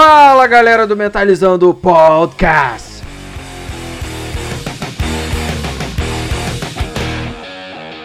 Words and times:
Fala 0.00 0.46
galera 0.46 0.86
do 0.86 0.96
Metalizando 0.96 1.74
Podcast! 1.74 3.02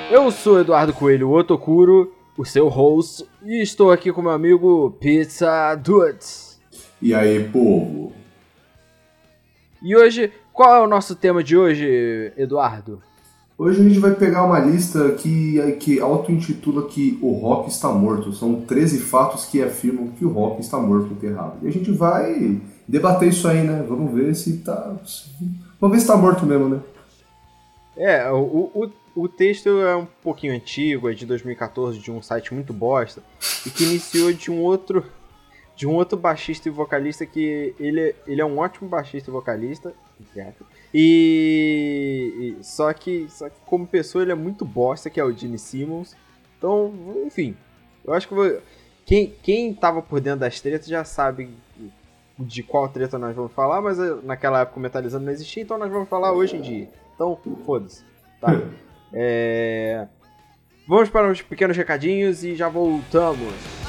Eu 0.09 0.31
sou 0.31 0.59
Eduardo 0.59 0.91
Coelho 0.91 1.29
Otokuro, 1.29 2.11
o 2.35 2.43
seu 2.43 2.67
host, 2.67 3.29
e 3.43 3.61
estou 3.61 3.91
aqui 3.91 4.11
com 4.11 4.23
meu 4.23 4.31
amigo 4.31 4.97
Pizza 4.99 5.75
Dudes. 5.75 6.59
E 6.99 7.13
aí, 7.13 7.47
povo? 7.47 8.11
E 9.79 9.95
hoje, 9.95 10.33
qual 10.51 10.75
é 10.75 10.81
o 10.81 10.87
nosso 10.87 11.15
tema 11.15 11.43
de 11.43 11.55
hoje, 11.55 12.33
Eduardo? 12.35 13.03
Hoje 13.55 13.81
a 13.81 13.83
gente 13.83 13.99
vai 13.99 14.15
pegar 14.15 14.43
uma 14.43 14.59
lista 14.59 15.11
que, 15.11 15.59
que 15.79 15.99
auto-intitula 15.99 16.87
que 16.87 17.19
o 17.21 17.33
rock 17.33 17.69
está 17.69 17.89
morto. 17.89 18.33
São 18.33 18.61
13 18.61 18.99
fatos 18.99 19.45
que 19.45 19.61
afirmam 19.61 20.07
que 20.07 20.25
o 20.25 20.29
rock 20.29 20.61
está 20.61 20.79
morto, 20.79 21.13
enterrado. 21.13 21.57
E 21.61 21.67
a 21.67 21.71
gente 21.71 21.91
vai 21.91 22.59
debater 22.87 23.29
isso 23.29 23.47
aí, 23.47 23.61
né? 23.61 23.85
Vamos 23.87 24.11
ver 24.11 24.35
se 24.35 24.57
tá. 24.57 24.95
Vamos 25.79 25.95
ver 25.95 26.01
se 26.01 26.07
tá 26.07 26.17
morto 26.17 26.45
mesmo, 26.45 26.67
né? 26.67 26.81
É, 27.95 28.29
o, 28.31 28.71
o, 28.73 28.91
o 29.15 29.27
texto 29.27 29.69
é 29.69 29.95
um 29.95 30.07
pouquinho 30.23 30.55
antigo, 30.55 31.07
é 31.07 31.13
de 31.13 31.25
2014, 31.25 31.99
de 31.99 32.11
um 32.11 32.23
site 32.23 32.53
muito 32.55 32.73
bosta, 32.73 33.21
e 33.67 33.69
que 33.69 33.83
iniciou 33.83 34.33
de 34.33 34.49
um 34.49 34.61
outro 34.61 35.05
de 35.75 35.87
um 35.87 35.93
outro 35.95 36.17
baixista 36.17 36.69
e 36.69 36.71
vocalista 36.71 37.25
que 37.25 37.73
ele, 37.79 38.15
ele 38.27 38.41
é 38.41 38.45
um 38.45 38.59
ótimo 38.59 38.87
baixista 38.87 39.31
e 39.31 39.33
vocalista, 39.33 39.91
e, 40.93 42.55
e, 42.59 42.63
só 42.63 42.93
que 42.93 43.27
só 43.29 43.49
que 43.49 43.59
como 43.65 43.87
pessoa 43.87 44.23
ele 44.23 44.31
é 44.31 44.35
muito 44.35 44.63
bosta, 44.63 45.09
que 45.09 45.19
é 45.19 45.23
o 45.23 45.31
Gene 45.31 45.57
Simmons. 45.57 46.15
Então, 46.57 46.93
enfim, 47.25 47.57
eu 48.05 48.13
acho 48.13 48.27
que 48.27 48.33
vou, 48.33 48.61
quem 49.05 49.33
quem 49.41 49.73
tava 49.73 50.01
por 50.01 50.19
dentro 50.19 50.41
das 50.41 50.61
tretas 50.61 50.87
já 50.87 51.03
sabe 51.03 51.49
de 52.37 52.63
qual 52.63 52.87
treta 52.89 53.17
nós 53.17 53.35
vamos 53.35 53.51
falar, 53.53 53.81
mas 53.81 53.97
naquela 54.23 54.61
época 54.61 54.79
o 54.79 54.81
Metalizando 54.81 55.25
não 55.25 55.31
existia, 55.31 55.63
então 55.63 55.77
nós 55.77 55.91
vamos 55.91 56.09
falar 56.09 56.31
hoje 56.31 56.57
em 56.57 56.61
dia. 56.61 56.89
Então, 57.15 57.37
foda-se, 57.65 58.03
tá? 58.39 58.49
É... 59.15 60.07
Vamos 60.87 61.07
para 61.07 61.31
os 61.31 61.39
pequenos 61.39 61.77
recadinhos 61.77 62.43
e 62.43 62.55
já 62.55 62.67
voltamos. 62.67 63.82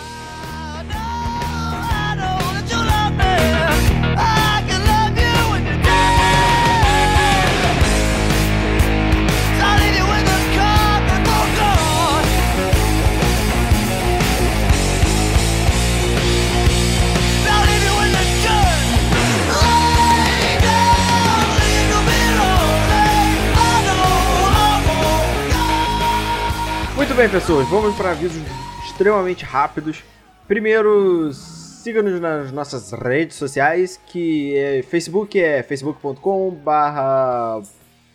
Muito 27.15 27.31
bem, 27.31 27.41
pessoas, 27.41 27.69
vamos 27.69 27.95
para 27.95 28.11
avisos 28.11 28.43
extremamente 28.85 29.45
rápidos. 29.45 30.03
Primeiro, 30.49 31.33
siga-nos 31.33 32.21
nas 32.21 32.51
nossas 32.51 32.91
redes 32.91 33.37
sociais, 33.37 34.01
que 34.09 34.57
é 34.57 34.83
Facebook 34.83 35.41
é 35.41 35.63
facebook.com 35.63 36.51
barra 36.51 37.63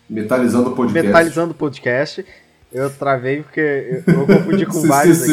Metalizando 0.06 0.72
Podcast. 0.72 1.06
Metalizando 1.06 1.54
Podcast. 1.54 2.26
Eu 2.70 2.90
travei 2.90 3.42
porque 3.42 4.02
eu, 4.06 4.06
eu 4.06 4.26
confundi 4.26 4.66
com 4.66 4.82
vários 4.86 5.22
aqui. 5.22 5.32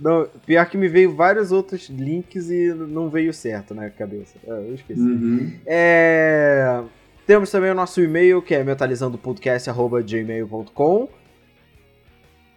Não, 0.00 0.26
pior 0.46 0.64
que 0.64 0.78
me 0.78 0.88
veio 0.88 1.14
vários 1.14 1.52
outros 1.52 1.90
links 1.90 2.48
e 2.48 2.72
não 2.72 3.10
veio 3.10 3.34
certo 3.34 3.74
na 3.74 3.90
cabeça. 3.90 4.36
É, 4.46 4.50
Eu 4.50 4.74
esqueci. 4.74 4.98
Uhum. 4.98 5.52
É, 5.66 6.80
Temos 7.26 7.50
também 7.50 7.70
o 7.70 7.74
nosso 7.74 8.00
e-mail, 8.00 8.40
que 8.40 8.54
é 8.54 8.64
metalizandopodcast.gmail.com 8.64 11.27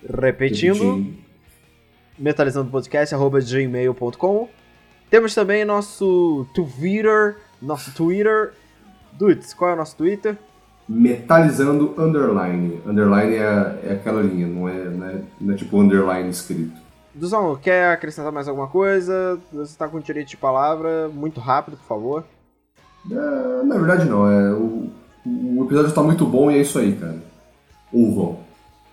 Repetindo, 0.10 1.06
metalizandopodcast.gmail.com 2.18 4.50
Temos 5.10 5.36
também 5.36 5.66
nosso 5.66 6.48
Twitter, 6.54 7.36
nosso 7.62 7.94
Twitter. 7.94 8.54
Dudes, 9.14 9.54
qual 9.54 9.72
é 9.72 9.74
o 9.74 9.78
nosso 9.78 9.98
Twitter? 9.98 10.38
Metalizando 10.88 11.94
underline. 11.98 12.82
Underline 12.86 13.36
é, 13.36 13.80
é 13.84 13.94
aquela 13.94 14.22
linha, 14.22 14.48
não 14.48 14.68
é, 14.68 14.86
não 14.86 15.08
é, 15.08 15.22
não 15.40 15.54
é 15.54 15.58
tipo 15.58 15.80
underline 15.80 16.30
escrito. 16.30 16.80
Duzão, 17.14 17.56
quer 17.58 17.92
acrescentar 17.92 18.32
mais 18.32 18.48
alguma 18.48 18.68
coisa? 18.68 19.40
Você 19.52 19.78
tá 19.78 19.88
com 19.88 20.00
direito 20.00 20.30
de 20.30 20.38
palavra, 20.38 21.10
muito 21.10 21.40
rápido, 21.40 21.78
por 21.78 21.86
favor. 21.86 22.24
É, 23.10 23.64
na 23.64 23.78
verdade 23.78 24.06
não, 24.06 24.30
é, 24.30 24.54
o, 24.54 24.90
o 25.26 25.64
episódio 25.66 25.92
tá 25.92 26.04
muito 26.04 26.26
bom 26.26 26.50
e 26.50 26.56
é 26.56 26.62
isso 26.62 26.80
aí, 26.80 26.96
cara. 26.96 27.18
Ouvam. 27.92 28.40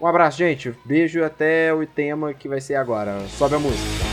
Um 0.00 0.06
abraço, 0.06 0.38
gente. 0.38 0.74
Beijo 0.84 1.24
até 1.24 1.72
o 1.74 1.84
tema 1.86 2.32
que 2.32 2.48
vai 2.48 2.60
ser 2.60 2.76
agora. 2.76 3.20
Sobe 3.28 3.56
a 3.56 3.58
música. 3.58 4.07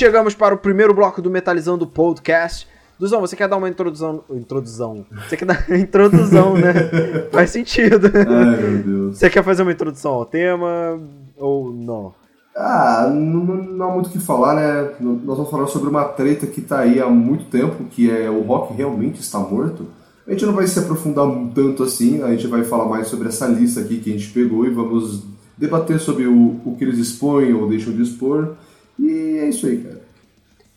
Chegamos 0.00 0.34
para 0.34 0.54
o 0.54 0.56
primeiro 0.56 0.94
bloco 0.94 1.20
do 1.20 1.28
Metalizando 1.28 1.86
Podcast. 1.86 2.66
Duzão, 2.98 3.20
você 3.20 3.36
quer 3.36 3.46
dar 3.46 3.58
uma 3.58 3.68
introdução. 3.68 4.24
Introdução. 4.30 5.04
Você 5.28 5.36
quer 5.36 5.44
dar 5.44 5.66
introdução, 5.78 6.54
né? 6.54 6.72
Faz 7.30 7.50
sentido. 7.50 8.10
Ai, 8.14 8.56
meu 8.56 8.82
Deus. 8.82 9.18
Você 9.18 9.28
quer 9.28 9.44
fazer 9.44 9.60
uma 9.60 9.72
introdução 9.72 10.12
ao 10.12 10.24
tema 10.24 10.98
ou 11.36 11.70
não? 11.70 12.14
Ah, 12.56 13.10
não, 13.12 13.44
não- 13.44 13.90
há 13.90 13.92
muito 13.92 14.06
o 14.06 14.10
que 14.10 14.18
falar, 14.18 14.54
né? 14.54 14.90
Nós 15.00 15.36
vamos 15.36 15.50
falar 15.50 15.66
sobre 15.66 15.90
uma 15.90 16.04
treta 16.04 16.46
que 16.46 16.62
tá 16.62 16.78
aí 16.78 16.98
há 16.98 17.06
muito 17.06 17.44
tempo, 17.50 17.84
que 17.84 18.10
é 18.10 18.30
o 18.30 18.40
rock 18.40 18.72
realmente 18.72 19.20
está 19.20 19.38
morto. 19.38 19.86
A 20.26 20.30
gente 20.30 20.46
não 20.46 20.54
vai 20.54 20.66
se 20.66 20.78
aprofundar 20.78 21.26
tanto 21.54 21.82
assim, 21.82 22.22
a 22.22 22.30
gente 22.30 22.46
vai 22.46 22.64
falar 22.64 22.86
mais 22.86 23.08
sobre 23.08 23.28
essa 23.28 23.46
lista 23.46 23.80
aqui 23.80 23.98
que 23.98 24.08
a 24.08 24.12
gente 24.14 24.30
pegou 24.30 24.64
e 24.64 24.70
vamos 24.70 25.24
debater 25.58 26.00
sobre 26.00 26.26
o, 26.26 26.58
o 26.64 26.74
que 26.78 26.84
eles 26.84 26.98
expõem 26.98 27.52
ou 27.52 27.68
deixam 27.68 27.92
de 27.92 28.00
expor. 28.00 28.54
E 29.00 29.38
é 29.38 29.48
isso 29.48 29.66
aí, 29.66 29.82
cara. 29.82 30.00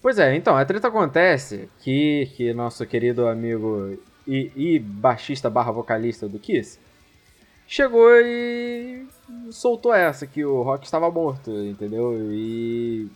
Pois 0.01 0.19
é, 0.19 0.35
então, 0.35 0.55
a 0.57 0.65
treta 0.65 0.87
acontece 0.87 1.69
que, 1.79 2.29
que 2.35 2.53
nosso 2.53 2.85
querido 2.85 3.27
amigo 3.27 3.97
e, 4.27 4.51
e 4.55 4.79
baixista 4.79 5.49
barra 5.49 5.71
vocalista 5.71 6.27
do 6.27 6.39
Kiss 6.39 6.77
chegou 7.65 8.09
e 8.21 9.05
soltou 9.49 9.93
essa, 9.93 10.27
que 10.27 10.43
o 10.43 10.61
rock 10.61 10.85
estava 10.85 11.09
morto, 11.09 11.51
entendeu? 11.51 12.13
E. 12.33 13.07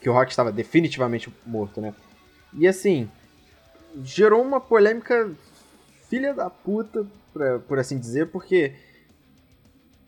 que 0.00 0.08
o 0.08 0.12
rock 0.12 0.30
estava 0.30 0.52
definitivamente 0.52 1.32
morto, 1.46 1.80
né? 1.80 1.94
E 2.52 2.68
assim, 2.68 3.08
gerou 4.04 4.42
uma 4.42 4.60
polêmica 4.60 5.30
filha 6.08 6.34
da 6.34 6.50
puta, 6.50 7.06
pra- 7.32 7.58
por 7.60 7.78
assim 7.78 7.98
dizer, 7.98 8.26
porque 8.26 8.74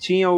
tinha 0.03 0.29
o- 0.29 0.37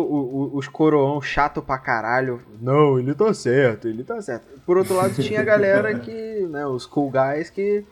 o- 0.52 0.56
os 0.58 0.68
coroão 0.68 1.22
chato 1.22 1.62
pra 1.62 1.78
caralho. 1.78 2.38
Não, 2.60 2.98
ele 2.98 3.14
tá 3.14 3.32
certo, 3.32 3.88
ele 3.88 4.04
tá 4.04 4.20
certo. 4.20 4.44
Por 4.66 4.76
outro 4.76 4.94
lado, 4.94 5.14
tinha 5.14 5.40
a 5.40 5.44
galera 5.44 5.98
que, 5.98 6.46
né, 6.50 6.66
os 6.66 6.84
cool 6.84 7.10
guys 7.10 7.48
que, 7.48 7.82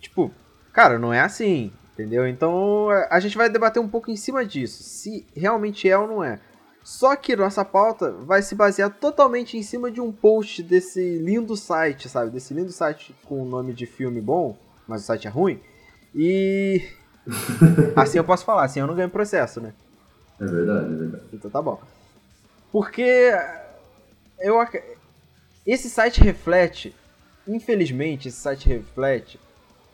tipo, 0.00 0.30
cara, 0.72 0.98
não 0.98 1.12
é 1.12 1.20
assim, 1.20 1.70
entendeu? 1.92 2.26
Então 2.26 2.88
a- 2.88 3.08
a 3.10 3.20
gente 3.20 3.36
vai 3.36 3.50
debater 3.50 3.80
um 3.82 3.88
pouco 3.88 4.10
em 4.10 4.16
cima 4.16 4.42
disso, 4.42 4.82
se 4.82 5.26
realmente 5.36 5.86
é 5.86 5.98
ou 5.98 6.08
não 6.08 6.24
é. 6.24 6.40
Só 6.82 7.14
que 7.14 7.36
nossa 7.36 7.62
pauta 7.62 8.10
vai 8.12 8.40
se 8.40 8.54
basear 8.54 8.88
totalmente 8.88 9.58
em 9.58 9.62
cima 9.62 9.90
de 9.90 10.00
um 10.00 10.10
post 10.10 10.62
desse 10.62 11.18
lindo 11.18 11.54
site, 11.58 12.08
sabe? 12.08 12.30
Desse 12.30 12.54
lindo 12.54 12.72
site 12.72 13.14
com 13.26 13.42
o 13.42 13.44
nome 13.44 13.74
de 13.74 13.84
filme 13.84 14.18
bom, 14.18 14.56
mas 14.88 15.02
o 15.02 15.04
site 15.04 15.26
é 15.26 15.30
ruim. 15.30 15.60
E. 16.14 16.82
assim 17.94 18.16
eu 18.16 18.24
posso 18.24 18.46
falar, 18.46 18.64
assim 18.64 18.80
eu 18.80 18.86
não 18.86 18.94
ganho 18.94 19.10
processo, 19.10 19.60
né? 19.60 19.74
É 20.40 20.44
verdade, 20.46 20.92
é 20.92 20.96
verdade. 20.96 21.24
Então 21.32 21.50
tá 21.50 21.60
bom. 21.60 21.80
Porque 22.72 23.32
eu 24.38 24.56
esse 25.66 25.90
site 25.90 26.20
reflete, 26.22 26.94
infelizmente, 27.46 28.28
esse 28.28 28.38
site 28.38 28.68
reflete 28.68 29.38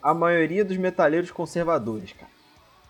a 0.01 0.13
maioria 0.13 0.63
dos 0.63 0.77
metaleiros 0.77 1.31
conservadores, 1.31 2.13
cara. 2.13 2.31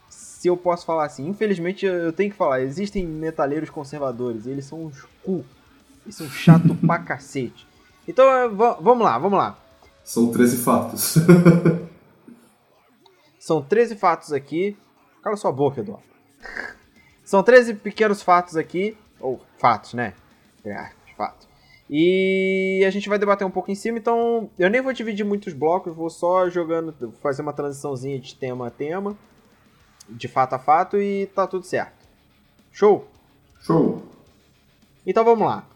Se 0.09 0.47
eu 0.47 0.55
posso 0.55 0.85
falar 0.85 1.05
assim, 1.05 1.27
infelizmente 1.27 1.85
eu 1.85 2.13
tenho 2.13 2.29
que 2.31 2.37
falar, 2.37 2.61
existem 2.61 3.05
metaleiros 3.05 3.69
conservadores, 3.69 4.45
e 4.45 4.51
eles 4.51 4.65
são 4.65 4.85
uns 4.85 5.01
cu. 5.23 5.43
Eles 6.05 6.15
são 6.15 6.29
chato 6.29 6.75
pra 6.85 6.99
cacete. 6.99 7.67
Então, 8.07 8.29
eh, 8.31 8.47
va- 8.47 8.77
vamos 8.79 9.03
lá, 9.03 9.17
vamos 9.17 9.37
lá. 9.37 9.57
São 10.03 10.31
13 10.31 10.57
fatos. 10.57 11.15
São 13.39 13.61
13 13.61 13.95
fatos 13.95 14.31
aqui. 14.31 14.77
Cala 15.21 15.35
sua 15.35 15.51
boca, 15.51 15.81
Eduardo. 15.81 16.05
São 17.27 17.43
13 17.43 17.73
pequenos 17.73 18.21
fatos 18.21 18.55
aqui, 18.55 18.95
ou 19.19 19.41
fatos, 19.57 19.93
né? 19.93 20.13
É, 20.63 20.91
fatos. 21.17 21.45
E 21.89 22.81
a 22.87 22.89
gente 22.89 23.09
vai 23.09 23.19
debater 23.19 23.45
um 23.45 23.51
pouco 23.51 23.69
em 23.69 23.75
cima, 23.75 23.97
então 23.97 24.49
eu 24.57 24.69
nem 24.69 24.79
vou 24.79 24.93
dividir 24.93 25.25
muitos 25.25 25.51
blocos, 25.51 25.93
vou 25.93 26.09
só 26.09 26.49
jogando, 26.49 27.13
fazer 27.21 27.41
uma 27.41 27.51
transiçãozinha 27.51 28.17
de 28.17 28.33
tema 28.33 28.67
a 28.67 28.71
tema, 28.71 29.17
de 30.07 30.29
fato 30.29 30.53
a 30.53 30.59
fato 30.59 30.97
e 30.97 31.27
tá 31.35 31.45
tudo 31.45 31.65
certo. 31.65 32.07
Show? 32.71 33.05
Show. 33.59 34.01
Então 35.05 35.25
vamos 35.25 35.45
lá. 35.45 35.67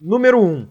Número 0.00 0.40
1. 0.40 0.46
Um, 0.46 0.68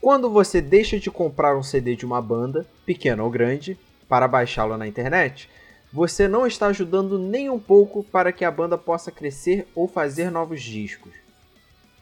quando 0.00 0.30
você 0.30 0.60
deixa 0.60 0.96
de 0.96 1.10
comprar 1.10 1.58
um 1.58 1.62
CD 1.64 1.96
de 1.96 2.06
uma 2.06 2.22
banda, 2.22 2.64
pequena 2.86 3.24
ou 3.24 3.30
grande, 3.30 3.76
para 4.08 4.28
baixá-lo 4.28 4.76
na 4.76 4.86
internet, 4.86 5.50
você 5.92 6.28
não 6.28 6.46
está 6.46 6.66
ajudando 6.66 7.18
nem 7.18 7.48
um 7.48 7.58
pouco 7.58 8.04
para 8.04 8.32
que 8.32 8.44
a 8.44 8.50
banda 8.50 8.76
possa 8.76 9.10
crescer 9.10 9.66
ou 9.74 9.88
fazer 9.88 10.30
novos 10.30 10.62
discos. 10.62 11.12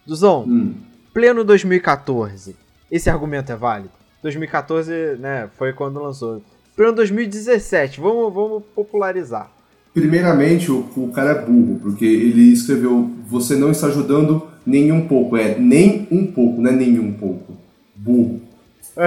Duzão, 0.07 0.45
hum. 0.47 0.75
pleno 1.13 1.45
2014, 1.45 2.57
esse 2.91 3.11
argumento 3.11 3.51
é 3.53 3.57
válido? 3.57 3.91
2014, 4.23 5.17
né, 5.19 5.49
foi 5.57 5.73
quando 5.73 6.03
lançou. 6.03 6.43
Pleno 6.75 6.93
2017, 6.93 8.01
vamos, 8.01 8.33
vamos 8.33 8.63
popularizar. 8.75 9.51
Primeiramente, 9.95 10.71
o, 10.71 10.87
o 10.97 11.11
cara 11.11 11.31
é 11.31 11.45
burro, 11.45 11.81
porque 11.81 12.05
ele 12.05 12.53
escreveu: 12.53 13.11
Você 13.29 13.57
não 13.57 13.71
está 13.71 13.87
ajudando 13.87 14.47
nem 14.67 14.93
um 14.93 15.09
pouco. 15.09 15.39
É 15.39 15.59
nem 15.59 16.07
um 16.11 16.27
pouco, 16.27 16.61
não 16.61 16.71
é 16.71 16.75
nenhum 16.75 17.15
pouco. 17.15 17.55
Burro. 17.95 18.43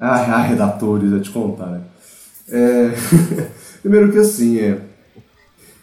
ai, 0.00 0.30
ai, 0.30 0.48
redatores, 0.48 1.10
vou 1.10 1.20
te 1.20 1.30
contar, 1.30 1.66
né? 1.66 1.82
É... 2.52 2.92
Primeiro 3.82 4.12
que 4.12 4.18
assim, 4.18 4.60
é... 4.60 4.78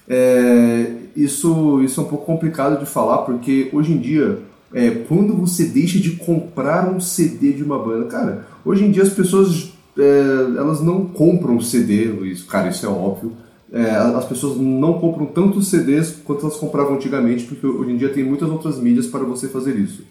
é... 0.07 0.91
Isso, 1.15 1.81
isso 1.83 1.99
é 1.99 2.03
um 2.03 2.07
pouco 2.07 2.25
complicado 2.25 2.79
de 2.79 2.85
falar, 2.85 3.23
porque 3.23 3.69
hoje 3.73 3.91
em 3.91 3.97
dia, 3.97 4.39
é, 4.73 4.89
quando 4.91 5.35
você 5.35 5.65
deixa 5.65 5.99
de 5.99 6.11
comprar 6.11 6.87
um 6.89 6.99
CD 7.01 7.51
de 7.51 7.63
uma 7.63 7.77
banda, 7.77 8.05
cara, 8.05 8.47
hoje 8.63 8.85
em 8.85 8.91
dia 8.91 9.03
as 9.03 9.09
pessoas 9.09 9.73
é, 9.97 10.21
elas 10.57 10.81
não 10.81 11.05
compram 11.07 11.59
CD, 11.59 12.05
isso, 12.27 12.45
cara, 12.45 12.69
isso 12.69 12.85
é 12.85 12.89
óbvio 12.89 13.33
é, 13.71 13.89
as 13.91 14.25
pessoas 14.25 14.57
não 14.57 14.93
compram 14.93 15.27
tantos 15.27 15.67
CDs 15.67 16.11
quanto 16.23 16.45
elas 16.45 16.57
compravam 16.57 16.95
antigamente, 16.95 17.45
porque 17.45 17.65
hoje 17.65 17.91
em 17.91 17.97
dia 17.97 18.09
tem 18.09 18.23
muitas 18.23 18.49
outras 18.49 18.79
mídias 18.79 19.05
para 19.05 19.23
você 19.23 19.47
fazer 19.47 19.75
isso. 19.77 20.03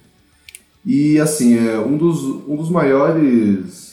E 0.87 1.19
assim, 1.19 1.57
é, 1.57 1.79
um, 1.79 1.97
dos, 1.97 2.23
um 2.23 2.57
dos 2.57 2.71
maiores 2.71 3.88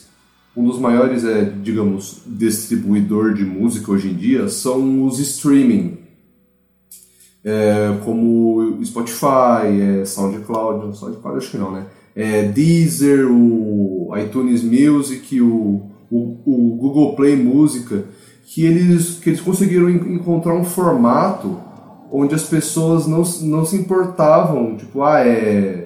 um 0.55 0.63
dos 0.63 0.79
maiores, 0.79 1.23
é, 1.25 1.43
digamos, 1.43 2.21
distribuidor 2.25 3.33
de 3.33 3.43
música 3.43 3.91
hoje 3.91 4.09
em 4.09 4.13
dia 4.13 4.47
são 4.47 5.05
os 5.05 5.19
streaming, 5.19 5.97
é, 7.43 7.97
como 8.03 8.79
Spotify, 8.83 9.99
é, 10.01 10.05
SoundCloud, 10.05 10.97
SoundCloud 10.97 11.37
acho 11.37 11.51
que 11.51 11.57
não, 11.57 11.71
né? 11.71 11.85
É, 12.15 12.43
Deezer, 12.47 13.29
o 13.29 14.13
iTunes 14.17 14.63
Music, 14.63 15.41
o, 15.41 15.91
o, 16.09 16.39
o 16.45 16.77
Google 16.77 17.15
Play 17.15 17.35
Música 17.35 18.05
que 18.45 18.63
eles, 18.63 19.19
que 19.19 19.29
eles 19.29 19.41
conseguiram 19.41 19.89
encontrar 19.89 20.53
um 20.53 20.63
formato 20.63 21.59
onde 22.11 22.33
as 22.33 22.43
pessoas 22.43 23.07
não, 23.07 23.23
não 23.41 23.65
se 23.65 23.75
importavam, 23.75 24.77
tipo, 24.77 25.03
ah, 25.03 25.19
é. 25.19 25.84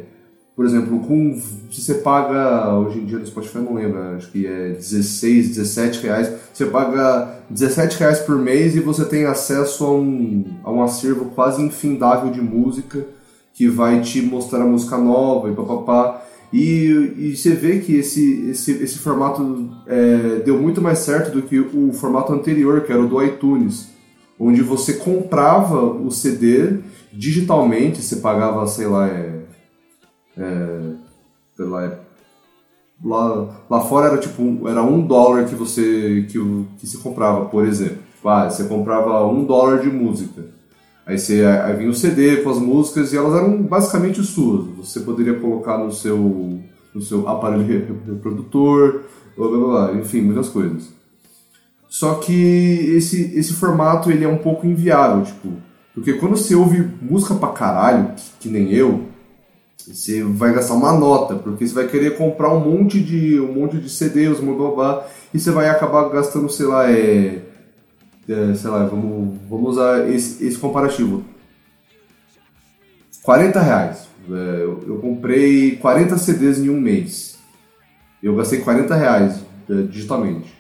Por 0.60 0.66
exemplo, 0.66 1.00
com, 1.00 1.40
se 1.72 1.80
você 1.80 1.94
paga, 1.94 2.76
hoje 2.76 3.00
em 3.00 3.06
dia 3.06 3.18
no 3.18 3.26
Spotify 3.26 3.60
não 3.60 3.76
lembro, 3.76 3.98
acho 4.18 4.30
que 4.30 4.46
é 4.46 4.72
16, 4.72 5.56
17 5.56 6.04
reais, 6.04 6.34
você 6.54 6.66
paga 6.66 7.34
17 7.50 7.98
reais 7.98 8.20
por 8.20 8.38
mês 8.38 8.76
e 8.76 8.82
você 8.82 9.06
tem 9.06 9.24
acesso 9.24 9.86
a 9.86 9.94
um, 9.94 10.44
a 10.66 10.70
um 10.70 10.84
acervo 10.84 11.32
quase 11.34 11.62
infindável 11.64 12.30
de 12.30 12.42
música 12.42 13.08
que 13.54 13.70
vai 13.70 14.02
te 14.02 14.22
mostrar 14.22 14.64
a 14.64 14.66
música 14.66 14.98
nova 14.98 15.50
e 15.50 15.56
papapá. 15.56 16.26
E, 16.52 17.14
e 17.18 17.38
você 17.38 17.52
vê 17.52 17.80
que 17.80 17.96
esse, 17.96 18.50
esse, 18.50 18.84
esse 18.84 19.00
formato 19.00 19.70
é, 19.88 20.42
deu 20.44 20.60
muito 20.60 20.82
mais 20.82 21.00
certo 21.00 21.32
do 21.32 21.42
que 21.42 21.58
o 21.58 21.94
formato 21.94 22.34
anterior, 22.34 22.82
que 22.82 22.92
era 22.92 23.02
o 23.02 23.08
do 23.08 23.24
iTunes, 23.24 23.88
onde 24.38 24.62
você 24.62 24.96
comprava 24.96 25.82
o 25.82 26.12
CD 26.12 26.80
digitalmente, 27.14 28.02
você 28.02 28.18
pagava, 28.18 28.68
sei 28.68 28.88
lá, 28.88 29.08
é, 29.08 29.39
é, 30.38 30.80
sei 31.56 31.66
lá, 31.66 32.00
lá, 33.04 33.62
lá 33.70 33.82
fora 33.82 34.08
era 34.08 34.18
tipo 34.18 34.68
era 34.68 34.84
um 34.84 35.06
dólar 35.06 35.46
que 35.46 35.56
você 35.56 36.26
que, 36.30 36.40
que 36.80 36.88
se 36.88 36.98
comprava, 36.98 37.46
por 37.46 37.66
exemplo. 37.66 38.10
Ah, 38.24 38.50
você 38.50 38.66
comprava 38.66 39.26
um 39.26 39.46
dólar 39.46 39.80
de 39.80 39.90
música. 39.90 40.44
Aí, 41.06 41.18
você, 41.18 41.44
aí 41.44 41.76
vinha 41.76 41.90
o 41.90 41.94
CD 41.94 42.38
com 42.44 42.52
as 42.52 42.60
músicas 42.60 43.12
e 43.12 43.18
elas 43.18 43.34
eram 43.34 43.64
basicamente 43.64 44.22
suas. 44.24 44.66
Você 44.78 45.00
poderia 45.00 45.34
colocar 45.40 45.78
no 45.78 45.92
seu, 45.92 46.60
no 46.94 47.02
seu 47.02 47.28
aparelho 47.28 47.66
reprodutor, 48.06 49.02
blá, 49.36 49.48
blá, 49.48 49.58
blá, 49.58 49.94
enfim, 49.94 50.22
muitas 50.22 50.50
coisas. 50.50 50.94
Só 51.90 52.16
que 52.16 52.94
esse, 52.96 53.36
esse 53.36 53.54
formato 53.54 54.12
ele 54.12 54.24
é 54.24 54.28
um 54.28 54.38
pouco 54.38 54.68
inviável, 54.68 55.24
tipo, 55.24 55.50
porque 55.96 56.14
quando 56.14 56.38
você 56.38 56.54
ouve 56.54 56.88
música 57.02 57.34
pra 57.34 57.50
caralho, 57.50 58.14
que, 58.16 58.24
que 58.42 58.50
nem 58.50 58.72
eu, 58.72 59.06
você 59.88 60.24
vai 60.24 60.54
gastar 60.54 60.76
uma 60.76 60.94
nota, 60.94 61.36
porque 61.36 61.68
você 61.68 61.74
vai 61.74 61.88
querer 61.88 62.18
comprar 62.18 62.54
um 62.54 62.60
monte 62.60 63.02
de 63.02 63.40
um 63.40 63.54
monte 63.54 63.78
de 63.78 63.90
CDs, 63.90 64.40
blá, 64.40 65.08
e 65.34 65.40
você 65.40 65.52
vai 65.52 65.70
acabar 65.70 66.10
gastando, 66.10 66.50
sei 66.50 66.66
lá, 66.66 66.92
é 66.92 67.42
é, 68.30 68.54
sei 68.54 68.70
lá, 68.70 68.86
vamos, 68.86 69.40
vamos 69.50 69.72
usar 69.72 70.08
esse, 70.08 70.46
esse 70.46 70.58
comparativo. 70.58 71.26
40 73.24 73.60
reais. 73.60 74.08
É, 74.30 74.64
eu, 74.64 74.84
eu, 74.88 74.98
comprei 75.00 75.78
40 75.78 76.16
CDs 76.20 76.60
em 76.60 76.70
um 76.70 76.80
mês. 76.80 77.38
Eu 78.22 78.36
gastei 78.36 78.60
40 78.60 78.96
reais 78.96 79.40
é, 79.68 79.82
digitalmente. 79.84 80.54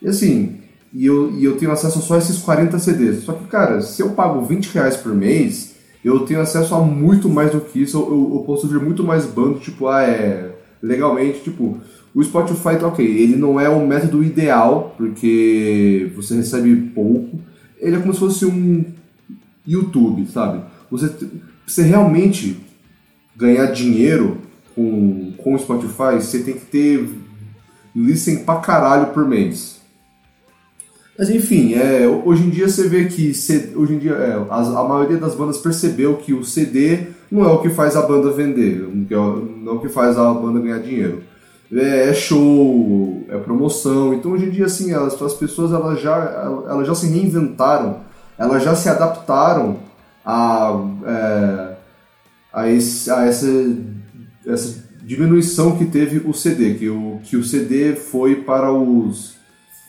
E 0.00 0.08
assim, 0.08 0.60
e 0.92 1.04
eu, 1.04 1.32
e 1.32 1.44
eu 1.44 1.56
tenho 1.56 1.72
acesso 1.72 1.98
a 1.98 2.02
só 2.02 2.16
esses 2.16 2.38
40 2.38 2.78
CDs. 2.78 3.24
Só 3.24 3.32
que, 3.32 3.46
cara, 3.46 3.80
se 3.80 4.00
eu 4.00 4.10
pago 4.10 4.42
20 4.42 4.66
reais 4.66 4.96
por 4.96 5.12
mês, 5.12 5.71
eu 6.04 6.20
tenho 6.20 6.40
acesso 6.40 6.74
a 6.74 6.80
muito 6.80 7.28
mais 7.28 7.50
do 7.52 7.60
que 7.60 7.82
isso. 7.82 7.96
Eu, 7.96 8.34
eu 8.34 8.44
posso 8.46 8.66
ver 8.66 8.80
muito 8.80 9.04
mais 9.04 9.26
bando, 9.26 9.58
tipo, 9.60 9.88
ah, 9.88 10.02
é. 10.02 10.50
Legalmente, 10.82 11.40
tipo, 11.44 11.78
o 12.12 12.22
Spotify 12.22 12.76
tá 12.76 12.88
ok, 12.88 13.06
ele 13.06 13.36
não 13.36 13.60
é 13.60 13.68
o 13.68 13.86
método 13.86 14.22
ideal, 14.24 14.94
porque 14.96 16.10
você 16.16 16.34
recebe 16.34 16.74
pouco. 16.94 17.38
Ele 17.78 17.96
é 17.96 18.00
como 18.00 18.12
se 18.12 18.18
fosse 18.18 18.44
um 18.44 18.84
YouTube, 19.66 20.26
sabe? 20.26 20.62
Você, 20.90 21.10
você 21.66 21.82
realmente 21.82 22.60
ganhar 23.36 23.66
dinheiro 23.66 24.38
com, 24.74 25.32
com 25.38 25.54
o 25.54 25.58
Spotify, 25.58 26.16
você 26.20 26.42
tem 26.42 26.54
que 26.54 26.66
ter 26.66 27.08
listen 27.94 28.44
pra 28.44 28.56
caralho 28.56 29.12
por 29.12 29.26
mês. 29.26 29.81
Mas 31.22 31.30
enfim, 31.30 31.74
é, 31.74 32.04
hoje 32.24 32.42
em 32.42 32.50
dia 32.50 32.68
você 32.68 32.88
vê 32.88 33.04
que 33.04 33.30
hoje 33.76 33.94
em 33.94 33.98
dia 33.98 34.10
é, 34.10 34.32
a, 34.50 34.58
a, 34.80 34.82
maioria 34.82 35.18
das 35.18 35.36
bandas 35.36 35.56
percebeu 35.56 36.16
que 36.16 36.34
o 36.34 36.42
CD 36.42 37.10
não 37.30 37.44
é 37.44 37.52
o 37.52 37.58
que 37.58 37.68
faz 37.68 37.94
a 37.94 38.02
banda 38.02 38.32
vender, 38.32 38.84
não 39.08 39.72
é 39.72 39.74
o 39.76 39.78
que 39.78 39.88
faz 39.88 40.18
a 40.18 40.34
banda 40.34 40.58
ganhar 40.58 40.80
dinheiro 40.80 41.22
é, 41.72 42.08
é 42.08 42.12
show, 42.12 43.24
é 43.28 43.38
promoção. 43.38 44.12
Então 44.12 44.32
hoje 44.32 44.46
em 44.46 44.50
dia 44.50 44.66
assim, 44.66 44.92
as, 44.92 45.22
as 45.22 45.34
pessoas 45.34 45.72
elas 45.72 46.00
já, 46.00 46.64
elas 46.68 46.88
já 46.88 46.94
se 46.96 47.06
reinventaram, 47.06 48.00
elas 48.36 48.64
já 48.64 48.74
se 48.74 48.88
adaptaram 48.88 49.78
a, 50.26 50.84
é, 51.06 51.76
a, 52.52 52.68
esse, 52.68 53.08
a 53.12 53.26
essa, 53.26 53.46
essa 54.44 54.84
diminuição 55.04 55.78
que 55.78 55.84
teve 55.84 56.28
o 56.28 56.34
CD, 56.34 56.74
que 56.74 56.88
o, 56.88 57.20
que 57.22 57.36
o 57.36 57.44
CD 57.44 57.94
foi 57.94 58.34
para 58.34 58.72
os. 58.72 59.40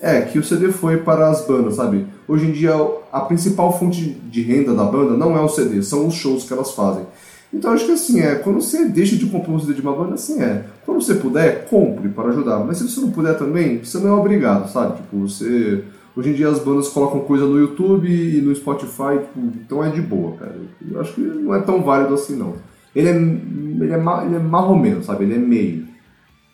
É, 0.04 0.20
que 0.20 0.38
o 0.38 0.44
CD 0.44 0.70
foi 0.70 0.98
para 0.98 1.30
as 1.30 1.48
bandas, 1.48 1.76
sabe? 1.76 2.06
Hoje 2.28 2.46
em 2.46 2.52
dia 2.52 2.74
a 3.10 3.22
principal 3.22 3.80
fonte 3.80 4.04
de 4.04 4.42
renda 4.42 4.74
da 4.74 4.84
banda 4.84 5.16
não 5.16 5.38
é 5.38 5.40
o 5.40 5.48
CD, 5.48 5.82
são 5.82 6.06
os 6.08 6.14
shows 6.14 6.44
que 6.44 6.52
elas 6.52 6.74
fazem. 6.74 7.06
Então 7.54 7.72
acho 7.72 7.86
que 7.86 7.94
assim, 7.94 8.20
é, 8.20 8.36
quando 8.36 8.60
você 8.60 8.84
deixa 8.84 9.16
de 9.16 9.28
comprar 9.28 9.54
um 9.54 9.60
CD 9.62 9.76
de 9.76 9.82
uma 9.82 9.96
banda, 9.96 10.16
assim 10.16 10.42
é. 10.42 10.66
Quando 10.86 11.02
você 11.02 11.16
puder, 11.16 11.70
compre 11.70 12.10
para 12.10 12.30
ajudar. 12.32 12.60
Mas 12.60 12.80
se 12.80 12.90
você 12.90 13.00
não 13.00 13.12
puder 13.12 13.38
também, 13.38 13.82
você 13.82 13.98
não 13.98 14.10
é 14.10 14.12
obrigado, 14.20 14.70
sabe? 14.70 14.98
Tipo, 14.98 15.20
você. 15.20 15.86
Hoje 16.18 16.32
em 16.32 16.34
dia 16.34 16.50
as 16.50 16.60
bandas 16.60 16.90
colocam 16.90 17.22
coisa 17.22 17.46
no 17.46 17.58
YouTube 17.58 18.10
e 18.10 18.42
no 18.42 18.54
Spotify, 18.54 19.20
tipo, 19.22 19.40
então 19.40 19.82
é 19.86 19.90
de 19.90 20.02
boa, 20.02 20.36
cara. 20.36 20.56
Eu 20.92 21.00
acho 21.00 21.14
que 21.14 21.22
não 21.22 21.56
é 21.56 21.62
tão 21.62 21.82
válido 21.82 22.14
assim 22.14 22.36
não. 22.36 22.56
Ele 22.94 23.08
é, 23.08 23.16
ele 23.16 23.94
é, 23.94 24.26
ele 24.26 24.36
é 24.36 24.40
marromeno, 24.40 25.02
sabe? 25.02 25.24
Ele 25.24 25.36
é 25.36 25.40
meio. 25.40 25.93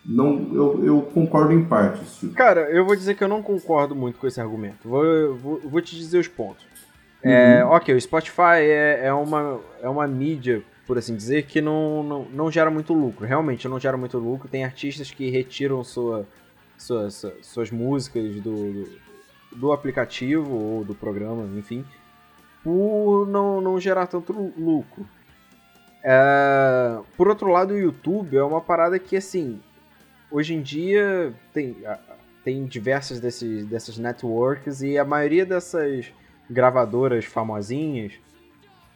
Não, 0.10 0.50
eu, 0.54 0.84
eu 0.84 1.02
concordo 1.04 1.54
em 1.54 1.64
partes. 1.64 2.18
Tipo. 2.18 2.34
Cara, 2.34 2.62
eu 2.72 2.84
vou 2.84 2.96
dizer 2.96 3.14
que 3.16 3.24
eu 3.24 3.28
não 3.28 3.44
concordo 3.44 3.96
muito 3.96 4.18
com 4.18 4.26
esse 4.26 4.42
argumento. 4.42 4.90
Vou, 4.90 5.36
vou, 5.36 5.60
vou 5.64 5.82
te 5.82 5.96
dizer 5.96 6.18
os 6.18 6.28
pontos. 6.28 6.66
É, 7.22 7.64
uhum. 7.64 7.72
ok, 7.72 7.94
o 7.94 8.02
Spotify 8.02 8.62
é, 8.62 9.02
é, 9.04 9.14
uma, 9.14 9.60
é 9.82 9.90
uma 9.90 10.08
mídia 10.08 10.64
por 10.90 10.98
assim 10.98 11.16
dizer, 11.16 11.44
que 11.44 11.62
não, 11.62 12.02
não, 12.02 12.26
não 12.34 12.52
gera 12.52 12.72
muito 12.72 12.96
lucro. 12.96 13.24
Realmente 13.24 13.68
não 13.68 13.80
gera 13.80 13.96
muito 13.96 14.18
lucro. 14.18 14.50
Tem 14.50 14.64
artistas 14.64 15.12
que 15.12 15.30
retiram 15.30 15.84
sua, 15.84 16.26
sua, 16.76 17.12
suas 17.12 17.70
músicas 17.70 18.42
do, 18.42 18.74
do, 18.74 18.90
do 19.56 19.72
aplicativo 19.72 20.52
ou 20.52 20.84
do 20.84 20.96
programa, 20.96 21.48
enfim. 21.56 21.86
por 22.64 23.28
não, 23.28 23.62
não 23.62 23.80
gerar 23.80 24.08
tanto 24.08 24.34
lucro. 24.58 25.08
É, 26.04 26.98
por 27.16 27.28
outro 27.28 27.52
lado, 27.52 27.76
o 27.76 27.78
YouTube 27.78 28.36
é 28.36 28.44
uma 28.44 28.60
parada 28.60 28.98
que, 28.98 29.16
assim, 29.16 29.62
hoje 30.32 30.54
em 30.54 30.62
dia 30.62 31.34
tem, 31.54 31.78
tem 32.44 32.66
diversas 32.66 33.20
desses, 33.20 33.66
dessas 33.66 33.98
networks 33.98 34.82
e 34.82 34.98
a 34.98 35.06
maioria 35.06 35.46
dessas 35.46 36.12
gravadoras 36.50 37.26
famosinhas 37.26 38.14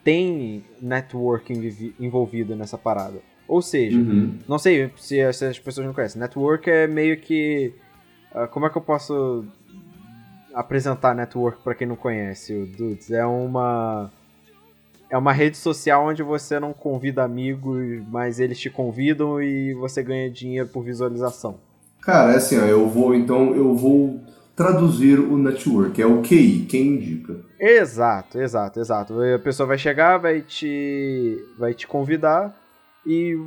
tem 0.03 0.65
networking 0.81 1.93
envolvido 1.99 2.55
nessa 2.55 2.77
parada. 2.77 3.19
Ou 3.47 3.61
seja, 3.61 3.97
uhum. 3.97 4.39
não 4.47 4.57
sei 4.57 4.91
se, 4.97 5.21
as 5.21 5.59
pessoas 5.59 5.85
não 5.85 5.93
conhecem, 5.93 6.19
network 6.19 6.69
é 6.69 6.87
meio 6.87 7.19
que. 7.19 7.73
Uh, 8.33 8.47
como 8.47 8.65
é 8.65 8.69
que 8.69 8.77
eu 8.77 8.81
posso 8.81 9.45
apresentar 10.53 11.13
network 11.13 11.61
para 11.63 11.75
quem 11.75 11.87
não 11.87 11.95
conhece 11.95 12.53
o 12.53 12.65
Dudes? 12.65 13.11
É 13.11 13.25
uma 13.25 14.11
é 15.13 15.17
uma 15.17 15.31
rede 15.31 15.57
social 15.57 16.07
onde 16.07 16.23
você 16.23 16.59
não 16.59 16.73
convida 16.73 17.23
amigos, 17.23 18.01
mas 18.09 18.39
eles 18.39 18.59
te 18.59 18.67
convidam 18.67 19.39
e 19.39 19.71
você 19.75 20.01
ganha 20.01 20.27
dinheiro 20.27 20.67
por 20.67 20.83
visualização. 20.83 21.59
Cara, 22.01 22.33
é 22.33 22.37
assim, 22.37 22.57
ó, 22.57 22.63
eu 22.63 22.89
vou 22.89 23.13
então 23.13 23.53
eu 23.53 23.75
vou 23.75 24.19
traduzir 24.55 25.19
o 25.19 25.37
network, 25.37 26.01
é 26.01 26.07
o 26.07 26.23
QI, 26.23 26.65
quem 26.67 26.95
indica. 26.95 27.35
Exato, 27.59 28.41
exato, 28.41 28.79
exato. 28.79 29.13
A 29.21 29.37
pessoa 29.37 29.67
vai 29.67 29.77
chegar, 29.77 30.17
vai 30.17 30.41
te 30.41 31.37
vai 31.59 31.75
te 31.75 31.85
convidar 31.85 32.59
e 33.05 33.39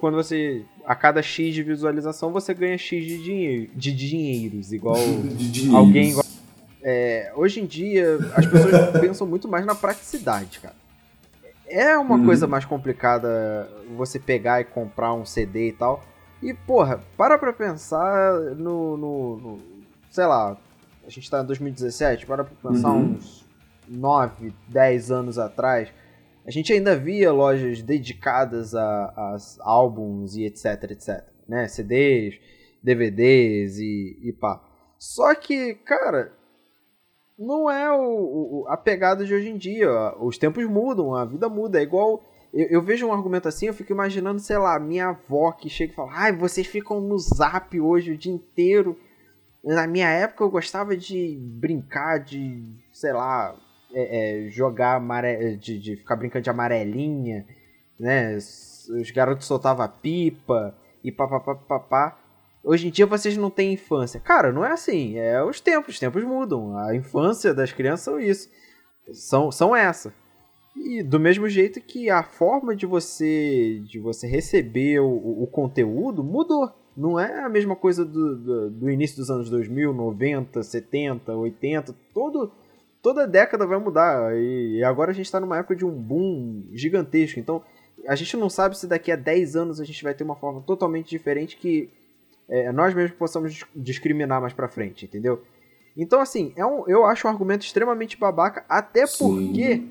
quando 0.00 0.16
você 0.16 0.64
a 0.84 0.96
cada 0.96 1.22
X 1.22 1.54
de 1.54 1.62
visualização 1.62 2.32
você 2.32 2.52
ganha 2.52 2.76
X 2.76 3.06
de 3.06 3.22
dinheiro, 3.22 3.70
de 3.76 3.92
dinheiros, 3.92 4.72
igual 4.72 4.96
de 5.38 5.52
dinheiros. 5.52 5.76
alguém 5.76 6.10
igual 6.10 6.26
é, 6.82 7.32
hoje 7.36 7.60
em 7.60 7.66
dia, 7.66 8.18
as 8.34 8.44
pessoas 8.44 8.90
pensam 9.00 9.24
muito 9.24 9.46
mais 9.46 9.64
na 9.64 9.74
praticidade, 9.74 10.58
cara. 10.58 10.74
É 11.68 11.96
uma 11.98 12.16
uhum. 12.16 12.24
coisa 12.24 12.46
mais 12.46 12.64
complicada 12.64 13.68
você 13.96 14.18
pegar 14.18 14.60
e 14.60 14.64
comprar 14.64 15.12
um 15.14 15.24
CD 15.24 15.68
e 15.68 15.72
tal. 15.72 16.02
E, 16.42 16.54
porra, 16.54 17.02
para 17.16 17.38
pra 17.38 17.52
pensar 17.52 18.34
no, 18.56 18.96
no, 18.96 19.36
no 19.36 19.58
sei 20.10 20.26
lá, 20.26 20.56
a 21.06 21.10
gente 21.10 21.30
tá 21.30 21.42
em 21.42 21.46
2017, 21.46 22.26
para 22.26 22.44
pra 22.44 22.70
pensar 22.70 22.90
uhum. 22.90 23.16
uns 23.16 23.44
9, 23.88 24.52
10 24.68 25.10
anos 25.10 25.38
atrás, 25.38 25.88
a 26.46 26.50
gente 26.50 26.72
ainda 26.72 26.96
via 26.96 27.32
lojas 27.32 27.82
dedicadas 27.82 28.74
a, 28.74 28.82
a 28.82 29.36
álbuns 29.60 30.36
e 30.36 30.44
etc, 30.44 30.90
etc, 30.90 31.24
né? 31.48 31.66
CDs, 31.68 32.38
DVDs 32.82 33.78
e, 33.78 34.18
e 34.22 34.32
pá. 34.32 34.62
Só 34.98 35.34
que, 35.34 35.74
cara, 35.74 36.32
não 37.38 37.70
é 37.70 37.90
o, 37.92 38.62
o, 38.62 38.64
a 38.68 38.76
pegada 38.76 39.24
de 39.24 39.34
hoje 39.34 39.50
em 39.50 39.56
dia. 39.56 39.90
Os 40.18 40.38
tempos 40.38 40.64
mudam, 40.64 41.14
a 41.14 41.24
vida 41.24 41.48
muda. 41.48 41.78
É 41.78 41.82
igual. 41.82 42.24
Eu, 42.52 42.66
eu, 42.68 42.82
vejo 42.82 43.06
um 43.06 43.12
argumento 43.12 43.48
assim, 43.48 43.66
eu 43.66 43.74
fico 43.74 43.92
imaginando, 43.92 44.40
sei 44.40 44.56
lá, 44.56 44.78
minha 44.78 45.08
avó 45.08 45.52
que 45.52 45.68
chega 45.68 45.92
e 45.92 45.96
fala: 45.96 46.12
Ai, 46.12 46.32
vocês 46.32 46.66
ficam 46.66 47.00
no 47.00 47.18
zap 47.18 47.78
hoje 47.78 48.12
o 48.12 48.18
dia 48.18 48.32
inteiro. 48.32 48.98
Na 49.62 49.86
minha 49.86 50.08
época 50.08 50.44
eu 50.44 50.50
gostava 50.50 50.96
de 50.96 51.36
brincar, 51.40 52.20
de, 52.20 52.64
sei 52.92 53.12
lá, 53.12 53.54
é, 53.92 54.46
é, 54.46 54.50
jogar 54.50 54.96
amare... 54.96 55.56
de, 55.56 55.78
de 55.78 55.96
ficar 55.96 56.16
brincando 56.16 56.44
de 56.44 56.50
amarelinha, 56.50 57.44
né? 57.98 58.36
Os 58.36 59.10
garotos 59.10 59.46
soltavam 59.46 59.88
pipa 60.00 60.74
e 61.02 61.10
papapá. 61.10 62.16
Hoje 62.66 62.88
em 62.88 62.90
dia 62.90 63.06
vocês 63.06 63.36
não 63.36 63.48
têm 63.48 63.74
infância. 63.74 64.18
Cara, 64.18 64.50
não 64.50 64.64
é 64.64 64.72
assim. 64.72 65.16
É 65.16 65.40
os 65.40 65.60
tempos, 65.60 65.94
os 65.94 66.00
tempos 66.00 66.24
mudam. 66.24 66.76
A 66.76 66.96
infância 66.96 67.54
das 67.54 67.72
crianças 67.72 68.00
são 68.00 68.18
isso. 68.18 68.50
São, 69.12 69.52
são 69.52 69.76
essa. 69.76 70.12
E 70.74 71.00
do 71.00 71.20
mesmo 71.20 71.48
jeito 71.48 71.80
que 71.80 72.10
a 72.10 72.24
forma 72.24 72.74
de 72.74 72.84
você 72.84 73.80
de 73.86 74.00
você 74.00 74.26
receber 74.26 74.98
o, 74.98 75.42
o 75.44 75.46
conteúdo 75.46 76.24
mudou. 76.24 76.68
Não 76.96 77.20
é 77.20 77.44
a 77.44 77.48
mesma 77.48 77.76
coisa 77.76 78.04
do, 78.04 78.36
do, 78.36 78.70
do, 78.70 78.90
início 78.90 79.16
dos 79.16 79.30
anos 79.30 79.48
2000, 79.48 79.94
90, 79.94 80.60
70, 80.60 81.36
80. 81.36 81.94
Todo, 82.12 82.50
toda 83.00 83.28
década 83.28 83.64
vai 83.64 83.78
mudar. 83.78 84.36
E, 84.36 84.78
e 84.78 84.82
agora 84.82 85.12
a 85.12 85.14
gente 85.14 85.26
está 85.26 85.38
numa 85.38 85.58
época 85.58 85.76
de 85.76 85.84
um 85.84 85.92
boom 85.92 86.64
gigantesco. 86.72 87.38
Então 87.38 87.62
a 88.08 88.16
gente 88.16 88.36
não 88.36 88.50
sabe 88.50 88.76
se 88.76 88.88
daqui 88.88 89.12
a 89.12 89.16
10 89.16 89.54
anos 89.54 89.80
a 89.80 89.84
gente 89.84 90.02
vai 90.02 90.14
ter 90.14 90.24
uma 90.24 90.34
forma 90.34 90.60
totalmente 90.62 91.10
diferente 91.10 91.56
que 91.56 91.88
é, 92.48 92.70
nós 92.72 92.94
mesmos 92.94 93.16
possamos 93.16 93.64
discriminar 93.74 94.40
mais 94.40 94.52
pra 94.52 94.68
frente, 94.68 95.04
entendeu? 95.04 95.42
Então, 95.96 96.20
assim, 96.20 96.52
é 96.56 96.64
um, 96.64 96.86
eu 96.86 97.04
acho 97.06 97.26
um 97.26 97.30
argumento 97.30 97.64
extremamente 97.64 98.18
babaca, 98.18 98.64
até 98.68 99.06
Sim. 99.06 99.18
porque 99.18 99.82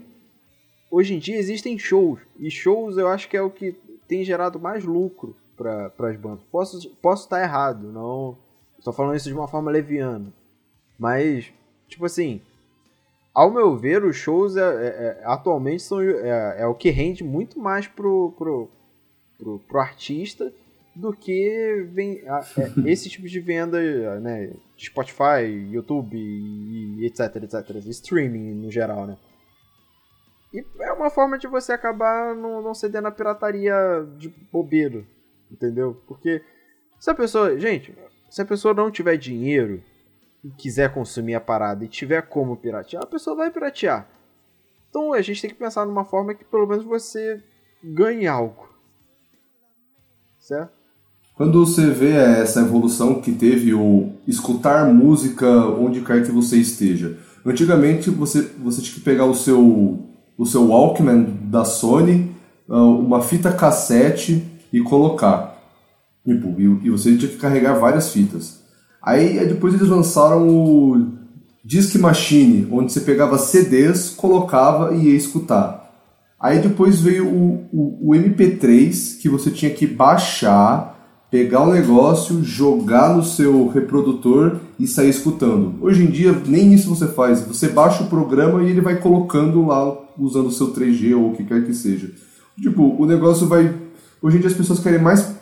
hoje 0.89 1.15
em 1.15 1.19
dia 1.19 1.37
existem 1.37 1.77
shows, 1.77 2.19
e 2.39 2.49
shows 2.49 2.97
eu 2.97 3.07
acho 3.07 3.27
que 3.27 3.35
é 3.35 3.41
o 3.41 3.49
que 3.49 3.75
tem 4.07 4.23
gerado 4.23 4.59
mais 4.59 4.85
lucro 4.85 5.35
para 5.57 5.91
as 6.09 6.17
bandas. 6.17 6.43
Posso, 6.51 6.89
posso 7.01 7.23
estar 7.23 7.41
errado, 7.41 7.91
não 7.91 8.37
estou 8.77 8.93
falando 8.93 9.15
isso 9.15 9.27
de 9.27 9.33
uma 9.33 9.47
forma 9.47 9.71
leviana, 9.71 10.31
mas, 10.97 11.51
tipo 11.87 12.05
assim, 12.05 12.39
ao 13.33 13.51
meu 13.51 13.75
ver, 13.75 14.05
os 14.05 14.15
shows 14.15 14.55
é, 14.55 14.61
é, 14.61 14.87
é 14.87 15.21
atualmente 15.25 15.83
são, 15.83 16.01
é, 16.01 16.61
é, 16.61 16.67
o 16.67 16.75
que 16.75 16.89
rende 16.89 17.23
muito 17.23 17.59
mais 17.59 17.87
pro, 17.87 18.31
pro, 18.37 18.69
pro, 19.37 19.59
pro 19.59 19.79
artista 19.79 20.53
do 20.95 21.13
que 21.13 21.85
vem, 21.91 22.27
a, 22.27 22.39
é, 22.57 22.71
esse 22.89 23.09
tipo 23.09 23.27
de 23.27 23.39
venda, 23.39 24.19
né, 24.19 24.53
Spotify, 24.77 25.43
YouTube 25.69 26.17
e, 26.17 27.05
etc, 27.05 27.35
etc, 27.43 27.75
streaming 27.87 28.53
no 28.53 28.71
geral, 28.71 29.05
né. 29.05 29.17
E 30.53 30.65
é 30.79 30.93
uma 30.93 31.09
forma 31.09 31.37
de 31.37 31.47
você 31.47 31.73
acabar 31.73 32.33
não, 32.33 32.61
não 32.61 32.73
cedendo 32.73 33.09
a 33.09 33.11
pirataria 33.11 33.75
de 34.17 34.29
bobeiro, 34.29 35.05
entendeu? 35.51 36.01
Porque 36.07 36.41
se 36.97 37.09
a 37.09 37.13
pessoa, 37.13 37.59
gente, 37.59 37.93
se 38.29 38.41
a 38.41 38.45
pessoa 38.45 38.73
não 38.73 38.89
tiver 38.89 39.17
dinheiro 39.17 39.83
e 40.41 40.49
quiser 40.51 40.93
consumir 40.93 41.35
a 41.35 41.41
parada 41.41 41.83
e 41.83 41.89
tiver 41.89 42.21
como 42.21 42.55
piratear, 42.55 43.03
a 43.03 43.07
pessoa 43.07 43.35
vai 43.35 43.51
piratear. 43.51 44.07
Então 44.89 45.11
a 45.11 45.21
gente 45.21 45.41
tem 45.41 45.49
que 45.49 45.57
pensar 45.57 45.85
numa 45.85 46.05
forma 46.05 46.33
que 46.33 46.45
pelo 46.45 46.65
menos 46.65 46.85
você 46.85 47.43
ganhe 47.83 48.25
algo. 48.25 48.73
Certo? 50.39 50.84
Quando 51.35 51.65
você 51.65 51.87
vê 51.87 52.11
essa 52.11 52.61
evolução 52.61 53.15
que 53.15 53.33
teve 53.33 53.73
o 53.73 54.13
escutar 54.25 54.85
música 54.93 55.45
onde 55.67 55.99
quer 55.99 56.23
que 56.25 56.31
você 56.31 56.55
esteja. 56.57 57.17
Antigamente 57.45 58.09
você, 58.09 58.49
você 58.63 58.81
tinha 58.81 58.95
que 58.95 59.01
pegar 59.01 59.25
o 59.25 59.35
seu, 59.35 59.99
o 60.37 60.45
seu 60.45 60.69
Walkman 60.69 61.25
da 61.43 61.65
Sony, 61.65 62.31
ah, 62.69 62.81
uma 62.83 63.21
fita 63.21 63.51
cassete 63.51 64.45
e 64.71 64.79
colocar. 64.79 65.61
Tipo, 66.25 66.55
e, 66.57 66.87
e 66.87 66.89
você 66.89 67.17
tinha 67.17 67.29
que 67.29 67.37
carregar 67.37 67.73
várias 67.73 68.13
fitas. 68.13 68.61
Aí 69.03 69.45
depois 69.45 69.73
eles 69.73 69.89
lançaram 69.89 70.47
o 70.47 71.11
Disc 71.65 71.93
Machine, 71.97 72.65
onde 72.71 72.93
você 72.93 73.01
pegava 73.01 73.37
CDs, 73.37 74.09
colocava 74.09 74.95
e 74.95 75.09
ia 75.09 75.17
escutar. 75.17 75.83
Aí 76.39 76.59
depois 76.59 77.01
veio 77.01 77.27
o, 77.27 77.67
o, 77.73 78.11
o 78.11 78.15
MP3, 78.15 79.19
que 79.19 79.27
você 79.27 79.51
tinha 79.51 79.71
que 79.71 79.85
baixar 79.85 80.94
pegar 81.35 81.63
o 81.63 81.73
negócio, 81.73 82.41
jogar 82.41 83.13
no 83.13 83.21
seu 83.21 83.67
reprodutor 83.67 84.55
e 84.79 84.87
sair 84.87 85.09
escutando. 85.09 85.75
Hoje 85.81 86.05
em 86.05 86.09
dia, 86.09 86.31
nem 86.47 86.73
isso 86.73 86.89
você 86.89 87.07
faz. 87.07 87.41
Você 87.41 87.67
baixa 87.67 88.05
o 88.05 88.07
programa 88.07 88.63
e 88.63 88.69
ele 88.69 88.79
vai 88.79 89.01
colocando 89.01 89.65
lá, 89.65 89.97
usando 90.17 90.47
o 90.47 90.51
seu 90.51 90.71
3G 90.73 91.13
ou 91.13 91.31
o 91.31 91.35
que 91.35 91.43
quer 91.43 91.65
que 91.65 91.73
seja. 91.73 92.09
Tipo, 92.57 92.95
o 92.97 93.05
negócio 93.05 93.47
vai. 93.47 93.75
Hoje 94.21 94.37
em 94.37 94.39
dia 94.39 94.49
as 94.49 94.55
pessoas 94.55 94.79
querem 94.79 95.01
mais 95.01 95.35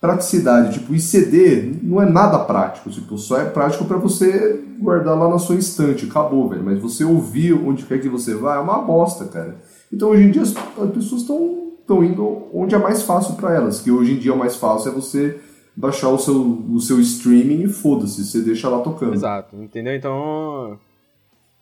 praticidade. 0.00 0.78
Tipo, 0.78 0.94
ICD 0.94 1.80
não 1.82 2.00
é 2.00 2.08
nada 2.08 2.38
prático. 2.38 2.88
Tipo, 2.88 3.18
só 3.18 3.40
é 3.40 3.44
prático 3.44 3.86
para 3.86 3.96
você 3.96 4.62
guardar 4.78 5.18
lá 5.18 5.28
na 5.28 5.40
sua 5.40 5.56
estante. 5.56 6.06
Acabou, 6.06 6.48
velho. 6.48 6.62
Mas 6.62 6.78
você 6.78 7.02
ouvir 7.02 7.54
onde 7.54 7.82
quer 7.86 8.00
que 8.00 8.08
você 8.08 8.36
vá 8.36 8.54
é 8.54 8.60
uma 8.60 8.78
bosta, 8.82 9.24
cara. 9.24 9.56
Então 9.92 10.10
hoje 10.10 10.22
em 10.22 10.30
dia 10.30 10.42
as, 10.42 10.54
as 10.78 10.90
pessoas 10.92 11.22
estão 11.22 11.69
estão 11.90 12.04
indo 12.04 12.48
onde 12.54 12.74
é 12.74 12.78
mais 12.78 13.02
fácil 13.02 13.34
para 13.34 13.54
elas, 13.54 13.80
que 13.80 13.90
hoje 13.90 14.12
em 14.12 14.18
dia 14.18 14.32
o 14.32 14.38
mais 14.38 14.54
fácil 14.56 14.92
é 14.92 14.94
você 14.94 15.40
baixar 15.74 16.08
o 16.08 16.18
seu, 16.18 16.40
o 16.40 16.80
seu 16.80 17.00
streaming 17.00 17.64
e 17.64 17.68
foda-se, 17.68 18.24
você 18.24 18.40
deixa 18.40 18.68
lá 18.68 18.80
tocando. 18.80 19.14
Exato, 19.14 19.56
entendeu? 19.56 19.94
Então. 19.94 20.78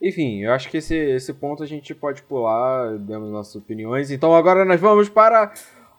Enfim, 0.00 0.42
eu 0.42 0.52
acho 0.52 0.70
que 0.70 0.76
esse, 0.76 0.94
esse 0.94 1.32
ponto 1.32 1.62
a 1.62 1.66
gente 1.66 1.94
pode 1.94 2.22
pular, 2.22 2.98
demos 2.98 3.30
nossas 3.30 3.56
opiniões. 3.56 4.10
Então 4.10 4.34
agora 4.34 4.64
nós 4.64 4.80
vamos 4.80 5.08
para 5.08 5.52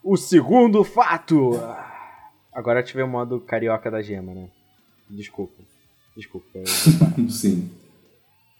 o 0.03 0.15
segundo 0.15 0.83
fato. 0.83 1.59
Agora 2.53 2.83
tive 2.83 3.01
o 3.03 3.07
modo 3.07 3.41
carioca 3.41 3.91
da 3.91 4.01
gema, 4.01 4.33
né? 4.33 4.49
Desculpa. 5.09 5.61
Desculpa. 6.15 6.59
Sim. 7.29 7.69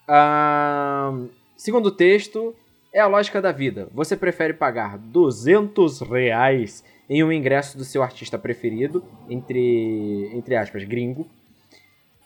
Ah, 0.08 1.14
segundo 1.56 1.92
texto, 1.92 2.54
é 2.92 3.00
a 3.00 3.08
lógica 3.08 3.42
da 3.42 3.52
vida. 3.52 3.88
Você 3.94 4.16
prefere 4.16 4.54
pagar 4.54 4.98
200 4.98 6.02
reais 6.02 6.84
em 7.10 7.24
um 7.24 7.32
ingresso 7.32 7.78
do 7.78 7.84
seu 7.84 8.04
artista 8.04 8.38
preferido, 8.38 9.04
entre, 9.30 10.30
entre 10.34 10.56
aspas, 10.56 10.84
gringo, 10.84 11.28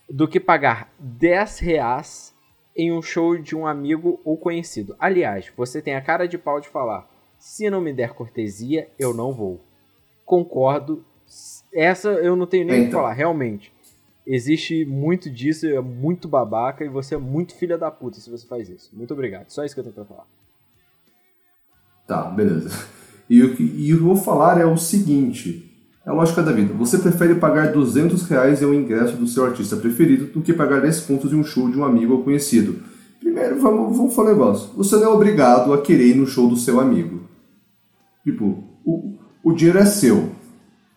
do 0.10 0.28
que 0.28 0.40
pagar 0.40 0.94
10 1.00 1.60
reais 1.60 2.34
em 2.76 2.92
um 2.92 3.02
show 3.02 3.38
de 3.38 3.56
um 3.56 3.66
amigo 3.66 4.20
ou 4.26 4.38
conhecido. 4.38 4.96
Aliás, 5.00 5.52
você 5.56 5.82
tem 5.82 5.96
a 5.96 6.02
cara 6.02 6.28
de 6.28 6.38
pau 6.38 6.60
de 6.60 6.68
falar: 6.68 7.10
se 7.38 7.70
não 7.70 7.82
me 7.82 7.94
der 7.94 8.14
cortesia, 8.14 8.90
eu 9.00 9.14
não 9.14 9.32
vou. 9.32 9.62
Concordo. 10.26 11.04
Essa 11.74 12.10
eu 12.10 12.36
não 12.36 12.46
tenho 12.46 12.66
nem 12.66 12.76
o 12.76 12.78
então. 12.80 12.90
que 12.90 12.96
falar, 12.96 13.14
realmente. 13.14 13.74
Existe 14.26 14.86
muito 14.86 15.30
disso, 15.30 15.68
é 15.68 15.82
muito 15.82 16.28
babaca 16.28 16.86
e 16.86 16.90
você 16.90 17.16
é 17.16 17.18
muito 17.18 17.56
filha 17.56 17.78
da 17.78 17.92
puta 17.92 18.20
se 18.20 18.30
você 18.30 18.48
faz 18.48 18.70
isso. 18.70 18.96
Muito 18.96 19.14
obrigado. 19.14 19.50
Só 19.50 19.66
isso 19.66 19.76
que 19.76 19.80
eu 19.80 19.84
tenho 19.84 19.96
pra 19.96 20.06
falar. 20.06 20.28
Tá, 22.08 22.24
beleza. 22.24 22.70
E 23.30 23.42
o 23.42 23.56
que 23.56 23.90
eu 23.90 24.00
vou 24.00 24.16
falar 24.16 24.60
é 24.60 24.66
o 24.66 24.78
seguinte: 24.78 25.72
é 26.06 26.10
a 26.10 26.14
lógica 26.14 26.44
da 26.44 26.52
vida. 26.52 26.74
Você 26.74 26.98
prefere 26.98 27.36
pagar 27.36 27.72
200 27.72 28.24
reais 28.24 28.62
em 28.62 28.66
um 28.66 28.74
ingresso 28.74 29.16
do 29.16 29.28
seu 29.28 29.46
artista 29.46 29.78
preferido 29.78 30.26
do 30.26 30.42
que 30.42 30.54
pagar 30.54 30.82
10 30.82 31.02
pontos 31.02 31.32
em 31.32 31.36
um 31.36 31.44
show 31.44 31.70
de 31.70 31.80
um 31.80 31.86
amigo 31.86 32.14
ou 32.14 32.24
conhecido. 32.24 32.82
Primeiro, 33.20 33.60
vamos, 33.62 33.96
vamos 33.96 34.14
falar 34.14 34.30
um 34.30 34.34
negócio. 34.34 34.70
Você 34.76 34.98
não 34.98 35.04
é 35.04 35.08
obrigado 35.08 35.74
a 35.74 35.82
querer 35.82 36.08
ir 36.08 36.16
no 36.16 36.28
show 36.28 36.50
do 36.50 36.58
seu 36.58 36.80
amigo. 36.80 37.22
Tipo, 38.24 38.64
o, 38.86 39.14
o 39.42 39.54
dinheiro 39.54 39.80
é 39.80 39.86
seu. 39.86 40.32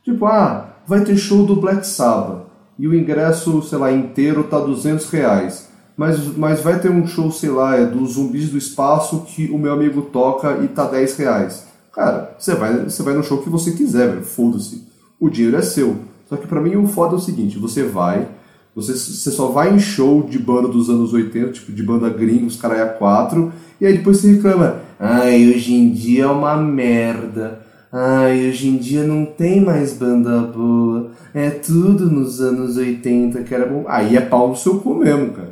Tipo, 0.05 0.27
ah, 0.27 0.77
vai 0.87 1.05
ter 1.05 1.17
show 1.17 1.47
do 1.47 1.57
Black 1.57 1.87
Sabbath 1.87 2.47
e 2.79 2.87
o 2.87 2.95
ingresso, 2.95 3.63
sei 3.63 3.79
lá, 3.79 3.93
inteiro 3.93 4.45
tá 4.45 4.59
200 4.59 5.09
reais. 5.11 5.71
Mas, 5.97 6.37
mas 6.37 6.61
vai 6.61 6.79
ter 6.79 6.91
um 6.91 7.07
show, 7.07 7.33
sei 7.33 7.51
lá, 7.51 7.77
é 7.77 7.87
dos 7.87 8.13
zumbis 8.15 8.51
do 8.51 8.59
espaço 8.59 9.23
que 9.23 9.51
o 9.51 9.59
meu 9.59 9.73
amigo 9.73 10.03
toca 10.03 10.59
e 10.63 10.69
tá 10.69 10.85
10 10.87 11.17
reais. 11.17 11.67
Cara, 11.93 12.37
você 12.39 12.55
vai, 12.55 12.85
você 12.85 13.03
vai 13.03 13.15
no 13.15 13.23
show 13.23 13.39
que 13.39 13.49
você 13.49 13.73
quiser, 13.73 14.11
velho. 14.11 14.23
Foda-se 14.23 14.87
o 15.19 15.29
dinheiro 15.29 15.57
é 15.57 15.63
seu. 15.63 15.97
Só 16.29 16.37
que 16.37 16.47
para 16.47 16.61
mim 16.61 16.77
o 16.77 16.87
foda 16.87 17.15
é 17.15 17.17
o 17.17 17.21
seguinte, 17.21 17.59
você 17.59 17.85
vai, 17.85 18.29
você, 18.75 18.93
você 18.93 19.31
só 19.31 19.49
vai 19.49 19.73
em 19.73 19.79
show 19.79 20.23
de 20.23 20.39
banda 20.39 20.69
dos 20.69 20.91
anos 20.91 21.13
80, 21.13 21.53
tipo 21.53 21.73
de 21.73 21.83
banda 21.83 22.09
gringos, 22.11 22.57
caralho 22.57 22.83
a 22.83 22.89
4, 22.89 23.53
e 23.81 23.87
aí 23.87 23.97
depois 23.97 24.19
você 24.19 24.33
reclama, 24.33 24.81
ai, 24.99 25.49
hoje 25.49 25.75
em 25.75 25.91
dia 25.91 26.25
é 26.25 26.27
uma 26.27 26.57
merda. 26.57 27.65
Ai, 27.93 28.49
hoje 28.49 28.69
em 28.69 28.77
dia 28.77 29.05
não 29.05 29.25
tem 29.25 29.65
mais 29.65 29.95
banda 29.95 30.41
boa. 30.41 31.13
É 31.33 31.49
tudo 31.49 32.11
nos 32.11 32.41
anos 32.41 32.77
80 32.77 33.43
que 33.45 33.55
era 33.55 33.65
bom. 33.65 33.85
Aí 33.87 34.17
é 34.17 34.21
pau 34.21 34.49
no 34.49 34.57
seu 34.57 34.81
cu 34.81 34.97
mesmo, 34.97 35.31
cara. 35.31 35.46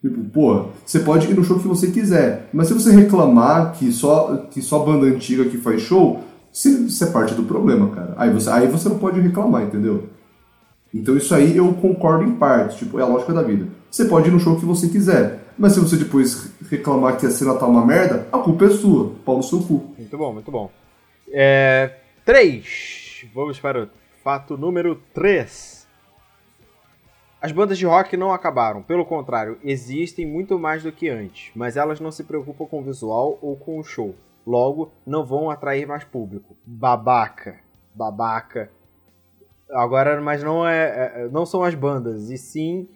Tipo, 0.00 0.24
pô, 0.30 0.66
você 0.84 1.00
pode 1.00 1.30
ir 1.30 1.34
no 1.34 1.44
show 1.44 1.58
que 1.58 1.68
você 1.68 1.90
quiser, 1.90 2.48
mas 2.52 2.68
se 2.68 2.74
você 2.74 2.90
reclamar 2.90 3.72
que 3.72 3.92
só, 3.92 4.46
que 4.50 4.62
só 4.62 4.78
banda 4.78 5.06
antiga 5.06 5.44
que 5.44 5.58
faz 5.58 5.82
show, 5.82 6.24
isso 6.52 7.04
é 7.04 7.10
parte 7.10 7.34
do 7.34 7.42
problema, 7.42 7.90
cara. 7.90 8.14
Aí 8.16 8.30
você, 8.30 8.48
aí 8.48 8.66
você 8.66 8.88
não 8.88 8.98
pode 8.98 9.20
reclamar, 9.20 9.62
entendeu? 9.62 10.08
Então 10.92 11.16
isso 11.16 11.34
aí 11.34 11.56
eu 11.56 11.72
concordo 11.74 12.24
em 12.24 12.32
parte, 12.32 12.78
tipo, 12.78 12.98
é 12.98 13.02
a 13.02 13.06
lógica 13.06 13.32
da 13.32 13.42
vida. 13.42 13.68
Você 13.90 14.06
pode 14.06 14.28
ir 14.28 14.32
no 14.32 14.40
show 14.40 14.58
que 14.58 14.64
você 14.64 14.88
quiser, 14.88 15.52
mas 15.58 15.74
se 15.74 15.80
você 15.80 15.96
depois 15.96 16.50
reclamar 16.70 17.18
que 17.18 17.26
a 17.26 17.30
cena 17.30 17.54
tá 17.54 17.66
uma 17.66 17.84
merda, 17.84 18.26
a 18.32 18.38
culpa 18.38 18.64
é 18.64 18.70
sua, 18.70 19.12
pau 19.24 19.36
no 19.36 19.42
seu 19.42 19.60
cu. 19.60 19.94
Muito 19.98 20.16
bom, 20.16 20.32
muito 20.32 20.50
bom. 20.50 20.70
É... 21.30 21.96
3. 22.24 23.26
Vamos 23.34 23.58
para 23.58 23.84
o 23.84 23.88
fato 24.24 24.56
número 24.56 24.98
3. 25.12 25.79
As 27.40 27.52
bandas 27.52 27.78
de 27.78 27.86
rock 27.86 28.16
não 28.16 28.32
acabaram, 28.32 28.82
pelo 28.82 29.04
contrário, 29.04 29.58
existem 29.64 30.26
muito 30.26 30.58
mais 30.58 30.82
do 30.82 30.92
que 30.92 31.08
antes, 31.08 31.50
mas 31.54 31.76
elas 31.76 31.98
não 32.00 32.10
se 32.10 32.24
preocupam 32.24 32.66
com 32.66 32.80
o 32.80 32.84
visual 32.84 33.38
ou 33.40 33.56
com 33.56 33.78
o 33.78 33.84
show 33.84 34.14
logo 34.46 34.92
não 35.06 35.24
vão 35.24 35.50
atrair 35.50 35.86
mais 35.86 36.04
público. 36.04 36.56
Babaca, 36.64 37.60
babaca. 37.94 38.70
Agora, 39.70 40.20
mas 40.20 40.42
não 40.42 40.66
é, 40.66 41.22
é 41.24 41.28
não 41.28 41.46
são 41.46 41.62
as 41.62 41.74
bandas, 41.74 42.30
e 42.30 42.36
sim 42.36 42.88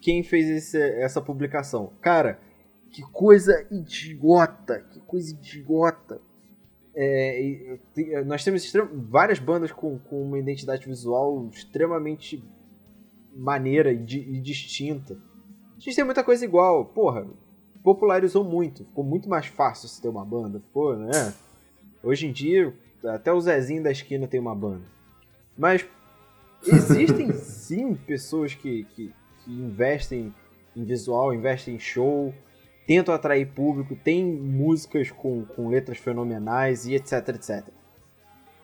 quem 0.00 0.22
fez 0.22 0.48
esse, 0.50 0.80
essa 1.00 1.20
publicação. 1.20 1.92
Cara, 2.00 2.38
que 2.90 3.02
coisa 3.02 3.66
idiota, 3.70 4.80
que 4.90 5.00
coisa 5.00 5.32
idiota. 5.32 6.20
É, 6.94 7.78
nós 8.26 8.44
temos 8.44 8.70
várias 9.08 9.38
bandas 9.38 9.72
com, 9.72 9.98
com, 9.98 10.22
uma 10.22 10.38
identidade 10.38 10.86
visual 10.86 11.48
extremamente 11.50 12.44
maneira 13.34 13.92
e, 13.92 13.96
e 13.96 14.40
distinta. 14.40 15.14
A 15.76 15.80
gente 15.80 15.96
tem 15.96 16.04
muita 16.04 16.22
coisa 16.22 16.44
igual. 16.44 16.84
Porra, 16.84 17.26
popularizou 17.82 18.44
muito. 18.44 18.84
Ficou 18.84 19.04
muito 19.04 19.28
mais 19.28 19.46
fácil 19.46 19.88
se 19.88 20.00
ter 20.00 20.08
uma 20.08 20.24
banda. 20.24 20.60
Ficou, 20.60 20.96
né? 20.96 21.34
Hoje 22.02 22.26
em 22.26 22.32
dia, 22.32 22.74
até 23.04 23.32
o 23.32 23.40
Zezinho 23.40 23.82
da 23.82 23.90
esquina 23.90 24.26
tem 24.26 24.40
uma 24.40 24.54
banda. 24.54 24.84
Mas 25.56 25.86
existem 26.66 27.32
sim 27.34 27.94
pessoas 27.94 28.54
que, 28.54 28.84
que, 28.84 29.12
que 29.44 29.52
investem 29.52 30.34
em 30.76 30.84
visual, 30.84 31.34
investem 31.34 31.74
em 31.74 31.78
show, 31.78 32.32
tentam 32.86 33.14
atrair 33.14 33.46
público, 33.46 33.94
tem 33.96 34.24
músicas 34.24 35.10
com, 35.10 35.44
com 35.44 35.68
letras 35.68 35.98
fenomenais 35.98 36.86
e 36.86 36.94
etc, 36.94 37.28
etc. 37.28 37.68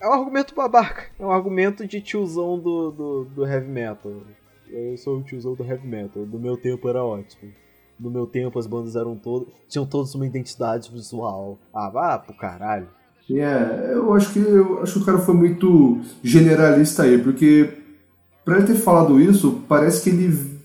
É 0.01 0.09
um 0.09 0.13
argumento 0.13 0.55
babaca, 0.55 1.11
é 1.19 1.25
um 1.25 1.33
argumento 1.33 1.87
de 1.87 2.01
tiozão 2.01 2.59
do, 2.59 2.91
do, 2.91 3.25
do 3.25 3.47
heavy 3.47 3.69
metal. 3.69 4.23
Eu 4.71 4.97
sou 4.97 5.19
o 5.19 5.23
tiozão 5.23 5.55
do 5.55 5.65
heavy 5.65 5.87
metal, 5.87 6.25
do 6.27 6.39
meu 6.39 6.57
tempo 6.57 6.89
era 6.89 7.05
ótimo 7.05 7.51
no 7.99 8.11
meu 8.11 8.27
tempo 8.27 8.59
as 8.59 8.67
bandas 8.67 8.95
eram 8.97 9.17
todas. 9.17 9.49
tinham 9.69 9.85
todas 9.85 10.15
uma 10.15 10.27
identidade 10.27 10.91
visual. 10.93 11.59
Ah, 11.75 11.91
vá 11.91 12.19
pro 12.19 12.37
caralho. 12.37 12.89
É, 13.31 13.93
eu 13.93 14.15
acho 14.15 14.33
que 14.33 14.39
eu 14.39 14.83
acho 14.83 14.95
que 14.95 14.99
o 15.01 15.05
cara 15.05 15.19
foi 15.19 15.35
muito 15.35 15.99
generalista 16.23 17.03
aí, 17.03 17.19
porque 17.19 17.75
para 18.45 18.59
ele 18.59 18.67
ter 18.67 18.75
falado 18.75 19.21
isso, 19.21 19.63
parece 19.69 20.03
que 20.03 20.11
ele. 20.11 20.59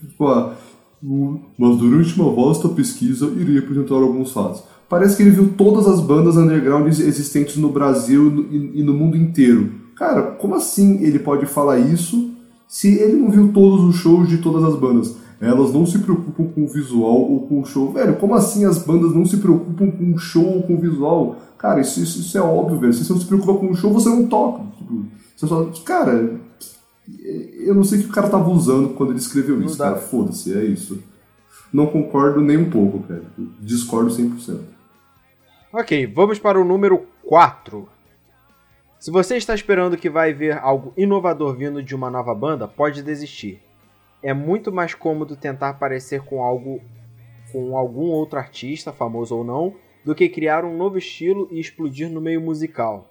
Mas 1.58 1.78
durante 1.78 2.18
uma 2.18 2.32
vasta 2.32 2.70
pesquisa 2.70 3.26
irei 3.38 3.58
apresentar 3.58 3.96
alguns 3.96 4.32
fatos. 4.32 4.64
Parece 4.88 5.18
que 5.18 5.24
ele 5.24 5.32
viu 5.32 5.54
todas 5.58 5.88
as 5.88 6.00
bandas 6.00 6.38
underground 6.38 6.88
existentes 6.88 7.58
no 7.58 7.70
Brasil 7.70 8.48
e 8.52 8.82
no 8.82 8.94
mundo 8.94 9.18
inteiro. 9.18 9.82
Cara, 9.96 10.22
como 10.22 10.56
assim 10.56 11.04
ele 11.04 11.20
pode 11.20 11.46
falar 11.46 11.80
isso 11.80 12.33
se 12.74 12.88
ele 12.98 13.18
não 13.18 13.30
viu 13.30 13.54
todos 13.54 13.86
os 13.86 13.98
shows 13.98 14.28
de 14.28 14.40
todas 14.40 14.64
as 14.64 14.76
bandas? 14.76 15.16
Elas 15.40 15.72
não 15.72 15.86
se 15.86 16.00
preocupam 16.00 16.46
com 16.46 16.64
o 16.64 16.68
visual 16.68 17.22
ou 17.22 17.48
com 17.48 17.62
o 17.62 17.66
show. 17.66 17.94
Velho, 17.94 18.16
como 18.16 18.34
assim 18.34 18.66
as 18.66 18.80
bandas 18.80 19.14
não 19.14 19.28
se 19.28 19.38
preocupam 19.38 19.92
com 19.92 20.12
o 20.12 20.18
show 20.18 20.56
ou 20.56 20.64
com 20.64 20.74
o 20.74 20.82
visual? 20.82 21.36
Cara, 21.56 21.82
isso, 21.82 22.02
isso, 22.02 22.22
isso 22.22 22.36
é 22.36 22.42
óbvio, 22.42 22.80
velho. 22.80 22.92
Se 22.92 23.06
você 23.06 23.14
não 23.14 23.20
se 23.20 23.28
preocupa 23.28 23.60
com 23.60 23.70
o 23.70 23.76
show, 23.76 23.94
você 23.94 24.10
não 24.10 24.26
toca. 24.26 24.64
Tipo, 24.76 25.06
você 25.36 25.46
só. 25.46 25.66
Cara, 25.86 26.42
eu 27.60 27.76
não 27.76 27.84
sei 27.84 28.00
o 28.00 28.04
que 28.06 28.10
o 28.10 28.12
cara 28.12 28.28
tava 28.28 28.50
usando 28.50 28.96
quando 28.96 29.12
ele 29.12 29.20
escreveu 29.20 29.56
não 29.56 29.68
isso, 29.68 29.78
dá. 29.78 29.90
cara. 29.92 29.98
Foda-se, 29.98 30.58
é 30.58 30.66
isso. 30.66 30.98
Não 31.72 31.86
concordo 31.86 32.42
nem 32.42 32.58
um 32.58 32.72
pouco, 32.72 33.04
cara. 33.04 33.22
Discordo 33.62 34.10
100%. 34.10 34.58
Ok, 35.72 36.08
vamos 36.08 36.40
para 36.40 36.60
o 36.60 36.66
número 36.66 37.04
4. 37.22 37.93
Se 39.04 39.12
você 39.12 39.36
está 39.36 39.54
esperando 39.54 39.98
que 39.98 40.10
vai 40.10 40.34
ver 40.34 40.58
algo 40.58 40.94
inovador 40.96 41.58
vindo 41.58 41.84
de 41.84 41.94
uma 41.94 42.10
nova 42.10 42.34
banda, 42.34 42.70
pode 42.70 43.04
desistir 43.04 43.62
é 44.24 44.34
muito 44.34 44.72
mais 44.72 44.96
cômodo 44.96 45.36
tentar 45.36 45.74
parecer 45.74 46.22
com 46.22 46.42
algo 46.42 46.82
com 47.52 47.78
algum 47.78 48.06
outro 48.06 48.40
artista, 48.40 48.94
famoso 48.94 49.36
ou 49.36 49.44
não, 49.44 49.76
do 50.06 50.16
que 50.16 50.30
criar 50.30 50.64
um 50.64 50.76
novo 50.76 50.98
estilo 50.98 51.50
e 51.52 51.60
explodir 51.60 52.10
no 52.10 52.22
meio 52.22 52.40
musical. 52.40 53.08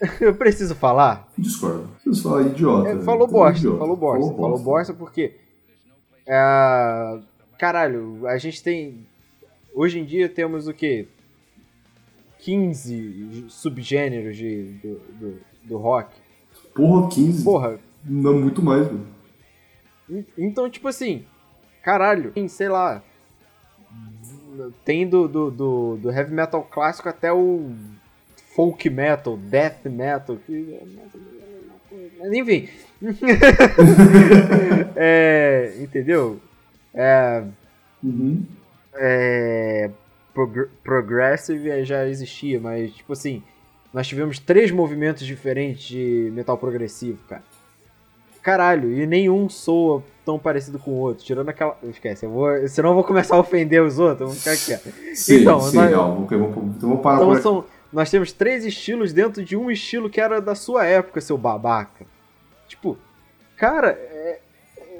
Eu 0.18 0.34
preciso 0.34 0.74
falar? 0.74 1.28
Discordo. 1.36 1.88
Preciso 2.02 2.22
falar 2.22 2.46
idiota. 2.46 2.88
É, 2.88 2.98
falou, 3.02 3.28
bosta, 3.28 3.58
idiota. 3.58 3.78
falou 3.78 3.96
bosta. 3.96 4.18
Falou 4.18 4.34
bosta. 4.34 4.42
Falou 4.42 4.58
bosta 4.58 4.94
porque. 4.94 5.36
É, 6.26 7.20
caralho, 7.58 8.26
a 8.26 8.38
gente 8.38 8.62
tem. 8.62 9.06
Hoje 9.74 10.00
em 10.00 10.04
dia 10.04 10.28
temos 10.28 10.66
o 10.66 10.72
quê? 10.72 11.06
15 12.38 13.46
subgêneros 13.48 14.36
de, 14.36 14.72
do, 14.82 14.94
do, 15.18 15.40
do 15.64 15.78
rock. 15.78 16.14
Porra, 16.74 17.08
15? 17.08 17.44
Porra. 17.44 17.78
Não, 18.04 18.38
muito 18.38 18.62
mais, 18.62 18.86
velho. 18.86 19.06
Então, 20.36 20.70
tipo 20.70 20.88
assim, 20.88 21.24
caralho, 21.82 22.32
tem, 22.32 22.48
sei 22.48 22.68
lá. 22.68 23.02
Tem 24.84 25.08
do, 25.08 25.28
do, 25.28 25.50
do, 25.50 25.96
do, 25.96 26.10
heavy 26.10 26.32
metal 26.32 26.62
clássico 26.62 27.08
até 27.08 27.32
o 27.32 27.70
folk 28.54 28.88
metal, 28.90 29.36
death 29.36 29.84
metal. 29.84 30.36
Que, 30.46 30.80
mas 32.18 32.32
enfim. 32.32 32.68
é, 34.96 35.74
entendeu? 35.78 36.40
É, 36.94 37.44
uhum. 38.02 38.44
é, 38.94 39.90
progressive 40.82 41.84
já 41.84 42.06
existia, 42.06 42.60
mas 42.60 42.92
tipo 42.92 43.12
assim, 43.12 43.42
nós 43.92 44.06
tivemos 44.06 44.38
três 44.38 44.70
movimentos 44.70 45.26
diferentes 45.26 45.84
de 45.84 46.30
metal 46.32 46.58
progressivo, 46.58 47.18
cara 47.28 47.42
caralho, 48.48 48.90
e 48.90 49.06
nenhum 49.06 49.46
soa 49.46 50.02
tão 50.24 50.38
parecido 50.38 50.78
com 50.78 50.92
o 50.92 50.94
outro, 50.94 51.22
tirando 51.22 51.50
aquela. 51.50 51.76
Esquece, 51.82 52.24
eu 52.24 52.30
vou. 52.30 52.66
Senão 52.66 52.90
eu 52.90 52.94
vou 52.94 53.04
começar 53.04 53.36
a 53.36 53.38
ofender 53.38 53.82
os 53.82 53.98
outros, 53.98 54.42
ficar. 54.42 54.78
Sim, 55.14 55.40
então, 55.40 55.60
sim, 55.60 55.76
nós... 55.76 55.90
não, 55.90 56.22
okay, 56.22 56.38
vamos, 56.38 56.76
vamos 56.78 57.00
parar 57.02 57.16
então, 57.16 57.42
são, 57.42 57.64
nós 57.92 58.10
temos 58.10 58.32
três 58.32 58.64
estilos 58.64 59.12
dentro 59.12 59.44
de 59.44 59.54
um 59.54 59.70
estilo 59.70 60.08
que 60.08 60.18
era 60.18 60.40
da 60.40 60.54
sua 60.54 60.86
época, 60.86 61.20
seu 61.20 61.36
babaca. 61.36 62.06
Tipo, 62.66 62.96
cara, 63.54 63.90
é... 63.90 64.40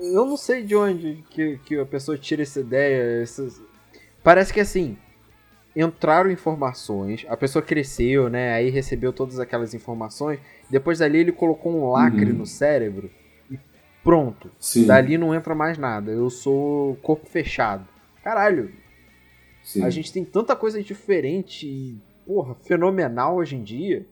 eu 0.03 0.27
não 0.27 0.37
sei 0.37 0.63
de 0.63 0.77
onde 0.77 1.25
que, 1.31 1.59
que 1.65 1.79
a 1.79 1.87
pessoa 1.87 2.19
tira 2.19 2.43
essa 2.43 2.61
ideia, 2.61 3.23
essas, 3.23 3.59
Parece 4.23 4.53
que 4.53 4.61
assim, 4.61 4.99
entraram 5.81 6.31
informações, 6.31 7.25
a 7.29 7.37
pessoa 7.37 7.63
cresceu, 7.63 8.29
né? 8.29 8.53
Aí 8.55 8.69
recebeu 8.71 9.13
todas 9.13 9.39
aquelas 9.39 9.75
informações. 9.75 10.41
Depois 10.69 10.99
dali 10.99 11.19
ele 11.19 11.33
colocou 11.33 11.73
um 11.73 11.91
lacre 11.91 12.33
Uhum. 12.33 12.39
no 12.39 12.47
cérebro 12.47 13.11
e 13.51 13.59
pronto. 14.03 14.51
Sim. 14.59 14.87
Dali 14.87 15.17
não 15.17 15.35
entra 15.35 15.55
mais 15.55 15.79
nada. 15.79 16.11
Eu 16.11 16.29
sou 16.31 16.97
corpo 16.97 17.27
fechado. 17.27 17.87
Caralho, 18.25 18.73
sim. 19.63 19.85
a 19.85 19.91
gente 19.91 20.13
tem 20.13 20.25
tanta 20.25 20.57
coisa 20.57 20.83
diferente 20.83 21.67
e, 21.67 21.99
porra, 22.27 22.55
fenomenal 22.57 23.37
hoje 23.37 23.57
em 23.57 23.63
dia. 23.63 24.07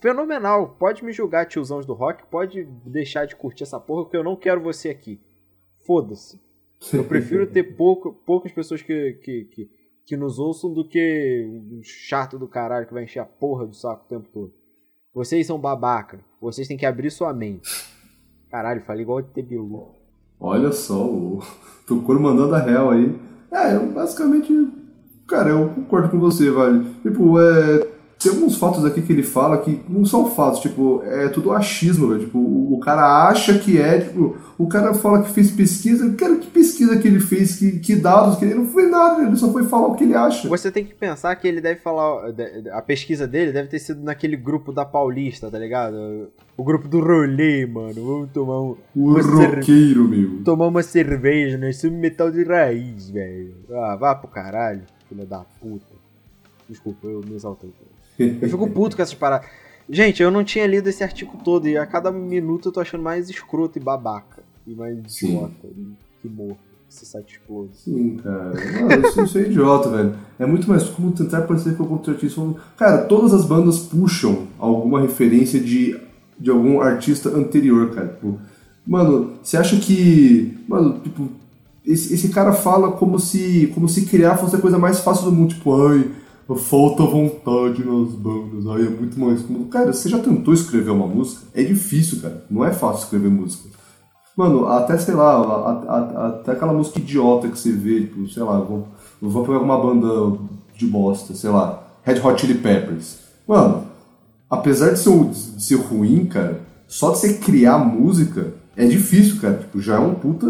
Fenomenal. 0.00 0.74
Pode 0.78 1.04
me 1.04 1.12
julgar, 1.12 1.46
tiozãos 1.46 1.86
do 1.86 1.92
rock. 1.92 2.24
Pode 2.30 2.64
deixar 2.84 3.24
de 3.26 3.36
curtir 3.36 3.62
essa 3.62 3.78
porra, 3.78 4.04
porque 4.04 4.16
eu 4.16 4.24
não 4.24 4.34
quero 4.34 4.60
você 4.60 4.88
aqui. 4.88 5.20
Foda-se. 5.86 6.40
Eu 6.92 7.04
prefiro 7.04 7.46
ter 7.46 7.62
pouco, 7.76 8.12
poucas 8.26 8.50
pessoas 8.50 8.82
que, 8.82 9.12
que, 9.22 9.44
que, 9.44 9.70
que 10.06 10.16
nos 10.16 10.38
ouçam 10.38 10.72
do 10.72 10.86
que 10.86 11.48
um 11.70 11.80
chato 11.82 12.38
do 12.38 12.48
caralho 12.48 12.86
que 12.86 12.94
vai 12.94 13.04
encher 13.04 13.20
a 13.20 13.24
porra 13.24 13.66
do 13.66 13.74
saco 13.74 14.04
o 14.04 14.08
tempo 14.08 14.28
todo. 14.32 14.52
Vocês 15.14 15.46
são 15.46 15.58
babaca. 15.58 16.20
Vocês 16.40 16.66
têm 16.66 16.76
que 16.76 16.86
abrir 16.86 17.10
sua 17.10 17.32
mente. 17.32 17.68
Caralho, 18.50 18.82
falei 18.82 19.02
igual 19.02 19.22
de 19.22 19.28
Tebilu. 19.28 19.94
Olha 20.40 20.72
só, 20.72 21.06
o 21.06 21.40
Tocoro 21.86 22.20
mandando 22.20 22.54
a 22.54 22.58
real 22.58 22.90
aí. 22.90 23.18
É, 23.50 23.76
eu 23.76 23.92
basicamente. 23.92 24.52
Cara, 25.28 25.50
eu 25.50 25.68
concordo 25.68 26.08
com 26.10 26.18
você, 26.18 26.50
vale. 26.50 26.94
Tipo, 27.02 27.38
é. 27.38 27.91
Tem 28.22 28.32
alguns 28.32 28.56
fatos 28.56 28.84
aqui 28.84 29.02
que 29.02 29.12
ele 29.12 29.22
fala 29.22 29.58
que 29.58 29.80
não 29.88 30.04
são 30.04 30.30
fatos, 30.30 30.60
tipo, 30.60 31.02
é 31.04 31.28
tudo 31.28 31.52
achismo, 31.52 32.08
velho. 32.08 32.20
Tipo, 32.20 32.38
o, 32.38 32.74
o 32.74 32.80
cara 32.80 33.28
acha 33.28 33.58
que 33.58 33.80
é, 33.80 34.00
tipo, 34.00 34.36
o 34.58 34.66
cara 34.68 34.94
fala 34.94 35.22
que 35.22 35.30
fez 35.30 35.50
pesquisa. 35.50 36.12
Cara, 36.14 36.36
que 36.36 36.46
pesquisa 36.46 36.98
que 36.98 37.08
ele 37.08 37.20
fez? 37.20 37.56
Que, 37.56 37.78
que 37.78 37.96
dados? 37.96 38.38
Que 38.38 38.44
ele 38.44 38.54
não 38.54 38.66
foi 38.66 38.88
nada, 38.88 39.22
ele 39.22 39.36
só 39.36 39.50
foi 39.52 39.64
falar 39.64 39.88
o 39.88 39.94
que 39.94 40.04
ele 40.04 40.14
acha. 40.14 40.48
Você 40.48 40.70
tem 40.70 40.84
que 40.84 40.94
pensar 40.94 41.34
que 41.36 41.48
ele 41.48 41.60
deve 41.60 41.80
falar. 41.80 42.32
A 42.72 42.82
pesquisa 42.82 43.26
dele 43.26 43.52
deve 43.52 43.68
ter 43.68 43.78
sido 43.78 44.02
naquele 44.02 44.36
grupo 44.36 44.72
da 44.72 44.84
Paulista, 44.84 45.50
tá 45.50 45.58
ligado? 45.58 46.30
O 46.56 46.64
grupo 46.64 46.86
do 46.86 47.00
rolê, 47.00 47.66
mano. 47.66 47.94
Vamos 47.94 48.30
tomar 48.30 48.60
um. 48.60 48.76
O 48.94 49.20
roqueiro, 49.20 50.06
meu. 50.08 50.42
Tomar 50.44 50.68
uma 50.68 50.82
cerveja, 50.82 51.58
né? 51.58 51.70
Isso 51.70 51.86
é 51.86 51.90
metal 51.90 52.30
de 52.30 52.44
raiz, 52.44 53.10
velho. 53.10 53.54
Ah, 53.70 53.96
vá 53.96 54.14
pro 54.14 54.28
caralho, 54.28 54.82
filha 55.08 55.26
da 55.26 55.44
puta. 55.60 55.91
Desculpa, 56.72 57.06
eu 57.06 57.20
me 57.20 57.34
exaltei. 57.34 57.70
Eu 58.18 58.48
fico 58.48 58.70
puto 58.70 58.96
com 58.96 59.02
essas 59.02 59.14
paradas. 59.14 59.46
Gente, 59.90 60.22
eu 60.22 60.30
não 60.30 60.42
tinha 60.42 60.66
lido 60.66 60.88
esse 60.88 61.04
artigo 61.04 61.36
todo 61.44 61.68
e 61.68 61.76
a 61.76 61.84
cada 61.84 62.10
minuto 62.10 62.68
eu 62.68 62.72
tô 62.72 62.80
achando 62.80 63.02
mais 63.02 63.28
escroto 63.28 63.78
e 63.78 63.82
babaca. 63.82 64.42
E 64.66 64.74
mais 64.74 64.96
idiota. 64.96 65.66
E 65.66 65.92
que 66.22 66.28
morto. 66.28 66.72
Esse 66.88 67.04
site 67.04 67.32
explode. 67.32 67.76
Sim, 67.76 68.16
cara. 68.16 68.52
Mano, 68.80 69.06
isso, 69.06 69.22
isso 69.22 69.38
é 69.38 69.42
idiota, 69.42 69.90
velho. 69.90 70.14
É 70.38 70.46
muito 70.46 70.68
mais 70.68 70.84
como 70.84 71.12
tentar 71.12 71.42
parecer 71.42 71.76
com 71.76 71.82
algum 71.82 72.10
artista. 72.10 72.40
Cara, 72.76 73.04
todas 73.04 73.34
as 73.34 73.44
bandas 73.44 73.80
puxam 73.80 74.46
alguma 74.58 75.00
referência 75.00 75.60
de, 75.60 75.98
de 76.38 76.50
algum 76.50 76.80
artista 76.80 77.30
anterior, 77.30 77.94
cara. 77.94 78.08
Tipo, 78.08 78.38
mano, 78.86 79.34
você 79.42 79.56
acha 79.56 79.78
que. 79.78 80.56
Mano, 80.68 81.00
tipo, 81.00 81.28
esse, 81.84 82.14
esse 82.14 82.28
cara 82.28 82.52
fala 82.52 82.92
como 82.92 83.18
se, 83.18 83.72
como 83.74 83.88
se 83.88 84.04
criar 84.06 84.36
fosse 84.36 84.56
a 84.56 84.60
coisa 84.60 84.78
mais 84.78 85.00
fácil 85.00 85.24
do 85.24 85.32
mundo. 85.32 85.54
Tipo, 85.54 85.86
ai, 85.86 86.10
falta 86.56 87.02
vontade 87.04 87.84
nas 87.84 88.12
bandas. 88.14 88.66
Ai, 88.68 88.86
é 88.86 88.90
muito 88.90 89.18
mais. 89.18 89.42
Como... 89.42 89.66
Cara, 89.66 89.92
você 89.92 90.08
já 90.08 90.18
tentou 90.18 90.52
escrever 90.54 90.90
uma 90.90 91.06
música? 91.06 91.42
É 91.54 91.62
difícil, 91.62 92.20
cara. 92.20 92.44
Não 92.50 92.64
é 92.64 92.72
fácil 92.72 93.04
escrever 93.04 93.30
música. 93.30 93.68
Mano, 94.36 94.66
até 94.66 94.96
sei 94.96 95.14
lá, 95.14 95.32
a- 95.34 95.70
a- 95.70 95.98
a- 95.98 96.26
até 96.28 96.52
aquela 96.52 96.72
música 96.72 96.98
idiota 96.98 97.48
que 97.48 97.58
você 97.58 97.70
vê, 97.72 98.00
tipo, 98.00 98.26
sei 98.28 98.42
lá, 98.42 98.58
vou, 98.60 98.88
vou 99.20 99.44
pegar 99.44 99.58
uma 99.60 99.78
banda 99.78 100.38
de 100.76 100.86
bosta, 100.86 101.34
sei 101.34 101.50
lá, 101.50 101.82
Red 102.02 102.18
Hot 102.20 102.40
Chili 102.40 102.54
Peppers. 102.54 103.18
Mano, 103.46 103.84
apesar 104.48 104.90
de 104.92 104.98
ser, 105.00 105.24
de 105.28 105.64
ser 105.64 105.74
ruim, 105.76 106.24
cara, 106.24 106.62
só 106.88 107.10
de 107.10 107.18
você 107.18 107.34
criar 107.34 107.78
música 107.78 108.54
é 108.74 108.86
difícil, 108.86 109.38
cara. 109.40 109.58
Tipo, 109.58 109.80
já 109.80 109.96
é 109.96 109.98
um 109.98 110.14
puta. 110.14 110.46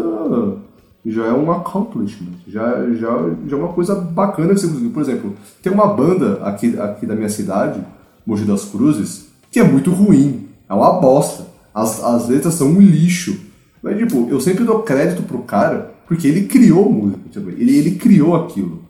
Já 1.05 1.25
é 1.25 1.33
um 1.33 1.51
accomplishment. 1.51 2.33
Já, 2.47 2.85
já, 2.93 3.29
já 3.47 3.57
é 3.57 3.59
uma 3.59 3.73
coisa 3.73 3.95
bacana 3.95 4.55
você 4.55 4.67
conseguiu. 4.67 4.91
Por 4.91 5.01
exemplo, 5.01 5.35
tem 5.61 5.71
uma 5.71 5.87
banda 5.87 6.41
aqui, 6.43 6.79
aqui 6.79 7.05
da 7.05 7.15
minha 7.15 7.29
cidade, 7.29 7.81
Mogi 8.25 8.45
das 8.45 8.65
Cruzes, 8.65 9.27
que 9.51 9.59
é 9.59 9.63
muito 9.63 9.91
ruim. 9.91 10.47
É 10.69 10.73
uma 10.73 10.99
bosta. 10.99 11.45
As, 11.73 12.03
as 12.03 12.29
letras 12.29 12.53
são 12.53 12.67
um 12.67 12.79
lixo. 12.79 13.37
Mas, 13.81 13.97
tipo, 13.97 14.27
eu 14.29 14.39
sempre 14.39 14.63
dou 14.63 14.83
crédito 14.83 15.23
pro 15.23 15.39
cara 15.39 15.93
porque 16.07 16.27
ele 16.27 16.47
criou 16.47 16.91
música. 16.91 17.21
Tipo, 17.29 17.49
ele, 17.49 17.75
ele 17.75 17.91
criou 17.95 18.35
aquilo. 18.35 18.83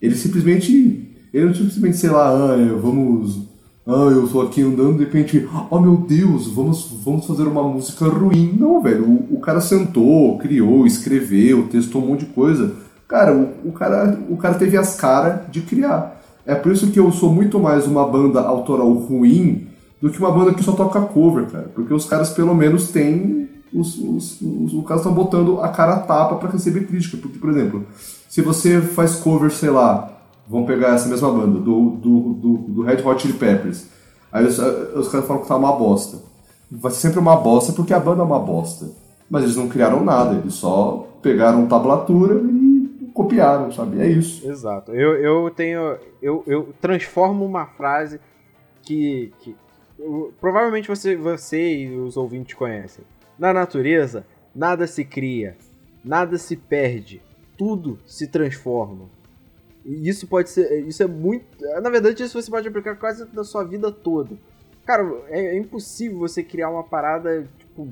Ele 0.00 0.14
simplesmente. 0.14 1.04
Ele 1.32 1.46
não 1.46 1.54
simplesmente, 1.54 1.96
sei 1.96 2.10
lá, 2.10 2.30
ah, 2.30 2.56
é, 2.60 2.66
vamos. 2.74 3.47
Ah, 3.90 4.10
eu 4.12 4.28
tô 4.28 4.42
aqui 4.42 4.60
andando 4.60 4.98
de 4.98 5.04
repente, 5.04 5.48
oh 5.70 5.80
meu 5.80 5.96
Deus, 5.96 6.46
vamos, 6.46 6.92
vamos 7.02 7.26
fazer 7.26 7.44
uma 7.44 7.62
música 7.62 8.04
ruim. 8.04 8.54
Não, 8.60 8.82
velho, 8.82 9.02
o, 9.02 9.36
o 9.36 9.40
cara 9.40 9.62
sentou, 9.62 10.36
criou, 10.36 10.86
escreveu, 10.86 11.66
testou 11.68 12.02
um 12.02 12.08
monte 12.08 12.26
de 12.26 12.32
coisa. 12.32 12.74
Cara, 13.08 13.34
o, 13.34 13.48
o 13.66 13.72
cara, 13.72 14.18
o 14.28 14.36
cara 14.36 14.56
teve 14.56 14.76
as 14.76 14.94
caras 14.94 15.50
de 15.50 15.62
criar. 15.62 16.20
É 16.44 16.54
por 16.54 16.70
isso 16.70 16.90
que 16.90 17.00
eu 17.00 17.10
sou 17.10 17.32
muito 17.32 17.58
mais 17.58 17.86
uma 17.86 18.06
banda 18.06 18.42
autoral 18.42 18.92
ruim 18.92 19.68
do 20.02 20.10
que 20.10 20.18
uma 20.18 20.32
banda 20.32 20.52
que 20.52 20.62
só 20.62 20.72
toca 20.72 21.00
cover, 21.00 21.46
cara. 21.46 21.70
Porque 21.74 21.94
os 21.94 22.04
caras 22.04 22.28
pelo 22.28 22.54
menos 22.54 22.88
têm. 22.88 23.48
Os, 23.72 23.96
os, 23.96 24.40
os, 24.42 24.74
os 24.74 24.86
caras 24.86 25.00
estão 25.00 25.14
botando 25.14 25.62
a 25.62 25.68
cara 25.70 25.96
tapa 26.00 26.36
pra 26.36 26.50
receber 26.50 26.86
crítica. 26.86 27.16
Porque, 27.16 27.38
por 27.38 27.48
exemplo, 27.48 27.86
se 28.28 28.42
você 28.42 28.82
faz 28.82 29.14
cover, 29.14 29.50
sei 29.50 29.70
lá, 29.70 30.17
vamos 30.48 30.66
pegar 30.66 30.94
essa 30.94 31.08
mesma 31.08 31.30
banda, 31.30 31.58
do, 31.60 31.90
do, 31.90 32.20
do, 32.34 32.52
do 32.58 32.82
Red 32.82 33.02
Hot 33.02 33.20
Chili 33.20 33.34
Peppers. 33.34 33.86
Aí 34.32 34.44
os, 34.46 34.58
os 34.58 35.08
caras 35.08 35.26
falam 35.26 35.42
que 35.42 35.48
tá 35.48 35.56
uma 35.56 35.72
bosta. 35.72 36.18
Vai 36.70 36.92
ser 36.92 37.00
sempre 37.00 37.18
uma 37.18 37.36
bosta 37.36 37.72
porque 37.72 37.94
a 37.94 38.00
banda 38.00 38.22
é 38.22 38.24
uma 38.24 38.38
bosta. 38.38 38.90
Mas 39.30 39.42
eles 39.44 39.56
não 39.56 39.68
criaram 39.68 40.02
nada, 40.04 40.36
eles 40.36 40.54
só 40.54 41.06
pegaram 41.22 41.66
tablatura 41.66 42.34
e 42.42 43.10
copiaram, 43.12 43.70
sabe? 43.72 44.00
É 44.00 44.06
isso. 44.06 44.48
Exato. 44.48 44.92
Eu, 44.92 45.14
eu 45.16 45.50
tenho. 45.50 45.96
Eu, 46.22 46.42
eu 46.46 46.68
transformo 46.80 47.44
uma 47.44 47.66
frase 47.66 48.20
que. 48.82 49.32
que 49.40 49.54
eu- 49.98 50.32
provavelmente 50.40 50.88
você, 50.88 51.16
você 51.16 51.84
e 51.84 51.96
os 51.98 52.16
ouvintes 52.16 52.54
conhecem. 52.54 53.04
Na 53.38 53.52
natureza, 53.52 54.24
nada 54.54 54.86
se 54.86 55.04
cria, 55.04 55.56
nada 56.04 56.38
se 56.38 56.56
perde, 56.56 57.20
tudo 57.56 57.98
se 58.06 58.26
transforma. 58.28 59.06
E 59.88 60.06
isso 60.08 60.26
pode 60.26 60.50
ser. 60.50 60.86
Isso 60.86 61.02
é 61.02 61.06
muito. 61.06 61.44
Na 61.82 61.88
verdade, 61.88 62.22
isso 62.22 62.40
você 62.40 62.50
pode 62.50 62.68
aplicar 62.68 62.94
quase 62.96 63.26
na 63.32 63.42
sua 63.42 63.64
vida 63.64 63.90
toda. 63.90 64.36
Cara, 64.84 65.02
é, 65.28 65.56
é 65.56 65.58
impossível 65.58 66.18
você 66.18 66.42
criar 66.42 66.68
uma 66.70 66.84
parada, 66.84 67.46
tipo, 67.58 67.88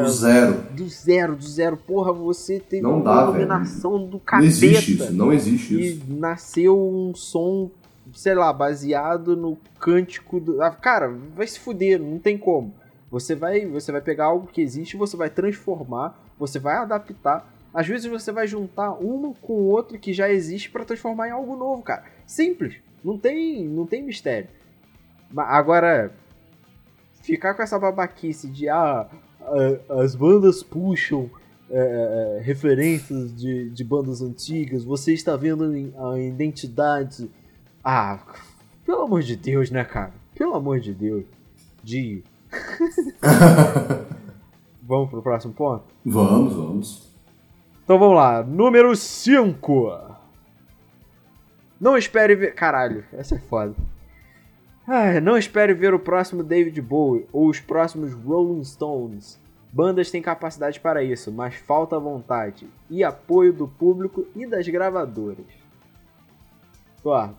Do 0.00 0.08
zero. 0.10 0.52
do 0.74 0.88
zero, 0.88 1.36
do 1.36 1.46
zero. 1.46 1.76
Porra, 1.76 2.12
você 2.12 2.60
teve 2.60 2.82
Não 2.82 2.96
uma 2.96 3.04
dá, 3.04 3.16
velho. 3.26 3.28
iluminação 3.30 3.98
do 4.06 4.12
Não 4.12 4.18
capeta. 4.18 4.46
existe 4.46 4.92
isso, 4.94 5.12
não 5.12 5.32
existe 5.32 5.74
E 5.74 5.86
isso. 5.92 6.04
nasceu 6.08 6.78
um 6.78 7.14
som, 7.14 7.70
sei 8.14 8.34
lá, 8.34 8.52
baseado 8.52 9.36
no 9.36 9.56
cântico 9.80 10.38
do. 10.40 10.60
Ah, 10.62 10.70
cara, 10.70 11.08
vai 11.34 11.46
se 11.46 11.58
fuder, 11.60 11.98
não 12.00 12.18
tem 12.18 12.36
como. 12.36 12.74
Você 13.10 13.34
vai, 13.34 13.64
você 13.66 13.90
vai 13.90 14.02
pegar 14.02 14.26
algo 14.26 14.46
que 14.48 14.60
existe, 14.60 14.96
você 14.96 15.16
vai 15.16 15.30
transformar, 15.30 16.18
você 16.38 16.58
vai 16.58 16.76
adaptar. 16.76 17.46
Às 17.72 17.86
vezes 17.86 18.06
você 18.06 18.32
vai 18.32 18.46
juntar 18.46 18.92
uma 18.92 19.34
com 19.34 19.52
outra 19.52 19.98
que 19.98 20.12
já 20.12 20.30
existe 20.30 20.70
pra 20.70 20.84
transformar 20.84 21.28
em 21.28 21.32
algo 21.32 21.56
novo, 21.56 21.82
cara. 21.82 22.04
Simples. 22.26 22.76
Não 23.04 23.16
tem, 23.18 23.68
não 23.68 23.86
tem 23.86 24.02
mistério. 24.02 24.48
Agora, 25.36 26.12
ficar 27.22 27.54
com 27.54 27.62
essa 27.62 27.78
babaquice 27.78 28.48
de 28.48 28.68
ah, 28.68 29.08
as 30.00 30.14
bandas 30.14 30.62
puxam 30.62 31.30
é, 31.70 32.38
é, 32.38 32.42
referências 32.42 33.34
de, 33.34 33.68
de 33.68 33.84
bandas 33.84 34.22
antigas, 34.22 34.84
você 34.84 35.12
está 35.12 35.36
vendo 35.36 35.64
a 35.98 36.18
identidade. 36.18 37.30
Ah, 37.84 38.20
pelo 38.84 39.02
amor 39.02 39.22
de 39.22 39.36
Deus, 39.36 39.70
né, 39.70 39.84
cara? 39.84 40.12
Pelo 40.34 40.54
amor 40.54 40.80
de 40.80 40.94
Deus. 40.94 41.24
Dio. 41.82 42.22
vamos 44.82 45.10
pro 45.10 45.22
próximo 45.22 45.52
ponto? 45.52 45.84
Vamos, 46.04 46.54
vamos. 46.54 47.07
Então 47.88 47.98
vamos 47.98 48.16
lá. 48.16 48.42
Número 48.42 48.94
5. 48.94 49.98
Não 51.80 51.96
espere 51.96 52.36
ver. 52.36 52.54
Caralho, 52.54 53.02
essa 53.10 53.36
é 53.36 53.38
foda. 53.38 53.74
Ai, 54.86 55.22
não 55.22 55.38
espere 55.38 55.72
ver 55.72 55.94
o 55.94 55.98
próximo 55.98 56.42
David 56.42 56.82
Bowie 56.82 57.26
ou 57.32 57.48
os 57.48 57.60
próximos 57.60 58.12
Rolling 58.12 58.62
Stones. 58.62 59.40
Bandas 59.72 60.10
têm 60.10 60.20
capacidade 60.20 60.78
para 60.80 61.02
isso, 61.02 61.32
mas 61.32 61.54
falta 61.54 61.98
vontade 61.98 62.68
e 62.90 63.02
apoio 63.02 63.54
do 63.54 63.66
público 63.66 64.26
e 64.36 64.46
das 64.46 64.68
gravadoras. 64.68 65.46
Eduardo, 67.00 67.36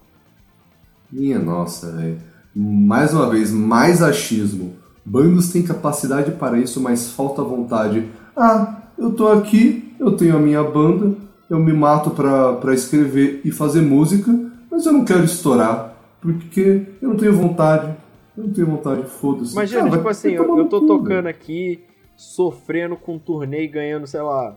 Minha 1.12 1.38
nossa, 1.38 1.92
velho. 1.92 2.20
Mais 2.56 3.14
uma 3.14 3.30
vez, 3.30 3.52
mais 3.52 4.02
achismo. 4.02 4.76
Bandos 5.06 5.52
têm 5.52 5.62
capacidade 5.62 6.32
para 6.32 6.58
isso, 6.58 6.82
mas 6.82 7.12
falta 7.12 7.44
vontade. 7.44 8.10
Ah, 8.36 8.82
eu 8.98 9.14
tô 9.14 9.28
aqui, 9.28 9.89
eu 10.00 10.16
tenho 10.16 10.36
a 10.36 10.40
minha 10.40 10.64
banda, 10.64 11.16
eu 11.50 11.60
me 11.60 11.74
mato 11.74 12.12
para 12.12 12.74
escrever 12.74 13.42
e 13.44 13.52
fazer 13.52 13.82
música, 13.82 14.32
mas 14.72 14.86
eu 14.86 14.94
não 14.94 15.04
quero 15.04 15.24
estourar, 15.24 15.96
porque 16.22 16.86
eu 17.02 17.10
não 17.10 17.18
tenho 17.18 17.34
vontade. 17.34 17.96
Eu 18.38 18.46
não 18.46 18.54
tenho 18.54 18.68
vontade, 18.68 19.04
foda-se. 19.10 19.52
Imagina, 19.52 19.84
Cara, 19.84 19.98
tipo 19.98 20.08
assim, 20.10 20.30
eu, 20.32 20.58
eu 20.58 20.70
tô 20.70 20.86
tocando 20.86 21.28
aqui, 21.28 21.84
sofrendo 22.16 22.96
com 22.96 23.16
um 23.16 23.20
turnê 23.20 23.64
e 23.64 23.68
ganhando, 23.68 24.08
sei 24.08 24.22
lá, 24.22 24.56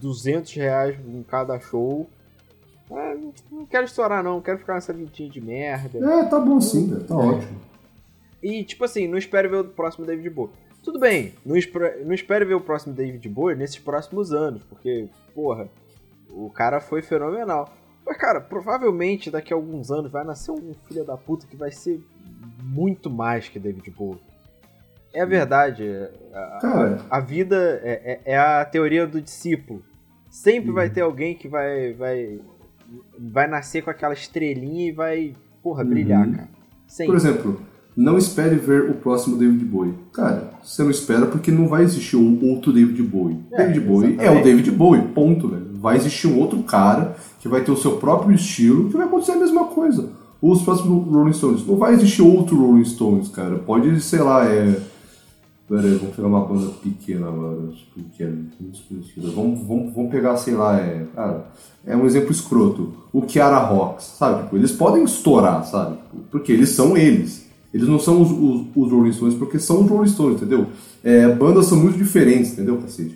200 0.00 0.52
reais 0.54 0.96
em 1.06 1.22
cada 1.22 1.60
show. 1.60 2.08
Ah, 2.90 3.14
não 3.50 3.64
quero 3.64 3.84
estourar 3.84 4.22
não, 4.24 4.40
quero 4.40 4.58
ficar 4.58 4.74
nessa 4.74 4.92
vidinha 4.92 5.30
de 5.30 5.40
merda. 5.40 5.98
É, 5.98 6.24
tá 6.24 6.40
bom 6.40 6.60
sim, 6.60 6.88
tá 7.06 7.14
É. 7.14 7.18
ótimo. 7.18 7.60
E, 8.42 8.64
tipo 8.64 8.84
assim, 8.84 9.06
não 9.06 9.16
espere 9.16 9.46
ver 9.46 9.58
o 9.60 9.64
próximo 9.64 10.04
David 10.04 10.28
Bowie. 10.28 10.50
Tudo 10.82 10.98
bem, 10.98 11.34
não, 11.46 11.56
espre- 11.56 12.02
não 12.04 12.12
espere 12.12 12.44
ver 12.44 12.54
o 12.54 12.60
próximo 12.60 12.92
David 12.94 13.28
Bowie 13.28 13.56
nesses 13.56 13.78
próximos 13.78 14.32
anos, 14.32 14.62
porque, 14.64 15.08
porra, 15.34 15.68
o 16.30 16.50
cara 16.50 16.80
foi 16.80 17.02
fenomenal. 17.02 17.72
Mas, 18.04 18.16
cara, 18.16 18.40
provavelmente 18.40 19.30
daqui 19.30 19.52
a 19.52 19.56
alguns 19.56 19.90
anos 19.92 20.10
vai 20.10 20.24
nascer 20.24 20.50
um 20.50 20.74
filho 20.88 21.04
da 21.04 21.16
puta 21.16 21.46
que 21.46 21.56
vai 21.56 21.70
ser 21.70 22.00
muito 22.64 23.08
mais 23.08 23.48
que 23.48 23.60
David 23.60 23.88
Bowie. 23.92 24.20
É 25.14 25.20
a 25.20 25.26
verdade. 25.26 25.84
A, 26.32 26.58
Cara, 26.60 27.00
a 27.10 27.20
vida 27.20 27.80
é, 27.84 28.20
é- 28.24 28.32
é 28.32 28.36
a 28.38 28.64
teoria 28.64 29.06
do 29.06 29.20
discípulo. 29.20 29.84
Sempre 30.30 30.70
Uhum. 30.70 30.74
vai 30.74 30.88
ter 30.90 31.02
alguém 31.02 31.34
que 31.36 31.46
vai, 31.46 31.92
vai, 31.92 32.40
vai 33.18 33.46
nascer 33.46 33.82
com 33.82 33.90
aquela 33.90 34.14
estrelinha 34.14 34.88
e 34.88 34.92
vai, 34.92 35.34
porra, 35.62 35.84
brilhar, 35.84 36.26
Uhum. 36.26 36.34
cara. 36.34 36.48
Sempre. 36.88 37.06
por 37.12 37.16
exemplo, 37.16 37.60
não 37.96 38.16
espere 38.16 38.56
ver 38.56 38.90
o 38.90 38.94
próximo 38.94 39.36
David 39.36 39.64
Bowie. 39.64 39.94
Cara, 40.12 40.50
você 40.62 40.82
não 40.82 40.90
espera 40.90 41.26
porque 41.26 41.50
não 41.50 41.68
vai 41.68 41.82
existir 41.82 42.16
um 42.16 42.38
outro 42.50 42.72
David 42.72 43.02
Bowie. 43.02 43.38
É, 43.52 43.66
David 43.66 43.80
Bowie 43.80 44.06
é 44.06 44.12
exatamente. 44.12 44.40
o 44.40 44.44
David 44.44 44.70
Bowie, 44.70 45.02
ponto, 45.14 45.48
velho. 45.48 45.66
Vai 45.74 45.96
existir 45.96 46.28
um 46.28 46.38
outro 46.38 46.62
cara 46.62 47.16
que 47.40 47.48
vai 47.48 47.62
ter 47.62 47.70
o 47.70 47.76
seu 47.76 47.92
próprio 47.96 48.34
estilo, 48.34 48.88
que 48.88 48.96
vai 48.96 49.06
acontecer 49.06 49.32
a 49.32 49.36
mesma 49.36 49.64
coisa. 49.64 50.10
Os 50.40 50.62
próximos 50.62 51.06
Rolling 51.06 51.32
Stones. 51.32 51.66
Não 51.66 51.76
vai 51.76 51.94
existir 51.94 52.22
outro 52.22 52.56
Rolling 52.56 52.84
Stones, 52.84 53.28
cara. 53.28 53.58
Pode, 53.58 54.00
sei 54.00 54.20
lá, 54.20 54.44
é. 54.44 54.76
Pera 55.68 55.82
aí, 55.82 55.94
vamos 55.94 56.16
pegar 56.16 56.28
uma 56.28 56.44
banda 56.44 56.70
pequena 56.82 57.28
agora. 57.28 57.58
Pequena, 57.94 58.46
desconhecida. 58.60 59.30
Vamos, 59.30 59.66
vamos, 59.66 59.94
vamos 59.94 60.10
pegar, 60.10 60.36
sei 60.36 60.54
lá, 60.54 60.76
é. 60.78 61.06
Cara, 61.14 61.46
é 61.86 61.96
um 61.96 62.04
exemplo 62.06 62.32
escroto. 62.32 62.92
O 63.12 63.22
Kiara 63.22 63.58
Rocks, 63.58 64.04
sabe? 64.18 64.42
Tipo, 64.42 64.56
eles 64.56 64.72
podem 64.72 65.04
estourar, 65.04 65.64
sabe? 65.64 65.96
Tipo, 65.96 66.24
Porque 66.30 66.52
eles 66.52 66.70
são 66.70 66.96
eles. 66.96 67.48
Eles 67.72 67.88
não 67.88 67.98
são 67.98 68.20
os, 68.20 68.30
os, 68.30 68.66
os 68.76 68.92
Rolling 68.92 69.12
Stones 69.12 69.34
porque 69.34 69.58
são 69.58 69.82
os 69.84 69.90
Rolling 69.90 70.08
Stones, 70.08 70.36
entendeu? 70.36 70.66
É, 71.02 71.26
bandas 71.28 71.66
são 71.66 71.78
muito 71.78 71.96
diferentes, 71.96 72.52
entendeu, 72.52 72.78
cacete? 72.78 73.14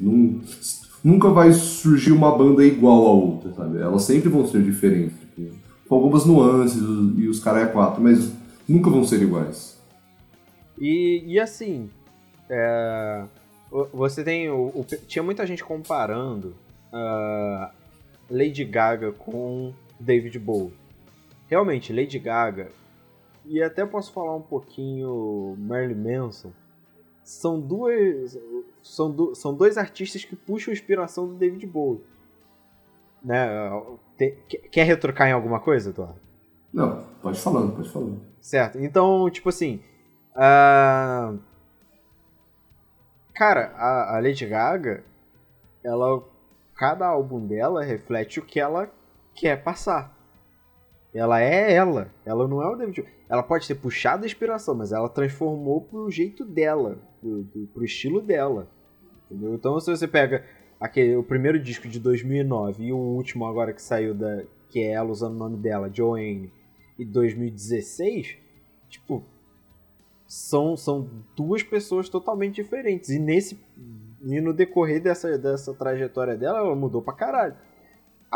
Nunca 1.05 1.29
vai 1.31 1.53
surgir 1.53 2.13
uma 2.13 2.37
banda 2.37 2.65
igual 2.65 3.07
a 3.07 3.11
outra, 3.13 3.53
sabe? 3.53 3.79
Elas 3.79 4.03
sempre 4.03 4.29
vão 4.29 4.47
ser 4.47 4.63
diferentes. 4.63 5.15
tipo, 5.37 5.55
com 5.89 5.95
algumas 5.95 6.25
nuances 6.25 6.83
e 7.17 7.29
os 7.29 7.39
caras 7.39 7.65
é 7.65 7.67
quatro, 7.67 8.03
mas 8.03 8.33
nunca 8.69 8.91
vão 8.91 9.05
ser 9.05 9.23
iguais. 9.23 9.77
E, 10.81 11.23
e 11.27 11.39
assim, 11.39 11.89
é, 12.51 13.25
você 13.93 14.25
tem. 14.25 14.49
O, 14.51 14.67
o- 14.75 14.87
tinha 15.07 15.23
muita 15.23 15.47
gente 15.47 15.63
comparando 15.63 16.55
ah, 16.93 17.71
Lady 18.29 18.65
Gaga 18.65 19.13
com 19.13 19.73
David 20.01 20.39
Bowie. 20.41 20.73
Realmente, 21.49 21.93
Lady 21.93 22.19
Gaga, 22.19 22.69
e 23.49 23.63
até 23.63 23.85
posso 23.87 24.13
falar 24.13 24.35
um 24.37 24.43
pouquinho 24.43 25.55
Marilyn 25.59 26.19
Manson, 26.19 26.53
são 27.25 27.61
duas. 27.61 28.39
São, 28.83 29.11
du- 29.11 29.35
são 29.35 29.53
dois 29.55 29.77
artistas 29.77 30.25
que 30.25 30.37
puxam 30.37 30.73
inspiração 30.73 31.27
do 31.27 31.35
David 31.35 31.67
Bowie. 31.67 32.01
Né? 33.23 33.49
Tem- 34.17 34.37
quer- 34.71 34.85
retrucar 34.85 35.29
em 35.29 35.33
alguma 35.33 35.59
coisa, 35.59 35.91
Eduardo? 35.91 36.21
Não, 36.73 37.05
pode 37.21 37.41
falando, 37.41 37.75
pode 37.75 37.89
falando. 37.91 38.21
Certo. 38.41 38.79
Então, 38.79 39.29
tipo 39.31 39.49
assim. 39.49 39.81
ah, 40.35 41.35
Cara, 43.35 43.73
a, 43.77 44.17
a 44.17 44.21
Lady 44.21 44.47
Gaga, 44.47 45.05
ela. 45.85 46.23
Cada 46.77 47.07
álbum 47.07 47.47
dela 47.47 47.83
reflete 47.83 48.39
o 48.39 48.43
que 48.45 48.61
ela 48.61 48.91
quer 49.35 49.63
passar. 49.63 50.15
Ela 51.15 51.41
é 51.41 51.73
ela. 51.73 52.11
Ela 52.25 52.47
não 52.47 52.63
é 52.63 52.69
o 52.69 52.77
David. 52.77 53.05
Ela 53.29 53.43
pode 53.43 53.67
ter 53.67 53.75
puxado 53.75 54.25
a 54.25 54.27
inspiração, 54.27 54.75
mas 54.75 54.93
ela 54.93 55.09
transformou 55.09 55.81
pro 55.81 56.11
jeito 56.11 56.45
dela, 56.45 56.99
pro, 57.21 57.45
pro- 57.45 57.67
pro 57.69 57.85
estilo 57.85 58.21
dela. 58.21 58.69
Entendeu? 59.31 59.55
Então, 59.55 59.81
se 59.81 59.91
você 59.91 60.07
pega 60.07 60.45
aquele, 60.79 61.17
o 61.17 61.23
primeiro 61.23 61.59
disco 61.59 61.89
de 61.89 61.99
2009 61.99 62.85
e 62.85 62.93
o 62.93 62.97
último 62.99 63.47
agora 63.47 63.73
que 63.73 63.83
saiu 63.83 64.15
da. 64.15 64.43
que 64.69 64.81
é 64.81 64.93
ela 64.93 65.11
usando 65.11 65.35
o 65.35 65.39
nome 65.39 65.57
dela, 65.57 65.91
Joanne, 65.93 66.53
e 66.99 67.05
2016, 67.05 68.37
tipo, 68.89 69.23
são, 70.27 70.77
são 70.77 71.09
duas 71.37 71.63
pessoas 71.63 72.09
totalmente 72.09 72.57
diferentes. 72.57 73.11
E 73.11 73.19
nesse 73.19 73.59
e 74.23 74.41
no 74.41 74.53
decorrer 74.53 75.01
dessa, 75.01 75.39
dessa 75.39 75.73
trajetória 75.75 76.37
dela, 76.37 76.59
ela 76.59 76.75
mudou 76.75 77.01
pra 77.01 77.15
caralho. 77.15 77.55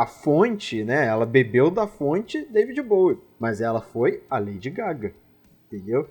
A 0.00 0.06
fonte, 0.06 0.82
né? 0.82 1.06
Ela 1.06 1.26
bebeu 1.26 1.70
da 1.70 1.86
fonte 1.86 2.42
David 2.50 2.80
Bowie, 2.80 3.18
mas 3.38 3.60
ela 3.60 3.82
foi 3.82 4.22
a 4.30 4.38
Lady 4.38 4.70
Gaga, 4.70 5.12
entendeu? 5.66 6.08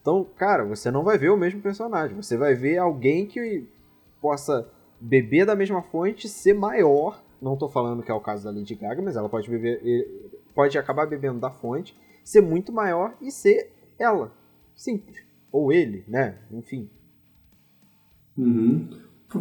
Então, 0.00 0.26
cara, 0.36 0.64
você 0.64 0.90
não 0.90 1.04
vai 1.04 1.16
ver 1.16 1.28
o 1.30 1.36
mesmo 1.36 1.60
personagem, 1.60 2.16
você 2.16 2.36
vai 2.36 2.54
ver 2.56 2.78
alguém 2.78 3.26
que 3.26 3.68
possa 4.20 4.68
beber 5.00 5.46
da 5.46 5.54
mesma 5.54 5.80
fonte, 5.80 6.28
ser 6.28 6.54
maior. 6.54 7.22
Não 7.40 7.56
tô 7.56 7.68
falando 7.68 8.02
que 8.02 8.10
é 8.10 8.14
o 8.14 8.20
caso 8.20 8.42
da 8.42 8.50
Lady 8.50 8.74
Gaga, 8.74 9.00
mas 9.00 9.14
ela 9.14 9.28
pode 9.28 9.48
beber, 9.48 9.80
pode 10.52 10.76
acabar 10.76 11.06
bebendo 11.06 11.38
da 11.38 11.52
fonte, 11.52 11.96
ser 12.24 12.40
muito 12.40 12.72
maior 12.72 13.14
e 13.20 13.30
ser 13.30 13.70
ela. 13.96 14.32
Simples. 14.74 15.24
Ou 15.52 15.72
ele, 15.72 16.04
né? 16.08 16.36
Enfim. 16.50 16.90
Uhum. 18.36 18.90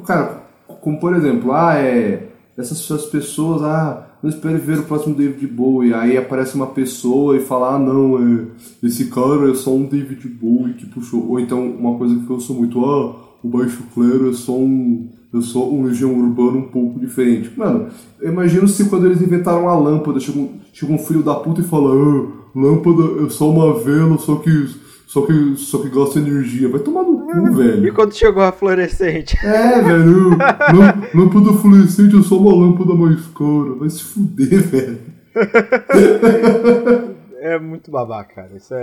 Cara, 0.05 0.47
como 0.79 0.99
por 0.99 1.15
exemplo, 1.15 1.51
ah, 1.53 1.73
é. 1.73 2.29
Essas, 2.59 3.05
pessoas, 3.05 3.63
ah, 3.63 4.05
não 4.21 4.29
espere 4.29 4.57
ver 4.57 4.79
o 4.79 4.83
próximo 4.83 5.15
David 5.15 5.47
Bowie. 5.47 5.93
Aí 5.93 6.17
aparece 6.17 6.55
uma 6.55 6.67
pessoa 6.67 7.37
e 7.37 7.39
fala, 7.39 7.75
ah, 7.75 7.79
não, 7.79 8.17
é, 8.17 8.45
esse 8.83 9.05
cara 9.05 9.49
é 9.49 9.55
só 9.55 9.73
um 9.73 9.85
David 9.85 10.27
Bowie 10.27 10.73
que 10.73 10.85
puxou. 10.85 11.25
Ou 11.29 11.39
então 11.39 11.65
uma 11.65 11.97
coisa 11.97 12.19
que 12.19 12.29
eu 12.29 12.39
sou 12.41 12.57
muito, 12.57 12.83
ah, 12.83 13.15
o 13.41 13.47
Baixo 13.47 13.81
Clero 13.93 14.29
é 14.29 14.33
só 14.33 14.51
um. 14.57 15.07
É 15.33 15.41
só 15.41 15.69
um 15.69 15.83
Legião 15.83 16.11
Urbana 16.11 16.57
um 16.57 16.69
pouco 16.69 16.99
diferente. 16.99 17.51
Mano, 17.55 17.87
eu 18.19 18.31
imagino 18.31 18.67
se 18.67 18.89
quando 18.89 19.05
eles 19.05 19.21
inventaram 19.21 19.69
a 19.69 19.77
lâmpada, 19.77 20.19
chega 20.19 20.39
um, 20.39 20.49
chega 20.73 20.91
um 20.91 20.97
filho 20.97 21.21
da 21.21 21.35
puta 21.35 21.61
e 21.61 21.63
fala, 21.63 21.91
ah, 21.93 22.27
lâmpada 22.55 23.25
é 23.25 23.29
só 23.29 23.49
uma 23.49 23.79
vela, 23.79 24.17
só 24.17 24.35
que. 24.35 24.88
Só 25.09 25.25
que, 25.25 25.55
só 25.55 25.79
que 25.81 25.89
gasta 25.89 26.19
energia. 26.19 26.69
Vai 26.69 26.79
tomar 26.81 27.01
no 27.01 27.21
cu, 27.25 27.51
velho. 27.57 27.87
E 27.87 27.91
quando 27.91 28.13
chegou 28.13 28.43
a 28.43 28.51
fluorescente? 28.51 29.35
É, 29.43 29.81
velho. 29.81 30.29
Lâmpada 31.15 31.51
fluorescente 31.59 32.15
é 32.15 32.21
só 32.21 32.37
uma 32.37 32.53
lâmpada 32.55 32.93
mais 32.93 33.19
cara. 33.27 33.73
Vai 33.79 33.89
se 33.89 34.03
fuder, 34.03 34.61
velho. 34.67 34.99
É 37.41 37.57
muito 37.57 37.89
babaca, 37.89 38.35
cara. 38.35 38.55
Isso 38.57 38.73
é, 38.73 38.81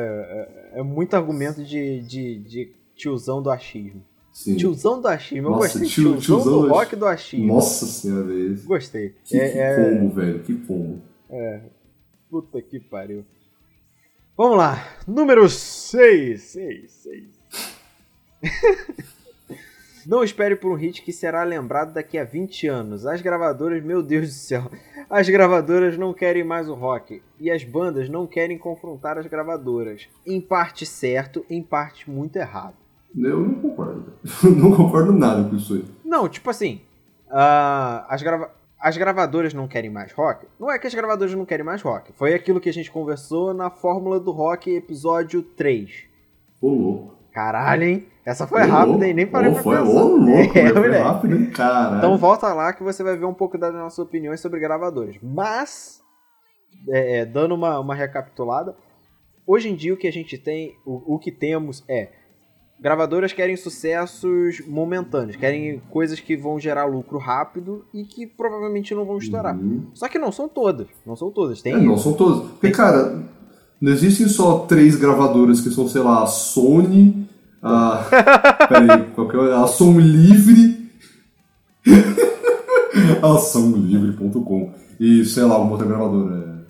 é, 0.75 0.81
é 0.81 0.83
muito 0.83 1.15
argumento 1.15 1.63
de, 1.63 2.01
de, 2.01 2.39
de 2.39 2.73
tiozão 2.97 3.43
do 3.43 3.51
achismo. 3.51 4.03
Sim. 4.33 4.57
Tiozão 4.57 4.99
do 5.01 5.07
achismo. 5.09 5.49
Eu 5.49 5.51
Nossa, 5.51 5.79
gostei. 5.79 5.87
tio- 5.89 6.17
tiozão, 6.17 6.41
tiozão 6.43 6.63
do 6.63 6.69
rock 6.69 6.97
do 6.97 7.07
achismo. 7.07 7.47
Nossa 7.49 7.85
senhora, 7.85 8.25
velho. 8.25 8.59
Gostei. 8.65 9.15
Que, 9.27 9.37
é, 9.39 9.49
que 9.51 9.59
é- 9.59 9.91
pombo, 9.91 10.15
velho. 10.15 10.39
Que 10.41 10.55
pombo. 10.55 11.03
Puta 12.31 12.61
que 12.63 12.81
pariu. 12.81 13.25
Vamos 14.37 14.57
lá. 14.59 14.85
Número 15.07 15.49
6. 15.49 16.41
6, 16.43 16.91
6. 16.93 17.25
Não 20.07 20.23
espere 20.23 20.55
por 20.55 20.71
um 20.71 20.77
hit 20.77 21.03
que 21.03 21.13
será 21.13 21.43
lembrado 21.43 21.93
daqui 21.93 22.17
a 22.17 22.25
20 22.25 22.69
anos. 22.69 23.07
As 23.07 23.21
gravadoras, 23.21 23.83
meu 23.83 24.03
Deus 24.03 24.29
do 24.29 24.35
céu. 24.35 24.71
As 25.11 25.29
gravadoras 25.29 25.99
não 25.99 26.13
querem 26.15 26.45
mais 26.45 26.69
o 26.69 26.75
rock. 26.75 27.23
E 27.41 27.51
as 27.51 27.65
bandas 27.65 28.09
não 28.09 28.25
querem 28.27 28.57
confrontar 28.57 29.19
as 29.19 29.27
gravadoras. 29.27 30.07
Em 30.25 30.41
parte 30.41 30.87
certo, 30.87 31.45
em 31.51 31.61
parte 31.63 32.09
muito 32.09 32.37
errado. 32.37 32.75
Eu 33.17 33.41
não 33.41 33.55
concordo. 33.55 34.13
Não 34.45 34.77
concordo 34.77 35.11
nada 35.13 35.49
com 35.49 35.57
isso 35.57 35.73
aí. 35.75 35.85
Não, 36.05 36.29
tipo 36.29 36.51
assim. 36.51 36.83
ah, 37.31 38.05
as, 38.11 38.21
grava- 38.23 38.51
as 38.87 38.97
gravadoras 38.97 39.53
não 39.53 39.67
querem 39.67 39.91
mais 39.91 40.13
rock? 40.13 40.47
Não 40.61 40.71
é 40.71 40.79
que 40.79 40.87
as 40.87 40.95
gravadoras 40.95 41.35
não 41.35 41.45
querem 41.45 41.67
mais 41.67 41.83
rock. 41.83 42.13
Foi 42.13 42.33
aquilo 42.33 42.61
que 42.61 42.69
a 42.69 42.73
gente 42.73 42.89
conversou 42.89 43.53
na 43.53 43.69
Fórmula 43.69 44.21
do 44.21 44.31
Rock, 44.31 44.71
episódio 44.73 45.43
3. 45.43 46.05
Ô, 46.63 46.69
louco. 46.69 47.17
Caralho, 47.33 47.83
hein? 47.83 48.07
Essa 48.25 48.47
foi 48.47 48.63
Ô, 48.63 48.67
rápida, 48.69 49.09
hein? 49.09 49.13
Nem 49.13 49.27
parei 49.27 49.51
Ô, 49.51 49.55
pra 49.55 49.63
foi, 49.65 49.77
pensar. 49.77 49.91
Ô, 49.91 50.17
louco, 50.17 50.29
É, 50.57 50.63
velho. 50.63 50.75
Foi 50.75 50.99
rápido, 50.99 51.35
hein? 51.35 51.51
Caralho. 51.51 51.99
Então 51.99 52.17
volta 52.17 52.55
lá 52.55 52.73
que 52.73 52.85
você 52.85 53.03
vai 53.03 53.17
ver 53.17 53.25
um 53.25 53.35
pouco 53.35 53.59
das 53.59 53.75
nossas 53.75 53.99
opiniões 53.99 54.39
sobre 54.39 54.61
gravadores. 54.61 55.19
Mas, 55.21 56.01
é, 56.89 57.19
é, 57.19 57.27
dando 57.27 57.57
uma, 57.57 57.81
uma 57.81 57.95
recapitulada, 57.95 58.77
hoje 59.45 59.69
em 59.69 59.75
dia 59.75 59.95
o 59.95 59.97
que 59.97 60.07
a 60.07 60.13
gente 60.13 60.39
tem, 60.39 60.77
o, 60.87 61.17
o 61.17 61.19
que 61.19 61.33
temos 61.33 61.83
é 61.89 62.11
gravadoras 62.81 63.33
querem 63.33 63.57
sucessos 63.57 64.61
momentâneos, 64.67 65.37
querem 65.37 65.81
coisas 65.91 66.21
que 66.21 66.37
vão 66.37 66.59
gerar 66.59 66.85
lucro 66.85 67.19
rápido 67.19 67.85
e 67.93 68.05
que 68.05 68.27
provavelmente 68.27 68.95
não 68.95 69.05
vão 69.05 69.19
estourar. 69.19 69.57
Uhum. 69.57 69.87
Só 69.95 70.09
que 70.09 70.19
não 70.19 70.31
são 70.31 70.49
todas, 70.49 70.87
não 71.07 71.17
são 71.17 71.31
todas. 71.31 71.63
Tem 71.63 71.75
É, 71.75 71.79
não 71.79 71.97
são 71.97 72.13
todas. 72.13 72.51
Porque, 72.51 72.71
cara, 72.71 73.23
não 73.81 73.93
existem 73.93 74.29
só 74.29 74.61
três 74.61 74.97
gravadoras 74.97 75.61
que 75.61 75.71
são, 75.71 75.89
sei 75.89 76.03
lá, 76.03 76.23
a 76.23 76.27
Sony, 76.27 77.27
a. 77.63 78.05
peraí, 78.69 79.05
qual 79.15 79.29
que 79.29 79.37
é? 79.37 79.53
A 79.55 79.67
Som 79.67 79.99
Livre. 79.99 80.77
a 83.23 83.39
somlivre.com. 83.39 84.73
E, 84.99 85.25
sei 85.25 85.45
lá, 85.45 85.59
uma 85.59 85.73
outra 85.73 85.87
gravadora. 85.87 86.67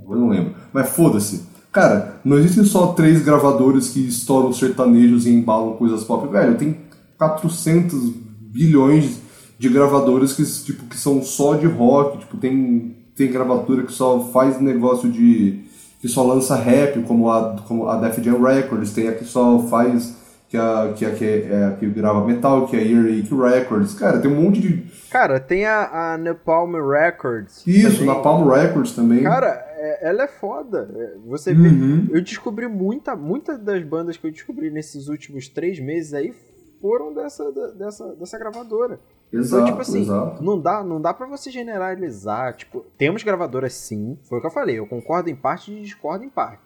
Agora 0.00 0.18
eu 0.18 0.22
não 0.22 0.28
lembro. 0.28 0.54
Mas 0.72 0.88
foda-se. 0.90 1.47
Cara, 1.70 2.20
não 2.24 2.38
existem 2.38 2.64
só 2.64 2.88
três 2.88 3.22
gravadores 3.22 3.90
que 3.90 4.00
estouram 4.00 4.52
sertanejos 4.52 5.26
e 5.26 5.30
embalam 5.30 5.74
coisas 5.74 6.02
pop. 6.02 6.26
Velho, 6.26 6.56
tem 6.56 6.78
400 7.18 8.10
bilhões 8.40 9.20
de 9.58 9.68
gravadoras 9.68 10.32
que, 10.32 10.44
tipo, 10.64 10.84
que 10.86 10.96
são 10.96 11.22
só 11.22 11.54
de 11.54 11.66
rock. 11.66 12.18
Tipo, 12.18 12.36
tem, 12.38 12.96
tem 13.14 13.30
gravadora 13.30 13.82
que 13.82 13.92
só 13.92 14.20
faz 14.32 14.60
negócio 14.60 15.10
de. 15.10 15.64
que 16.00 16.08
só 16.08 16.22
lança 16.22 16.56
rap, 16.56 17.02
como 17.02 17.30
a, 17.30 17.56
como 17.66 17.86
a 17.88 17.96
Def 17.96 18.18
Jam 18.24 18.42
Records. 18.42 18.92
Tem 18.92 19.08
a 19.08 19.12
que 19.12 19.24
só 19.24 19.58
faz. 19.64 20.16
que 20.48 20.56
a 20.56 20.94
que, 20.96 21.04
a, 21.04 21.10
que, 21.10 21.24
é, 21.24 21.76
que 21.78 21.86
grava 21.86 22.24
metal, 22.24 22.66
que 22.66 22.76
é 22.76 22.80
a 22.80 22.82
Earache 22.82 23.34
Records. 23.34 23.94
Cara, 23.94 24.20
tem 24.20 24.30
um 24.30 24.42
monte 24.42 24.60
de. 24.60 24.84
Cara, 25.10 25.38
tem 25.38 25.66
a, 25.66 26.14
a 26.14 26.18
Napalm 26.18 26.74
Records. 26.88 27.62
Isso, 27.66 27.98
também. 27.98 28.06
na 28.06 28.14
Palm 28.16 28.48
Records 28.48 28.92
também. 28.92 29.22
Cara, 29.22 29.67
ela 30.00 30.24
é 30.24 30.28
foda. 30.28 30.90
É, 30.94 31.18
Você 31.26 31.54
vê. 31.54 31.68
Uhum. 31.68 32.08
Eu 32.10 32.22
descobri 32.22 32.66
muita, 32.66 33.14
muita 33.14 33.56
das 33.56 33.82
bandas 33.84 34.16
que 34.16 34.26
eu 34.26 34.30
descobri 34.30 34.70
nesses 34.70 35.08
últimos 35.08 35.48
três 35.48 35.78
meses 35.78 36.14
aí 36.14 36.34
foram 36.80 37.12
dessa, 37.12 37.50
dessa, 37.74 38.14
dessa 38.14 38.38
gravadora. 38.38 39.00
Exato, 39.32 39.62
então, 39.62 39.66
tipo 39.66 39.82
assim, 39.82 40.02
exato. 40.02 40.42
não 40.42 40.58
dá, 40.58 40.82
não 40.82 41.00
dá 41.00 41.12
para 41.12 41.26
você 41.26 41.50
generalizar. 41.50 42.54
Tipo, 42.56 42.84
temos 42.96 43.22
gravadoras 43.22 43.74
sim, 43.74 44.18
foi 44.24 44.38
o 44.38 44.40
que 44.40 44.46
eu 44.46 44.50
falei. 44.50 44.78
Eu 44.78 44.86
concordo 44.86 45.28
em 45.28 45.36
parte 45.36 45.72
e 45.72 45.82
discordo 45.82 46.24
em 46.24 46.30
parte. 46.30 46.62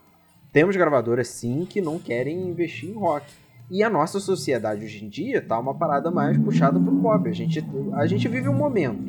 Temos 0.53 0.77
gravadoras 0.77 1.29
sim 1.29 1.66
que 1.68 1.81
não 1.81 1.98
querem 1.98 2.48
investir 2.48 2.90
em 2.90 2.94
rock. 2.94 3.27
E 3.70 3.83
a 3.83 3.88
nossa 3.88 4.20
sociedade 4.20 4.85
hoje 4.85 5.05
em 5.05 5.09
dia 5.09 5.40
tá 5.40 5.59
uma 5.59 5.75
parada 5.75 6.11
mais 6.11 6.37
puxada 6.37 6.79
pro 6.79 6.94
pop. 7.01 7.29
A 7.29 7.33
gente, 7.33 7.64
a 7.94 8.07
gente 8.07 8.29
vive 8.29 8.48
um 8.48 8.55
momento, 8.55 9.03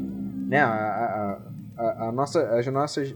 né? 0.48 0.62
A, 0.62 0.70
a, 1.78 1.84
a, 1.84 2.08
a 2.08 2.12
nossa, 2.12 2.42
as 2.58 2.66
nossas 2.68 3.14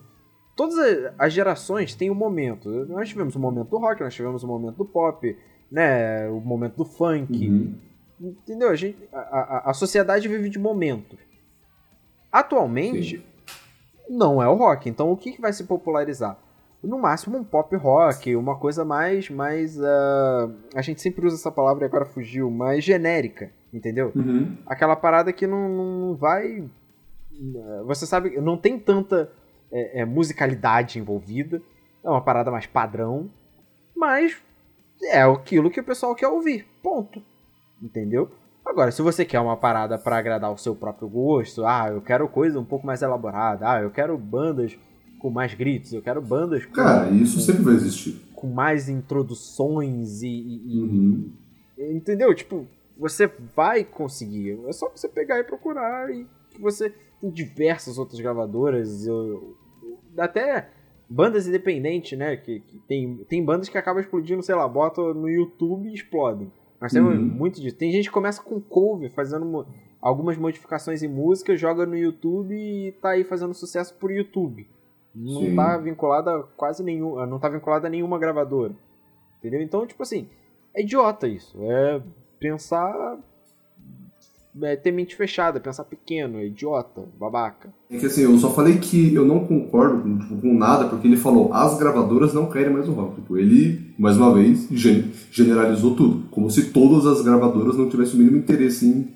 todas 0.57 0.75
as 1.17 1.31
gerações 1.31 1.93
têm 1.95 2.09
um 2.11 2.15
momento. 2.15 2.67
Nós 2.89 3.07
tivemos 3.07 3.35
o 3.35 3.39
momento 3.39 3.69
do 3.69 3.77
rock, 3.77 4.01
nós 4.01 4.13
tivemos 4.13 4.43
o 4.43 4.47
momento 4.47 4.75
do 4.75 4.85
pop, 4.85 5.37
né? 5.71 6.27
O 6.29 6.41
momento 6.41 6.75
do 6.75 6.83
funk. 6.85 7.47
Uhum. 7.47 7.75
Entendeu? 8.19 8.69
A, 8.69 8.75
gente, 8.75 8.97
a, 9.13 9.19
a, 9.19 9.69
a 9.69 9.73
sociedade 9.73 10.27
vive 10.27 10.49
de 10.49 10.57
momentos. 10.57 11.19
Atualmente, 12.31 13.23
não 14.09 14.41
é 14.41 14.49
o 14.49 14.55
rock. 14.55 14.89
Então, 14.89 15.11
o 15.11 15.15
que, 15.15 15.31
que 15.33 15.41
vai 15.41 15.53
se 15.53 15.63
popularizar? 15.63 16.37
No 16.83 16.97
máximo, 16.99 17.37
um 17.37 17.43
pop 17.43 17.75
rock, 17.75 18.35
uma 18.35 18.57
coisa 18.57 18.83
mais. 18.83 19.29
mais 19.29 19.79
ah, 19.81 20.49
a 20.75 20.81
gente 20.81 21.01
sempre 21.01 21.25
usa 21.25 21.35
essa 21.35 21.51
palavra 21.51 21.85
e 21.85 21.87
agora 21.87 22.05
fugiu, 22.05 22.49
mais 22.49 22.83
genérica, 22.83 23.51
entendeu? 23.71 24.11
Uhum. 24.15 24.57
Aquela 24.65 24.95
parada 24.95 25.31
que 25.31 25.45
não, 25.45 25.69
não 25.69 26.15
vai. 26.15 26.63
eh, 27.31 27.83
Você 27.85 28.05
sabe, 28.07 28.41
não 28.41 28.57
tem 28.57 28.79
tanta 28.79 29.31
eh, 29.71 30.01
eh, 30.01 30.05
musicalidade 30.05 30.99
envolvida. 30.99 31.61
É 32.03 32.09
uma 32.09 32.21
parada 32.21 32.49
mais 32.51 32.65
padrão. 32.65 33.29
Mas 33.95 34.37
é 35.03 35.21
aquilo 35.23 35.69
que 35.71 35.79
o 35.79 35.83
pessoal 35.83 36.15
quer 36.15 36.27
ouvir. 36.27 36.65
Ponto. 36.83 37.21
Entendeu? 37.81 38.29
Agora, 38.65 38.91
se 38.91 39.01
você 39.01 39.23
quer 39.23 39.39
uma 39.39 39.55
parada 39.57 39.97
pra 39.97 40.17
agradar 40.17 40.51
o 40.51 40.57
seu 40.57 40.75
próprio 40.75 41.07
gosto, 41.07 41.65
ah, 41.65 41.87
eu 41.89 42.01
quero 42.01 42.27
coisa 42.27 42.59
um 42.59 42.65
pouco 42.65 42.85
mais 42.85 43.01
elaborada, 43.01 43.69
ah, 43.71 43.81
eu 43.81 43.89
quero 43.89 44.17
bandas 44.17 44.77
com 45.19 45.29
mais 45.29 45.53
gritos, 45.53 45.93
eu 45.93 46.01
quero 46.01 46.21
bandas 46.21 46.65
com, 46.65 46.73
Cara, 46.73 47.09
isso 47.09 47.39
sempre 47.39 47.63
vai 47.63 47.73
existir. 47.75 48.21
com 48.35 48.47
mais 48.47 48.89
introduções 48.89 50.21
e, 50.21 50.27
e- 50.27 50.81
Uhum. 50.81 51.33
Entendeu? 51.77 52.33
Tipo, 52.35 52.67
você 52.97 53.27
vai 53.55 53.83
conseguir. 53.83 54.59
É 54.67 54.71
só 54.73 54.89
você 54.89 55.07
pegar 55.07 55.39
e 55.39 55.43
procurar. 55.43 56.09
E 56.11 56.25
você 56.59 56.89
tem 57.21 57.29
diversas 57.29 57.97
outras 57.97 58.19
gravadoras. 58.19 59.05
eu- 59.07 59.56
até 60.17 60.69
bandas 61.09 61.47
independentes, 61.47 62.17
né? 62.17 62.35
Que, 62.37 62.59
que 62.59 62.79
tem, 62.87 63.17
tem 63.29 63.43
bandas 63.43 63.69
que 63.69 63.77
acabam 63.77 64.01
explodindo, 64.01 64.43
sei 64.43 64.55
lá, 64.55 64.67
bota 64.67 65.01
no 65.13 65.29
YouTube 65.29 65.89
e 65.89 65.93
explodem. 65.93 66.51
Nós 66.81 66.91
temos 66.91 67.15
Uhum. 67.17 67.23
muito 67.25 67.59
disso. 67.61 67.75
Tem 67.75 67.91
gente 67.91 68.05
que 68.09 68.13
começa 68.13 68.41
com 68.41 68.59
cover, 68.61 69.11
fazendo 69.13 69.45
mo- 69.45 69.65
algumas 70.01 70.37
modificações 70.37 71.01
em 71.01 71.07
música, 71.07 71.55
joga 71.57 71.85
no 71.85 71.95
YouTube 71.97 72.53
e 72.55 72.91
tá 73.01 73.11
aí 73.11 73.23
fazendo 73.23 73.53
sucesso 73.53 73.95
por 73.95 74.11
YouTube. 74.11 74.67
Não 75.15 75.41
Sim. 75.41 75.55
tá 75.55 75.77
vinculada 75.77 76.35
a 76.35 76.43
quase 76.43 76.83
nenhum. 76.83 77.15
Não 77.25 77.39
tá 77.39 77.49
vinculada 77.49 77.87
a 77.87 77.89
nenhuma 77.89 78.19
gravadora. 78.19 78.75
Entendeu? 79.39 79.61
Então, 79.61 79.87
tipo 79.87 80.03
assim, 80.03 80.27
é 80.75 80.81
idiota 80.83 81.27
isso. 81.27 81.57
É 81.63 82.01
pensar. 82.39 83.17
É 84.61 84.75
ter 84.75 84.91
mente 84.91 85.15
fechada, 85.15 85.59
pensar 85.59 85.83
pequeno, 85.83 86.41
idiota, 86.41 87.01
babaca. 87.19 87.69
É 87.89 87.97
que 87.97 88.05
assim, 88.05 88.21
eu 88.23 88.37
só 88.37 88.51
falei 88.51 88.77
que 88.77 89.13
eu 89.13 89.25
não 89.25 89.41
concordo 89.41 90.01
com, 90.01 90.17
tipo, 90.17 90.37
com 90.41 90.53
nada, 90.57 90.85
porque 90.85 91.07
ele 91.07 91.17
falou, 91.17 91.53
as 91.53 91.77
gravadoras 91.77 92.33
não 92.33 92.47
querem 92.47 92.71
mais 92.73 92.87
o 92.87 92.91
rock. 92.91 93.15
Tipo, 93.15 93.37
ele, 93.37 93.93
mais 93.97 94.17
uma 94.17 94.33
vez, 94.33 94.67
gen- 94.71 95.11
generalizou 95.31 95.95
tudo. 95.95 96.23
Como 96.31 96.49
se 96.49 96.71
todas 96.71 97.05
as 97.05 97.21
gravadoras 97.23 97.77
não 97.77 97.89
tivessem 97.89 98.15
o 98.15 98.17
mínimo 98.17 98.37
interesse 98.37 98.87
em, 98.87 99.07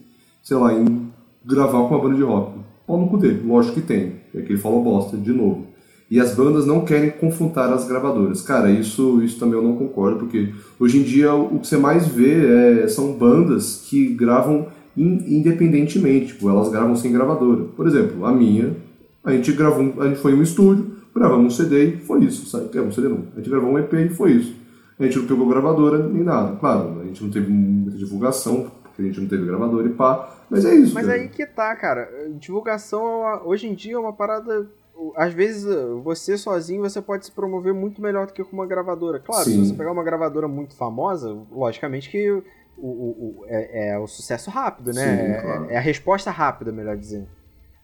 sei 0.44 0.58
lá, 0.58 0.74
em 0.74 1.08
gravar 1.46 1.88
com 1.88 1.96
uma 1.96 2.00
banda 2.00 2.16
de 2.16 2.24
rock. 2.24 2.60
Pau 2.86 3.00
no 3.00 3.08
cu 3.08 3.18
dele, 3.18 3.42
lógico 3.46 3.76
que 3.76 3.82
tem. 3.82 4.14
É 4.36 4.42
que 4.42 4.52
ele 4.54 4.60
falou 4.60 4.84
bosta, 4.84 5.18
de 5.18 5.32
novo. 5.32 5.68
E 6.10 6.20
as 6.20 6.36
bandas 6.36 6.66
não 6.66 6.84
querem 6.84 7.10
confrontar 7.10 7.72
as 7.72 7.88
gravadoras. 7.88 8.42
Cara, 8.42 8.70
isso, 8.70 9.24
isso 9.24 9.40
também 9.40 9.56
eu 9.56 9.64
não 9.64 9.78
concordo, 9.78 10.20
porque 10.20 10.54
hoje 10.78 11.00
em 11.00 11.04
dia 11.04 11.34
o 11.34 11.58
que 11.60 11.68
você 11.68 11.78
mais 11.78 12.06
vê 12.06 12.82
é, 12.84 12.88
são 12.90 13.14
bandas 13.14 13.86
que 13.90 14.14
gravam 14.14 14.68
independentemente, 14.96 16.28
tipo, 16.28 16.50
elas 16.50 16.70
gravam 16.70 16.96
sem 16.96 17.12
gravadora. 17.12 17.66
Por 17.76 17.88
exemplo, 17.88 18.26
a 18.26 18.32
minha, 18.32 18.76
a 19.24 19.32
gente 19.32 19.52
gravou, 19.54 20.02
a 20.02 20.08
gente 20.08 20.20
foi 20.20 20.34
em 20.34 20.36
um 20.36 20.42
estúdio, 20.42 20.98
gravamos 21.16 21.54
um 21.54 21.56
CD 21.56 21.86
e 21.86 21.98
foi 21.98 22.24
isso, 22.24 22.46
sabe? 22.48 22.78
É, 22.78 22.82
um 22.82 22.92
CD 22.92 23.08
não. 23.08 23.26
A 23.34 23.38
gente 23.38 23.50
gravou 23.50 23.72
um 23.72 23.80
EP 23.80 23.94
e 23.94 24.10
foi 24.10 24.32
isso. 24.32 24.56
A 25.00 25.04
gente 25.04 25.18
não 25.18 25.28
pegou 25.28 25.48
gravadora 25.48 25.98
nem 26.08 26.24
nada. 26.24 26.56
Claro, 26.58 27.00
a 27.02 27.06
gente 27.06 27.24
não 27.24 27.32
teve 27.32 27.52
muita 27.52 27.98
divulgação, 27.98 28.72
porque 28.84 29.02
a 29.02 29.06
gente 29.06 29.20
não 29.20 29.28
teve 29.28 29.46
gravadora 29.46 29.88
e 29.88 29.92
pá, 29.92 30.42
mas 30.50 30.66
é 30.66 30.76
isso. 30.76 30.94
Mas 30.94 31.08
cara. 31.08 31.18
aí 31.18 31.30
que 31.30 31.46
tá, 31.46 31.76
cara. 31.76 32.10
Divulgação 32.38 33.28
é 33.28 33.42
hoje 33.44 33.68
em 33.68 33.74
dia 33.74 33.96
é 33.96 33.98
uma 33.98 34.14
parada. 34.14 34.70
Às 35.16 35.34
vezes 35.34 35.66
você 36.04 36.38
sozinho 36.38 36.82
você 36.82 37.02
pode 37.02 37.26
se 37.26 37.32
promover 37.32 37.74
muito 37.74 38.02
melhor 38.02 38.28
do 38.28 38.34
que 38.34 38.44
com 38.44 38.54
uma 38.54 38.68
gravadora. 38.68 39.20
Claro, 39.20 39.46
Sim. 39.46 39.64
se 39.64 39.70
você 39.70 39.74
pegar 39.74 39.92
uma 39.92 40.04
gravadora 40.04 40.48
muito 40.48 40.76
famosa, 40.76 41.36
logicamente 41.52 42.10
que 42.10 42.44
o, 42.78 42.88
o- 42.88 43.40
o- 43.42 43.46
é, 43.48 43.90
é 43.90 44.00
o 44.00 44.08
sucesso 44.08 44.50
rápido, 44.50 44.94
né? 44.94 45.02
Sim, 45.18 45.32
É- 45.34 45.42
claro. 45.42 45.70
é, 45.72 45.78
a 45.78 45.82
resposta 45.82 46.32
rápida, 46.32 46.72
melhor 46.72 46.98
dizendo. 46.98 47.28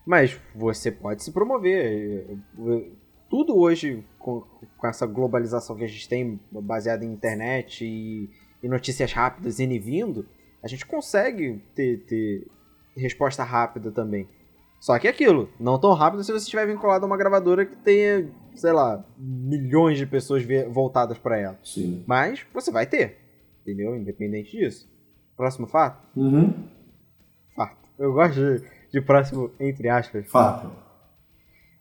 Mas 0.05 0.39
você 0.55 0.89
pode 0.91 1.23
se 1.23 1.31
promover. 1.31 2.37
Tudo 3.29 3.57
hoje, 3.57 4.03
com, 4.17 4.41
com 4.77 4.87
essa 4.87 5.05
globalização 5.05 5.75
que 5.75 5.83
a 5.83 5.87
gente 5.87 6.07
tem, 6.07 6.39
baseada 6.51 7.03
em 7.03 7.11
internet 7.11 7.83
e, 7.85 8.29
e 8.63 8.69
notícias 8.69 9.11
rápidas 9.11 9.59
indo 9.59 9.73
e 9.73 9.79
vindo, 9.79 10.25
a 10.63 10.67
gente 10.67 10.85
consegue 10.85 11.61
ter, 11.75 11.97
ter 12.05 12.47
resposta 12.95 13.43
rápida 13.43 13.91
também. 13.91 14.27
Só 14.79 14.97
que 14.97 15.07
é 15.07 15.09
aquilo, 15.09 15.49
não 15.59 15.77
tão 15.79 15.91
rápido 15.93 16.23
se 16.23 16.31
você 16.31 16.37
estiver 16.43 16.65
vinculado 16.67 17.03
a 17.03 17.07
uma 17.07 17.17
gravadora 17.17 17.65
que 17.65 17.75
tenha, 17.77 18.29
sei 18.55 18.71
lá, 18.71 19.03
milhões 19.17 19.97
de 19.97 20.05
pessoas 20.05 20.43
voltadas 20.71 21.17
para 21.17 21.37
ela. 21.37 21.59
Sim. 21.63 22.03
Mas 22.07 22.45
você 22.53 22.71
vai 22.71 22.85
ter, 22.85 23.17
entendeu? 23.67 23.95
Independente 23.95 24.57
disso. 24.57 24.89
Próximo 25.35 25.67
fato? 25.67 26.01
Uhum. 26.17 26.67
Fato. 27.53 27.89
Eu 27.99 28.13
gosto 28.13 28.35
de, 28.35 28.63
de 28.91 29.01
próximo, 29.01 29.51
entre 29.59 29.89
aspas. 29.89 30.25
Fato. 30.29 30.71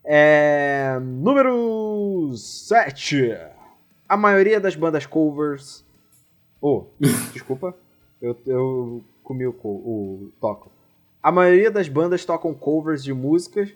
É, 0.04 0.98
número 1.00 2.32
7. 2.36 3.38
A 4.08 4.16
maioria 4.16 4.60
das 4.60 4.74
bandas 4.74 5.06
covers. 5.06 5.84
Oh, 6.60 6.86
desculpa. 7.32 7.74
Eu, 8.20 8.36
eu 8.46 9.04
comi 9.22 9.46
o, 9.46 9.54
o 9.62 10.32
toco. 10.40 10.72
A 11.22 11.30
maioria 11.30 11.70
das 11.70 11.88
bandas 11.88 12.24
tocam 12.24 12.54
covers 12.54 13.02
de 13.02 13.12
músicas, 13.12 13.74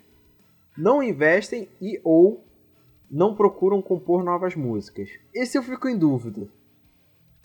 não 0.77 1.03
investem 1.03 1.69
e 1.81 2.01
ou 2.05 2.45
não 3.11 3.35
procuram 3.35 3.83
compor 3.83 4.23
novas 4.23 4.55
músicas. 4.55 5.11
Esse 5.35 5.59
eu 5.59 5.63
fico 5.63 5.89
em 5.89 5.99
dúvida. 5.99 6.49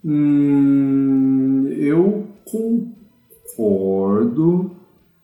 Hum, 0.08 1.68
eu 1.76 2.28
concordo 3.56 4.70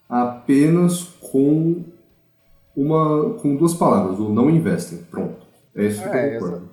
apenas 0.09 1.03
com 1.19 1.83
uma 2.75 3.35
com 3.35 3.55
duas 3.55 3.75
palavras, 3.75 4.19
o 4.19 4.29
não 4.29 4.49
investem. 4.49 4.99
Pronto. 5.11 5.45
É 5.75 5.85
isso 5.85 6.01
que 6.01 6.09
É, 6.09 6.35
eu 6.35 6.39
concordo. 6.39 6.69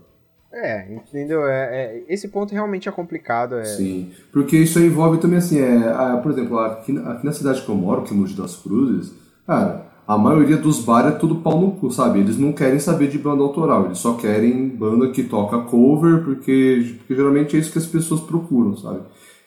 É, 0.51 0.71
É, 0.71 0.95
entendeu? 0.95 1.47
É, 1.47 1.67
é, 1.77 2.05
esse 2.09 2.29
ponto 2.29 2.53
realmente 2.53 2.89
é 2.89 2.93
complicado. 2.93 3.57
É... 3.57 3.65
Sim, 3.65 4.11
porque 4.33 4.57
isso 4.57 4.81
envolve 4.81 5.19
também 5.19 5.39
assim, 5.39 5.61
é, 5.61 5.89
a, 5.91 6.17
por 6.17 6.33
exemplo, 6.33 6.59
aqui, 6.59 6.97
aqui, 6.99 7.27
na 7.27 7.33
cidade 7.33 7.61
que 7.61 7.69
eu 7.69 7.75
moro, 7.75 8.03
que 8.03 8.15
é 8.15 8.17
Mogi 8.17 8.35
das 8.35 8.57
Cruzes, 8.57 9.13
cara, 9.47 9.87
a 10.09 10.17
maioria 10.17 10.57
dos 10.57 10.81
bares 10.81 11.13
é 11.13 11.19
tudo 11.19 11.37
pau 11.37 11.61
no 11.61 11.73
cu, 11.73 11.91
sabe? 11.91 12.21
Eles 12.21 12.39
não 12.39 12.51
querem 12.51 12.79
saber 12.79 13.09
de 13.09 13.19
banda 13.19 13.43
autoral, 13.43 13.85
eles 13.85 13.99
só 13.99 14.15
querem 14.15 14.67
banda 14.67 15.11
que 15.11 15.23
toca 15.23 15.59
cover, 15.59 16.25
porque, 16.25 16.95
porque 16.97 17.15
geralmente 17.15 17.55
é 17.55 17.61
isso 17.61 17.71
que 17.71 17.77
as 17.77 17.85
pessoas 17.85 18.23
procuram, 18.23 18.75
sabe? 18.75 19.01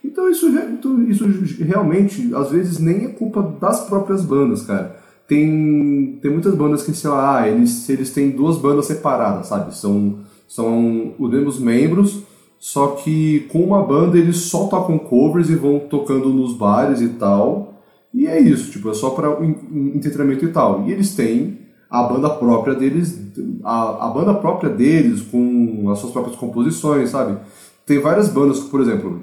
Então 0.06 0.30
isso, 0.30 0.48
então 0.48 1.02
isso 1.10 1.26
realmente, 1.64 2.32
às 2.36 2.52
vezes, 2.52 2.78
nem 2.78 3.06
é 3.06 3.08
culpa 3.08 3.42
das 3.60 3.88
próprias 3.88 4.24
bandas, 4.24 4.62
cara. 4.62 4.96
Tem, 5.28 6.20
tem 6.22 6.32
muitas 6.32 6.54
bandas 6.54 6.84
que, 6.84 6.94
sei 6.94 7.10
lá, 7.10 7.40
ah, 7.40 7.50
eles, 7.50 7.90
eles 7.90 8.14
têm 8.14 8.30
duas 8.30 8.58
bandas 8.58 8.86
separadas, 8.86 9.48
sabe? 9.48 9.76
São, 9.76 10.20
são 10.48 11.16
os 11.18 11.32
mesmos 11.32 11.60
membros, 11.60 12.22
só 12.60 12.90
que 12.90 13.48
com 13.52 13.64
uma 13.64 13.82
banda 13.82 14.16
eles 14.16 14.38
só 14.38 14.68
tocam 14.68 15.00
covers 15.00 15.50
e 15.50 15.56
vão 15.56 15.80
tocando 15.80 16.30
nos 16.30 16.54
bares 16.54 17.02
e 17.02 17.10
tal. 17.10 17.71
E 18.14 18.28
é 18.28 18.40
isso, 18.40 18.72
tipo, 18.72 18.90
é 18.90 18.94
só 18.94 19.12
para 19.12 19.38
entretenimento 19.44 20.46
e 20.46 20.50
tal. 20.50 20.88
E 20.88 20.92
eles 20.92 21.16
têm 21.16 21.60
a 21.90 22.04
banda 22.04 22.30
própria 22.30 22.74
deles, 22.74 23.20
a, 23.64 24.08
a 24.08 24.10
banda 24.10 24.34
própria 24.34 24.70
deles 24.70 25.22
com 25.22 25.90
as 25.92 26.00
suas 26.00 26.12
próprias 26.12 26.38
composições, 26.38 27.10
sabe? 27.10 27.38
Tem 27.86 28.00
várias 28.00 28.30
bandas, 28.30 28.60
por 28.60 28.80
exemplo, 28.80 29.22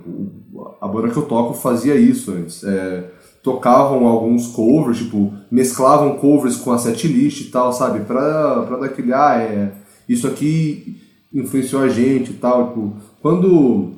a 0.81 0.87
banda 0.87 1.09
que 1.09 1.17
eu 1.17 1.23
toco 1.23 1.55
fazia 1.55 1.95
isso 1.95 2.33
antes. 2.33 2.63
É, 2.65 3.11
tocavam 3.43 4.07
alguns 4.07 4.49
covers, 4.49 4.99
tipo, 4.99 5.33
mesclavam 5.51 6.17
covers 6.17 6.57
com 6.57 6.73
a 6.73 6.79
setlist 6.79 7.41
e 7.41 7.51
tal, 7.51 7.73
sabe? 7.73 8.01
Pra, 8.01 8.63
pra 8.63 8.77
dar 8.77 8.87
aquele, 8.87 9.13
ah, 9.13 9.37
é, 9.39 9.73
isso 10.09 10.27
aqui 10.27 11.01
influenciou 11.33 11.83
a 11.83 11.89
gente 11.89 12.33
e 12.33 12.35
tal. 12.35 12.69
Tipo, 12.69 12.93
quando 13.23 13.93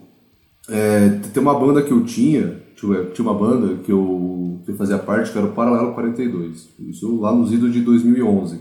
é, 0.68 1.08
tem 1.32 1.42
uma 1.42 1.58
banda 1.58 1.82
que 1.82 1.92
eu 1.92 2.04
tinha, 2.04 2.62
tinha 2.76 3.28
uma 3.28 3.34
banda 3.34 3.78
que 3.82 3.90
eu, 3.90 4.59
que 4.64 4.70
eu 4.70 4.76
fazia 4.76 4.98
parte, 4.98 5.32
que 5.32 5.38
era 5.38 5.46
o 5.46 5.52
Paralelo 5.52 5.92
42, 5.92 6.68
isso 6.88 7.20
lá 7.20 7.32
nos 7.32 7.52
idos 7.52 7.72
de 7.72 7.80
2011. 7.80 8.60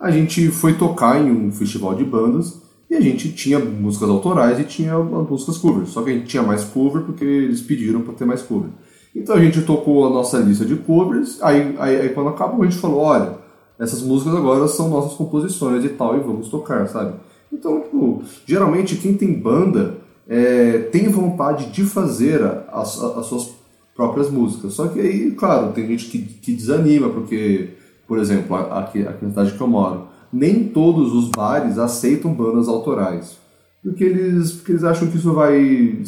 A 0.00 0.10
gente 0.10 0.48
foi 0.50 0.74
tocar 0.74 1.20
em 1.20 1.30
um 1.30 1.50
festival 1.50 1.94
de 1.94 2.04
bandas 2.04 2.62
e 2.90 2.94
a 2.94 3.00
gente 3.00 3.32
tinha 3.32 3.58
músicas 3.58 4.08
autorais 4.08 4.58
e 4.58 4.64
tinha 4.64 4.98
músicas 4.98 5.58
covers, 5.58 5.90
só 5.90 6.02
que 6.02 6.10
a 6.10 6.12
gente 6.14 6.26
tinha 6.26 6.42
mais 6.42 6.64
cover 6.64 7.02
porque 7.02 7.24
eles 7.24 7.60
pediram 7.60 8.00
para 8.00 8.14
ter 8.14 8.24
mais 8.24 8.42
cover. 8.42 8.70
Então 9.14 9.34
a 9.34 9.40
gente 9.40 9.62
tocou 9.62 10.06
a 10.06 10.10
nossa 10.10 10.38
lista 10.38 10.64
de 10.64 10.76
covers, 10.76 11.42
aí, 11.42 11.74
aí, 11.78 12.00
aí, 12.00 12.08
quando 12.10 12.28
acabou 12.28 12.62
a 12.62 12.64
gente 12.68 12.80
falou, 12.80 13.00
olha, 13.00 13.38
essas 13.78 14.02
músicas 14.02 14.34
agora 14.34 14.66
são 14.68 14.88
nossas 14.88 15.14
composições 15.14 15.84
e 15.84 15.88
tal, 15.90 16.16
e 16.16 16.20
vamos 16.20 16.48
tocar, 16.48 16.86
sabe? 16.88 17.14
Então, 17.52 17.80
tipo, 17.80 18.22
geralmente 18.46 18.96
quem 18.96 19.14
tem 19.14 19.32
banda 19.32 19.96
é, 20.28 20.78
tem 20.92 21.08
vontade 21.08 21.70
de 21.70 21.82
fazer 21.84 22.44
as, 22.70 23.02
as, 23.02 23.26
suas 23.26 23.54
próprias 23.98 24.30
músicas. 24.30 24.74
Só 24.74 24.86
que 24.86 25.00
aí, 25.00 25.32
claro, 25.32 25.72
tem 25.72 25.88
gente 25.88 26.06
que, 26.06 26.20
que 26.20 26.52
desanima, 26.52 27.08
porque, 27.10 27.70
por 28.06 28.20
exemplo, 28.20 28.54
aqui, 28.54 29.02
aqui 29.02 29.24
na 29.24 29.30
cidade 29.30 29.54
que 29.54 29.60
eu 29.60 29.66
moro, 29.66 30.06
nem 30.32 30.68
todos 30.68 31.12
os 31.12 31.30
bares 31.30 31.78
aceitam 31.78 32.32
bandas 32.32 32.68
autorais. 32.68 33.36
Porque 33.82 34.04
eles, 34.04 34.52
porque 34.52 34.70
eles 34.70 34.84
acham 34.84 35.08
que 35.08 35.16
isso 35.16 35.32
vai 35.32 36.00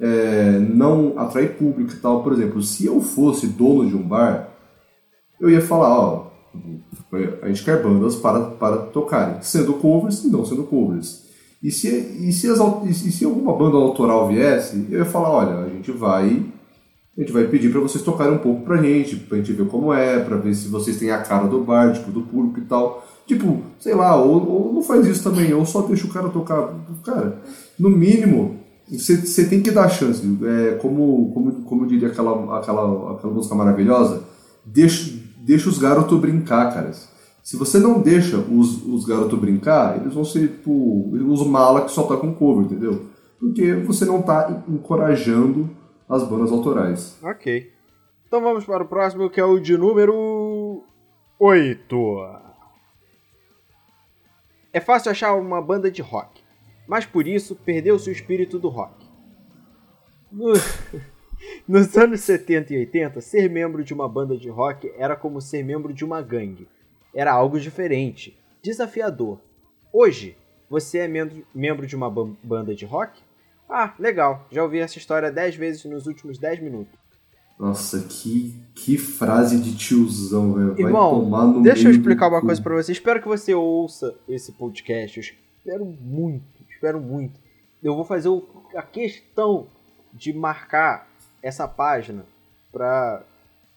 é, 0.00 0.58
não 0.58 1.18
atrair 1.18 1.54
público 1.58 1.92
e 1.92 1.96
tal. 1.96 2.22
Por 2.22 2.32
exemplo, 2.32 2.62
se 2.62 2.86
eu 2.86 2.98
fosse 3.02 3.46
dono 3.46 3.86
de 3.86 3.94
um 3.94 4.02
bar, 4.02 4.48
eu 5.38 5.50
ia 5.50 5.60
falar, 5.60 5.98
ó, 5.98 6.30
a 7.42 7.48
gente 7.48 7.62
quer 7.62 7.82
bandas 7.82 8.16
para, 8.16 8.40
para 8.40 8.76
tocarem, 8.78 9.42
sendo 9.42 9.74
covers 9.74 10.24
e 10.24 10.30
não 10.30 10.46
sendo 10.46 10.62
covers. 10.62 11.28
E 11.62 11.70
se, 11.70 11.88
e, 11.88 12.32
se 12.32 12.48
as, 12.48 12.58
e 12.86 13.12
se 13.12 13.24
alguma 13.26 13.54
banda 13.54 13.76
autoral 13.76 14.28
viesse, 14.28 14.86
eu 14.90 15.00
ia 15.00 15.04
falar, 15.04 15.30
olha, 15.30 15.58
a 15.58 15.68
gente 15.68 15.90
vai 15.90 16.56
a 17.18 17.20
gente 17.20 17.32
vai 17.32 17.48
pedir 17.48 17.72
para 17.72 17.80
vocês 17.80 18.04
tocarem 18.04 18.34
um 18.34 18.38
pouco 18.38 18.62
pra 18.62 18.80
gente, 18.80 19.16
pra 19.16 19.38
gente 19.38 19.52
ver 19.52 19.66
como 19.66 19.92
é, 19.92 20.20
pra 20.20 20.36
ver 20.36 20.54
se 20.54 20.68
vocês 20.68 20.98
têm 20.98 21.10
a 21.10 21.18
cara 21.18 21.48
do 21.48 21.64
bar, 21.64 21.92
tipo, 21.92 22.12
do 22.12 22.22
público 22.22 22.60
e 22.60 22.62
tal. 22.62 23.04
Tipo, 23.26 23.60
sei 23.80 23.92
lá, 23.92 24.14
ou, 24.14 24.48
ou 24.48 24.72
não 24.72 24.82
faz 24.82 25.04
isso 25.04 25.24
também, 25.24 25.52
ou 25.52 25.66
só 25.66 25.82
deixa 25.82 26.06
o 26.06 26.10
cara 26.10 26.28
tocar. 26.28 26.72
Cara, 27.04 27.42
no 27.76 27.90
mínimo, 27.90 28.60
você 28.88 29.44
tem 29.46 29.60
que 29.60 29.72
dar 29.72 29.88
chance. 29.88 30.22
É, 30.44 30.76
como, 30.76 31.32
como, 31.34 31.52
como 31.64 31.86
diria 31.88 32.06
aquela, 32.06 32.56
aquela, 32.56 33.14
aquela 33.14 33.34
música 33.34 33.54
maravilhosa, 33.56 34.22
deixa, 34.64 35.12
deixa 35.38 35.68
os 35.68 35.76
garotos 35.76 36.20
brincar, 36.20 36.72
cara. 36.72 36.92
Se 37.42 37.56
você 37.56 37.80
não 37.80 38.00
deixa 38.00 38.36
os, 38.36 38.86
os 38.86 39.04
garotos 39.04 39.38
brincar, 39.40 40.00
eles 40.00 40.14
vão 40.14 40.24
ser 40.24 40.46
tipo 40.48 41.10
os 41.12 41.44
mala 41.44 41.80
que 41.80 41.90
só 41.90 42.04
tocam 42.04 42.32
cover, 42.32 42.66
entendeu? 42.66 43.06
Porque 43.40 43.74
você 43.74 44.04
não 44.04 44.20
está 44.20 44.62
encorajando 44.68 45.68
as 46.08 46.22
bandas 46.24 46.50
autorais. 46.50 47.18
Ok. 47.22 47.72
Então 48.26 48.40
vamos 48.40 48.64
para 48.64 48.82
o 48.82 48.88
próximo, 48.88 49.30
que 49.30 49.40
é 49.40 49.44
o 49.44 49.58
de 49.58 49.76
número 49.76 50.84
8. 51.38 51.96
É 54.72 54.80
fácil 54.80 55.10
achar 55.10 55.34
uma 55.34 55.60
banda 55.62 55.90
de 55.90 56.02
rock 56.02 56.48
mas 56.88 57.04
por 57.04 57.28
isso 57.28 57.54
perdeu-se 57.54 58.08
o 58.08 58.12
espírito 58.12 58.58
do 58.58 58.68
rock. 58.68 59.06
No... 60.32 60.54
Nos 61.68 61.96
anos 61.96 62.22
70 62.22 62.74
e 62.74 62.78
80, 62.78 63.20
ser 63.20 63.48
membro 63.48 63.84
de 63.84 63.94
uma 63.94 64.08
banda 64.08 64.36
de 64.36 64.48
rock 64.48 64.90
era 64.96 65.14
como 65.14 65.40
ser 65.40 65.62
membro 65.62 65.92
de 65.92 66.04
uma 66.04 66.20
gangue. 66.20 66.66
Era 67.14 67.32
algo 67.32 67.60
diferente, 67.60 68.36
desafiador. 68.60 69.40
Hoje, 69.92 70.36
você 70.68 70.98
é 70.98 71.08
membro 71.54 71.86
de 71.86 71.94
uma 71.94 72.10
banda 72.10 72.74
de 72.74 72.84
rock? 72.84 73.20
Ah, 73.68 73.94
legal, 73.98 74.46
já 74.50 74.62
ouvi 74.62 74.78
essa 74.78 74.98
história 74.98 75.30
10 75.30 75.56
vezes 75.56 75.84
nos 75.84 76.06
últimos 76.06 76.38
10 76.38 76.62
minutos. 76.62 76.98
Nossa, 77.58 78.00
que, 78.08 78.54
que 78.74 78.96
frase 78.96 79.60
de 79.60 79.76
tiozão, 79.76 80.54
velho. 80.54 80.80
Irmão, 80.80 81.60
deixa 81.60 81.88
eu 81.88 81.90
explicar 81.90 82.28
uma 82.28 82.40
coisa 82.40 82.62
pra 82.62 82.74
você. 82.74 82.92
Espero 82.92 83.20
que 83.20 83.26
você 83.26 83.52
ouça 83.52 84.14
esse 84.28 84.52
podcast. 84.52 85.18
Eu 85.18 85.24
espero 85.74 85.84
muito 85.84 86.58
espero 86.78 87.00
muito. 87.00 87.38
Eu 87.82 87.94
vou 87.94 88.04
fazer 88.04 88.28
o, 88.28 88.46
a 88.74 88.82
questão 88.82 89.66
de 90.12 90.32
marcar 90.32 91.08
essa 91.42 91.68
página 91.68 92.24
pra. 92.72 93.22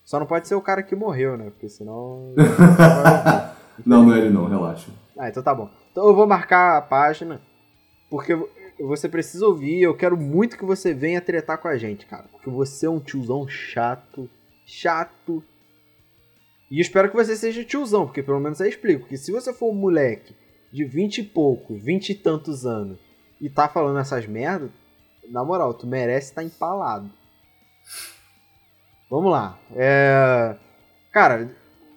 Só 0.06 0.20
não 0.20 0.26
pode 0.26 0.48
ser 0.48 0.56
o 0.56 0.62
cara 0.62 0.82
que 0.82 0.96
morreu, 0.96 1.38
né? 1.38 1.50
Porque 1.50 1.70
senão. 1.70 2.34
não, 3.86 4.06
não 4.06 4.14
é 4.14 4.20
ele 4.20 4.30
não, 4.30 4.48
relaxa. 4.48 4.92
Ah, 5.18 5.30
então 5.30 5.44
tá 5.44 5.54
bom. 5.54 5.70
Então 5.92 6.08
eu 6.08 6.16
vou 6.16 6.26
marcar 6.26 6.78
a 6.78 6.82
página, 6.82 7.42
porque 8.10 8.34
você 8.82 9.08
precisa 9.08 9.46
ouvir. 9.46 9.82
Eu 9.82 9.96
quero 9.96 10.18
muito 10.18 10.58
que 10.58 10.66
você 10.66 10.94
venha 10.94 11.22
tretar 11.22 11.58
com 11.58 11.68
a 11.68 11.78
gente, 11.78 12.06
cara. 12.06 12.28
Porque 12.32 12.50
você 12.50 12.86
é 12.86 12.90
um 12.90 13.00
tiozão 13.00 13.48
chato, 13.48 14.30
chato. 14.66 15.44
E 16.70 16.80
espero 16.80 17.10
que 17.10 17.16
você 17.16 17.36
seja 17.36 17.64
tiozão, 17.64 18.06
porque 18.06 18.24
pelo 18.24 18.40
menos 18.40 18.62
aí 18.62 18.70
explico. 18.70 19.02
Porque 19.02 19.18
se 19.18 19.32
você 19.32 19.54
for 19.54 19.72
um 19.72 19.76
moleque 19.76 20.36
de 20.72 20.86
vinte 20.86 21.20
e 21.20 21.24
poucos, 21.24 21.82
vinte 21.84 22.12
e 22.12 22.16
tantos 22.16 22.66
anos 22.66 23.00
e 23.40 23.50
tá 23.50 23.68
falando 23.68 24.00
essas 24.00 24.26
merdas, 24.26 24.72
na 25.30 25.44
moral, 25.44 25.74
tu 25.74 25.88
merece 25.88 26.30
estar 26.30 26.42
tá 26.42 26.48
empalado. 26.48 27.12
Vamos 29.10 29.32
lá. 29.32 29.60
É... 29.76 30.56
Cara, 31.12 31.54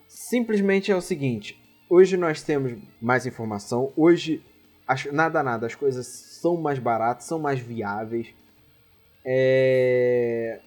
simplesmente 0.08 0.90
é 0.90 0.96
o 0.96 1.00
seguinte. 1.00 1.56
Hoje 1.88 2.16
nós 2.16 2.42
temos 2.42 2.72
mais 3.00 3.26
informação. 3.26 3.92
Hoje, 3.96 4.44
as... 4.86 5.04
nada, 5.06 5.42
nada, 5.42 5.66
as 5.66 5.74
coisas 5.74 6.06
são 6.06 6.56
mais 6.56 6.78
baratas, 6.78 7.24
são 7.24 7.38
mais 7.38 7.60
viáveis. 7.60 8.34
É... 9.24 10.60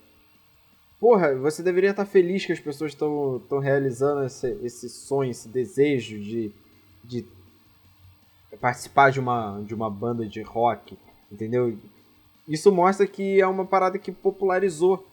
Porra, 0.99 1.35
você 1.35 1.61
deveria 1.61 1.91
estar 1.91 2.05
feliz 2.05 2.45
que 2.45 2.51
as 2.51 2.59
pessoas 2.59 2.91
estão 2.91 3.59
realizando 3.61 4.23
esse, 4.23 4.49
esse 4.63 4.89
sonho, 4.89 5.29
esse 5.29 5.47
desejo 5.47 6.19
de, 6.19 6.51
de 7.03 7.23
participar 8.59 9.11
de 9.11 9.19
uma, 9.19 9.61
de 9.61 9.75
uma 9.75 9.91
banda 9.91 10.25
de 10.25 10.41
rock, 10.41 10.97
entendeu? 11.31 11.77
Isso 12.47 12.71
mostra 12.71 13.05
que 13.05 13.39
é 13.39 13.45
uma 13.45 13.65
parada 13.65 13.99
que 13.99 14.11
popularizou. 14.11 15.05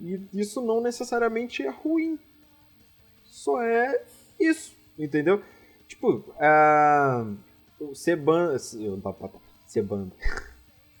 E 0.00 0.20
isso 0.32 0.60
não 0.60 0.80
necessariamente 0.80 1.62
é 1.62 1.70
ruim. 1.70 2.18
Só 3.24 3.62
é 3.62 4.04
isso, 4.38 4.76
entendeu? 4.98 5.42
Tipo, 5.88 6.24
uh, 6.36 7.36
ser 7.94 8.16
banda. 8.16 8.58
Ser 9.66 9.82
banda. 9.82 10.14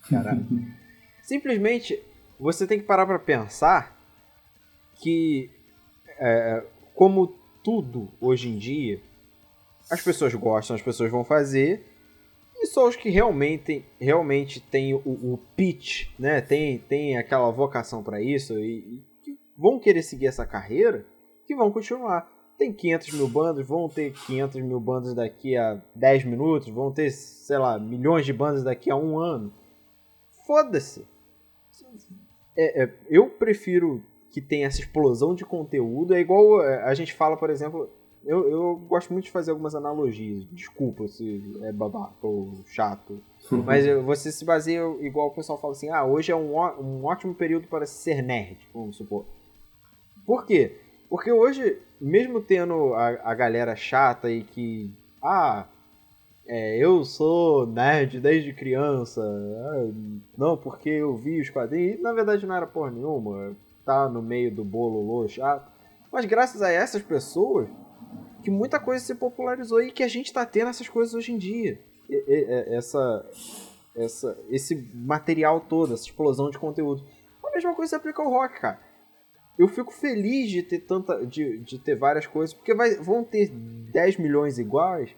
Caralho. 0.08 0.46
Simplesmente 1.22 2.02
você 2.38 2.66
tem 2.66 2.78
que 2.78 2.84
parar 2.84 3.06
pra 3.06 3.18
pensar 3.18 3.96
que, 4.96 5.50
é, 6.18 6.64
como 6.94 7.34
tudo 7.62 8.08
hoje 8.20 8.48
em 8.48 8.58
dia, 8.58 9.00
as 9.90 10.02
pessoas 10.02 10.34
gostam, 10.34 10.74
as 10.74 10.82
pessoas 10.82 11.10
vão 11.10 11.24
fazer. 11.24 11.86
E 12.56 12.66
só 12.66 12.88
os 12.88 12.96
que 12.96 13.10
realmente, 13.10 13.84
realmente 14.00 14.60
têm 14.60 14.94
o, 14.94 15.00
o 15.04 15.38
pitch, 15.56 16.08
né? 16.18 16.40
Tem, 16.40 16.78
tem 16.78 17.18
aquela 17.18 17.50
vocação 17.50 18.02
para 18.02 18.20
isso 18.20 18.58
e, 18.58 19.02
e 19.26 19.38
vão 19.56 19.78
querer 19.78 20.02
seguir 20.02 20.26
essa 20.26 20.46
carreira, 20.46 21.04
que 21.46 21.54
vão 21.54 21.70
continuar. 21.70 22.31
Tem 22.62 22.72
500 22.72 23.12
mil 23.14 23.28
bandas, 23.28 23.66
vão 23.66 23.88
ter 23.88 24.12
500 24.12 24.60
mil 24.62 24.78
bandas 24.78 25.14
daqui 25.14 25.56
a 25.56 25.80
10 25.96 26.24
minutos, 26.24 26.68
vão 26.68 26.92
ter, 26.92 27.10
sei 27.10 27.58
lá, 27.58 27.76
milhões 27.76 28.24
de 28.24 28.32
bandas 28.32 28.62
daqui 28.62 28.88
a 28.88 28.96
um 28.96 29.18
ano. 29.18 29.52
Foda-se. 30.46 31.04
É, 32.56 32.84
é, 32.84 32.94
eu 33.08 33.28
prefiro 33.28 34.02
que 34.30 34.40
tenha 34.40 34.66
essa 34.68 34.80
explosão 34.80 35.34
de 35.34 35.44
conteúdo. 35.44 36.14
É 36.14 36.20
igual 36.20 36.62
é, 36.62 36.84
a 36.84 36.94
gente 36.94 37.12
fala, 37.12 37.36
por 37.36 37.50
exemplo. 37.50 37.90
Eu, 38.24 38.48
eu 38.48 38.76
gosto 38.76 39.12
muito 39.12 39.24
de 39.24 39.32
fazer 39.32 39.50
algumas 39.50 39.74
analogias. 39.74 40.46
Desculpa 40.52 41.08
se 41.08 41.42
é 41.62 41.72
babaca 41.72 42.24
ou 42.24 42.62
chato. 42.66 43.20
Mas 43.50 43.84
você 44.04 44.30
se 44.30 44.44
baseia 44.44 44.82
igual 45.00 45.26
o 45.26 45.34
pessoal 45.34 45.60
fala 45.60 45.72
assim: 45.72 45.88
ah, 45.88 46.04
hoje 46.04 46.30
é 46.30 46.36
um, 46.36 46.56
um 46.56 47.04
ótimo 47.04 47.34
período 47.34 47.66
para 47.66 47.84
ser 47.84 48.22
nerd, 48.22 48.58
vamos 48.72 48.96
supor. 48.96 49.26
Por 50.24 50.46
quê? 50.46 50.76
Porque 51.12 51.32
hoje, 51.32 51.78
mesmo 52.02 52.40
tendo 52.40 52.94
a, 52.94 53.30
a 53.30 53.34
galera 53.34 53.76
chata 53.76 54.28
e 54.28 54.42
que. 54.42 54.92
Ah, 55.22 55.68
é, 56.44 56.76
eu 56.76 57.04
sou 57.04 57.64
nerd 57.64 58.20
desde 58.20 58.52
criança. 58.52 59.22
Ah, 59.22 59.88
não, 60.36 60.56
porque 60.56 60.90
eu 60.90 61.16
vi 61.16 61.40
os 61.40 61.48
quadrinhos. 61.48 62.02
Na 62.02 62.12
verdade, 62.12 62.44
não 62.44 62.56
era 62.56 62.66
porra 62.66 62.90
nenhuma. 62.90 63.56
Tá 63.84 64.08
no 64.08 64.20
meio 64.20 64.52
do 64.52 64.64
bolo 64.64 65.28
chato. 65.28 65.70
Mas 66.10 66.24
graças 66.24 66.60
a 66.60 66.70
essas 66.70 67.02
pessoas, 67.02 67.68
que 68.42 68.50
muita 68.50 68.80
coisa 68.80 69.04
se 69.04 69.14
popularizou 69.14 69.80
e 69.80 69.92
que 69.92 70.02
a 70.02 70.08
gente 70.08 70.32
tá 70.32 70.44
tendo 70.44 70.68
essas 70.68 70.88
coisas 70.88 71.14
hoje 71.14 71.32
em 71.32 71.38
dia. 71.38 71.80
E, 72.10 72.14
e, 72.14 72.74
essa, 72.74 73.24
essa, 73.94 74.36
esse 74.50 74.74
material 74.92 75.60
todo, 75.60 75.94
essa 75.94 76.04
explosão 76.04 76.50
de 76.50 76.58
conteúdo. 76.58 77.04
A 77.44 77.50
mesma 77.54 77.74
coisa 77.74 77.90
se 77.90 77.96
aplica 77.96 78.22
ao 78.22 78.28
rock, 78.28 78.60
cara. 78.60 78.80
Eu 79.58 79.68
fico 79.68 79.92
feliz 79.92 80.50
de 80.50 80.62
ter 80.62 80.80
tanta. 80.80 81.26
de, 81.26 81.58
de 81.58 81.78
ter 81.78 81.94
várias 81.96 82.26
coisas, 82.26 82.54
porque 82.54 82.74
vai, 82.74 82.96
vão 82.96 83.22
ter 83.22 83.48
10 83.48 84.16
milhões 84.16 84.58
iguais 84.58 85.14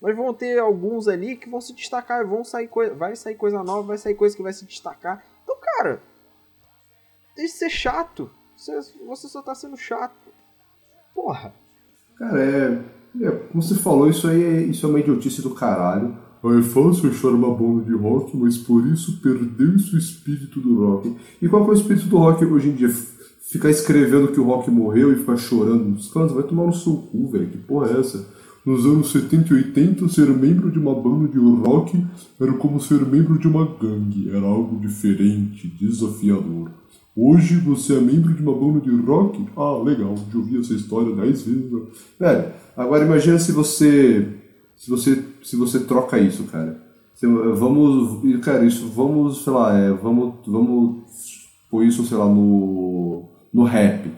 mas 0.00 0.16
vão 0.16 0.32
ter 0.32 0.58
alguns 0.58 1.08
ali 1.08 1.36
que 1.36 1.48
vão 1.48 1.60
se 1.60 1.74
destacar, 1.74 2.26
vão 2.26 2.44
sair 2.44 2.68
vai 2.96 3.16
sair 3.16 3.34
coisa 3.34 3.62
nova, 3.62 3.88
vai 3.88 3.98
sair 3.98 4.14
coisa 4.14 4.36
que 4.36 4.42
vai 4.42 4.52
se 4.52 4.66
destacar. 4.66 5.24
Então, 5.42 5.56
cara, 5.60 6.02
deixa 7.34 7.52
de 7.52 7.58
ser 7.58 7.70
chato. 7.70 8.30
Você, 8.56 8.72
você 9.06 9.28
só 9.28 9.42
tá 9.42 9.54
sendo 9.54 9.76
chato. 9.76 10.28
Porra. 11.14 11.54
Cara, 12.16 12.40
é, 12.40 12.84
é, 13.22 13.30
Como 13.30 13.62
você 13.62 13.74
falou, 13.74 14.08
isso 14.08 14.28
aí 14.28 14.42
é, 14.42 14.60
isso 14.62 14.86
é 14.86 14.88
uma 14.88 15.00
idiotice 15.00 15.42
do 15.42 15.54
caralho. 15.54 16.16
É 16.44 16.62
fácil 16.62 17.10
achar 17.10 17.28
uma 17.28 17.52
banda 17.52 17.84
de 17.84 17.92
rock, 17.92 18.36
mas 18.36 18.56
por 18.56 18.86
isso 18.86 19.20
perdeu-se 19.20 19.96
o 19.96 19.98
espírito 19.98 20.60
do 20.60 20.86
rock. 20.86 21.16
E 21.42 21.48
qual 21.48 21.64
é 21.64 21.68
o 21.70 21.72
espírito 21.72 22.06
do 22.06 22.18
rock 22.18 22.44
hoje 22.44 22.68
em 22.68 22.74
dia? 22.74 22.88
Ficar 23.50 23.70
escrevendo 23.70 24.28
que 24.28 24.40
o 24.40 24.44
rock 24.44 24.70
morreu 24.70 25.12
e 25.12 25.16
ficar 25.16 25.36
chorando 25.36 25.84
nos 25.84 26.08
cantos? 26.08 26.34
Vai 26.34 26.42
tomar 26.42 26.66
no 26.66 26.74
seu 26.74 26.96
cu, 26.96 27.28
velho. 27.28 27.48
Que 27.48 27.58
porra 27.58 27.90
é 27.90 28.00
essa? 28.00 28.28
Nos 28.64 28.84
anos 28.84 29.12
70 29.12 29.54
e 29.54 29.56
80, 29.58 30.08
ser 30.08 30.26
membro 30.26 30.72
de 30.72 30.78
uma 30.80 30.92
banda 30.92 31.28
de 31.28 31.38
rock 31.38 32.04
era 32.40 32.52
como 32.54 32.80
ser 32.80 33.06
membro 33.06 33.38
de 33.38 33.46
uma 33.46 33.64
gangue, 33.64 34.28
era 34.28 34.44
algo 34.44 34.80
diferente, 34.80 35.68
desafiador. 35.68 36.72
Hoje 37.14 37.56
você 37.60 37.94
é 37.94 38.00
membro 38.00 38.34
de 38.34 38.42
uma 38.42 38.52
banda 38.52 38.80
de 38.80 38.90
rock? 38.90 39.46
Ah, 39.56 39.80
legal, 39.80 40.16
já 40.16 40.38
ouvi 40.38 40.58
essa 40.58 40.74
história 40.74 41.14
dez 41.14 41.42
vezes. 41.42 41.70
Velho, 42.18 42.52
agora 42.76 43.04
imagina 43.04 43.38
se 43.38 43.52
você. 43.52 44.26
Se 44.74 44.90
você, 44.90 45.24
se 45.42 45.54
você 45.54 45.80
troca 45.80 46.18
isso, 46.18 46.42
cara. 46.44 46.82
Vamos. 47.54 48.40
Cara, 48.44 48.64
isso, 48.66 48.88
vamos, 48.88 49.44
sei 49.44 49.52
lá, 49.52 49.78
é, 49.78 49.92
vamos, 49.92 50.34
vamos 50.44 51.04
pôr 51.70 51.84
isso, 51.84 52.04
sei 52.04 52.16
lá, 52.16 52.26
no. 52.26 53.35
No 53.52 53.64
rap. 53.64 54.10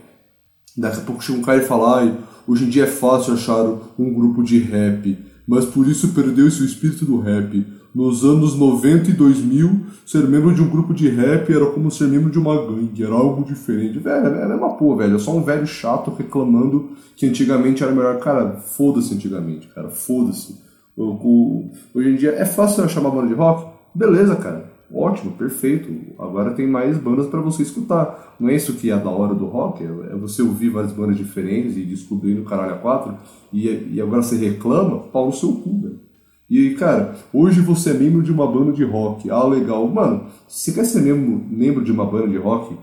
Daqui 0.76 0.98
a 0.98 1.02
pouco 1.02 1.22
chega 1.22 1.38
um 1.38 1.42
cara 1.42 1.62
e 1.62 1.66
fala, 1.66 2.00
ai 2.00 2.16
Hoje 2.48 2.64
em 2.64 2.70
dia 2.70 2.84
é 2.84 2.86
fácil 2.86 3.34
achar 3.34 3.62
um 3.98 4.10
grupo 4.10 4.42
de 4.42 4.58
rap, 4.58 5.18
mas 5.46 5.66
por 5.66 5.86
isso 5.86 6.14
perdeu-se 6.14 6.62
o 6.62 6.64
espírito 6.64 7.04
do 7.04 7.20
rap. 7.20 7.62
Nos 7.94 8.24
anos 8.24 8.56
90 8.56 9.10
e 9.10 9.12
2000, 9.12 9.82
ser 10.06 10.26
membro 10.26 10.54
de 10.54 10.62
um 10.62 10.70
grupo 10.70 10.94
de 10.94 11.10
rap 11.10 11.52
era 11.52 11.66
como 11.66 11.90
ser 11.90 12.08
membro 12.08 12.30
de 12.30 12.38
uma 12.38 12.56
gangue, 12.66 13.04
era 13.04 13.12
algo 13.12 13.44
diferente. 13.44 13.98
Velho, 13.98 14.28
é 14.28 14.44
a 14.44 14.48
mesma 14.48 14.70
porra, 14.76 15.02
velho. 15.02 15.16
É 15.16 15.18
só 15.18 15.36
um 15.36 15.42
velho 15.42 15.66
chato 15.66 16.10
reclamando 16.16 16.92
que 17.14 17.26
antigamente 17.26 17.82
era 17.82 17.92
melhor. 17.92 18.18
Cara, 18.18 18.56
foda-se 18.56 19.12
antigamente, 19.12 19.68
cara, 19.68 19.90
foda-se. 19.90 20.56
Hoje 20.96 22.08
em 22.08 22.16
dia 22.16 22.30
é 22.30 22.46
fácil 22.46 22.88
chamar 22.88 23.10
banda 23.10 23.28
de 23.28 23.34
rock? 23.34 23.70
Beleza, 23.94 24.36
cara. 24.36 24.67
Ótimo, 24.92 25.32
perfeito. 25.32 25.90
Agora 26.18 26.52
tem 26.52 26.66
mais 26.66 26.96
bandas 26.96 27.26
para 27.26 27.40
você 27.40 27.62
escutar. 27.62 28.36
Não 28.40 28.48
é 28.48 28.54
isso 28.54 28.74
que 28.74 28.90
é 28.90 28.96
da 28.96 29.10
hora 29.10 29.34
do 29.34 29.44
rock? 29.46 29.84
É 29.84 30.16
você 30.16 30.40
ouvir 30.40 30.70
várias 30.70 30.92
bandas 30.92 31.16
diferentes 31.16 31.76
e 31.76 31.84
descobrir 31.84 32.34
no 32.34 32.44
caralho 32.44 32.74
a 32.74 32.78
quatro. 32.78 33.14
E, 33.52 33.68
e 33.92 34.00
agora 34.00 34.22
você 34.22 34.36
reclama, 34.36 35.00
pau 35.00 35.26
no 35.26 35.32
seu 35.32 35.52
cu, 35.52 35.80
velho. 35.82 36.00
E, 36.48 36.70
cara, 36.70 37.14
hoje 37.32 37.60
você 37.60 37.90
é 37.90 37.94
membro 37.94 38.22
de 38.22 38.32
uma 38.32 38.50
banda 38.50 38.72
de 38.72 38.82
rock. 38.82 39.30
Ah, 39.30 39.44
legal. 39.44 39.86
Mano, 39.86 40.26
você 40.48 40.72
quer 40.72 40.84
ser 40.84 41.02
membro, 41.02 41.44
membro 41.50 41.84
de 41.84 41.92
uma 41.92 42.06
banda 42.06 42.28
de 42.28 42.38
rock 42.38 42.74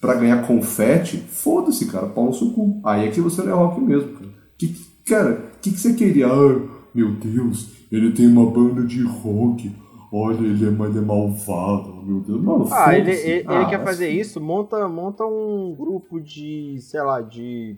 para 0.00 0.14
ganhar 0.14 0.46
confete, 0.46 1.18
foda-se, 1.18 1.86
cara, 1.86 2.06
pau 2.06 2.26
no 2.26 2.34
seu 2.34 2.50
cu. 2.50 2.80
Aí 2.82 3.06
é 3.06 3.10
que 3.10 3.20
você 3.20 3.42
não 3.42 3.50
é 3.50 3.54
rock 3.54 3.80
mesmo, 3.80 4.12
cara. 4.12 4.30
Que, 4.56 4.74
cara, 5.04 5.50
o 5.56 5.60
que, 5.60 5.70
que 5.70 5.78
você 5.78 5.92
queria? 5.92 6.28
Ah, 6.28 6.60
meu 6.94 7.12
Deus, 7.12 7.68
ele 7.92 8.12
tem 8.12 8.26
uma 8.26 8.50
banda 8.50 8.82
de 8.82 9.02
rock 9.02 9.70
olha, 10.12 10.38
ele 10.38 10.66
é, 10.66 10.70
mais 10.70 10.96
é 10.96 11.00
malvado, 11.00 12.02
meu 12.02 12.20
Deus. 12.20 12.40
Mano, 12.40 12.68
ah, 12.70 12.96
ele, 12.96 13.12
ele, 13.12 13.44
ah, 13.48 13.54
ele 13.54 13.66
quer 13.66 13.82
fazer 13.82 14.08
isso, 14.08 14.40
monta, 14.40 14.88
monta 14.88 15.24
um 15.24 15.74
grupo 15.74 16.20
de, 16.20 16.78
sei 16.80 17.02
lá, 17.02 17.20
de. 17.20 17.76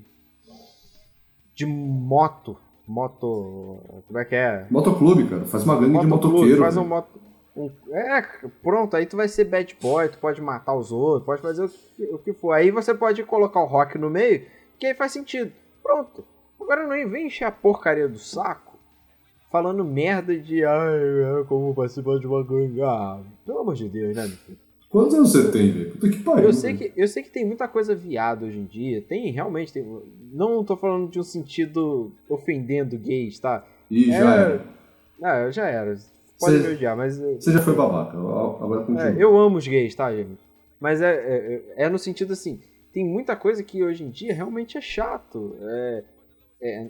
de 1.54 1.66
moto. 1.66 2.56
Moto. 2.86 3.80
Como 4.06 4.18
é 4.18 4.24
que 4.24 4.34
é? 4.34 4.66
Motoclube, 4.70 5.28
cara. 5.28 5.44
Faz 5.44 5.62
uma 5.64 5.78
gangue 5.78 6.00
de 6.00 6.06
motoqueiro. 6.06 6.58
Faz 6.58 6.76
um 6.76 6.86
moto. 6.86 7.20
Um, 7.54 7.70
é, 7.90 8.22
pronto, 8.62 8.96
aí 8.96 9.04
tu 9.04 9.16
vai 9.16 9.26
ser 9.26 9.44
bad 9.44 9.76
boy, 9.82 10.08
tu 10.08 10.18
pode 10.18 10.40
matar 10.40 10.74
os 10.74 10.92
outros, 10.92 11.26
pode 11.26 11.42
fazer 11.42 11.64
o 11.64 11.68
que, 11.68 12.04
o 12.14 12.18
que 12.18 12.32
for. 12.32 12.52
Aí 12.52 12.70
você 12.70 12.94
pode 12.94 13.22
colocar 13.24 13.60
o 13.60 13.66
rock 13.66 13.98
no 13.98 14.08
meio, 14.08 14.46
que 14.78 14.86
aí 14.86 14.94
faz 14.94 15.12
sentido. 15.12 15.52
Pronto. 15.82 16.24
Agora 16.60 16.82
não 16.86 17.10
vem 17.10 17.26
encher 17.26 17.44
a 17.44 17.50
porcaria 17.50 18.08
do 18.08 18.18
saco 18.18 18.67
falando 19.50 19.84
merda 19.84 20.38
de 20.38 20.64
ai, 20.64 21.44
como 21.48 21.74
participar 21.74 22.18
de 22.18 22.26
uma 22.26 22.42
gangue. 22.42 22.80
Ah, 22.82 23.20
pelo 23.44 23.60
amor 23.60 23.74
de 23.74 23.88
Deus, 23.88 24.16
né, 24.16 24.26
meu 24.26 24.36
filho? 24.36 24.58
Quantos 24.88 25.14
anos 25.14 25.32
você 25.32 25.50
tem, 25.50 25.70
velho? 25.70 25.90
Puta 25.92 26.08
que 26.08 26.22
pariu. 26.22 26.44
Eu 26.44 26.52
sei 26.52 26.74
que, 26.74 26.92
eu 26.96 27.06
sei 27.06 27.22
que 27.22 27.30
tem 27.30 27.44
muita 27.44 27.68
coisa 27.68 27.94
viada 27.94 28.46
hoje 28.46 28.58
em 28.58 28.64
dia. 28.64 29.02
Tem, 29.02 29.30
realmente. 29.30 29.72
Tem, 29.72 29.84
não 30.32 30.64
tô 30.64 30.76
falando 30.76 31.10
de 31.10 31.20
um 31.20 31.22
sentido 31.22 32.10
ofendendo 32.28 32.96
gays, 32.96 33.38
tá? 33.38 33.66
Ih, 33.90 34.10
é, 34.10 34.18
já 34.18 34.34
era. 34.34 34.64
Ah, 35.22 35.50
já 35.50 35.66
era. 35.66 35.98
Pode 36.40 36.58
me 36.58 36.68
odiar, 36.68 36.96
mas. 36.96 37.18
Você 37.18 37.52
já 37.52 37.60
foi 37.60 37.74
babaca. 37.74 38.16
Agora 38.16 38.84
continua. 38.84 39.10
É, 39.10 39.22
eu 39.22 39.36
amo 39.36 39.58
os 39.58 39.68
gays, 39.68 39.94
tá, 39.94 40.10
gente? 40.14 40.38
Mas 40.80 41.02
é, 41.02 41.12
é, 41.12 41.84
é, 41.84 41.88
no 41.88 41.98
sentido 41.98 42.32
assim. 42.32 42.60
Tem 42.90 43.04
muita 43.04 43.36
coisa 43.36 43.62
que 43.62 43.84
hoje 43.84 44.02
em 44.02 44.08
dia 44.08 44.32
realmente 44.32 44.78
é 44.78 44.80
chato. 44.80 45.54
É, 45.60 46.04
é, 46.62 46.86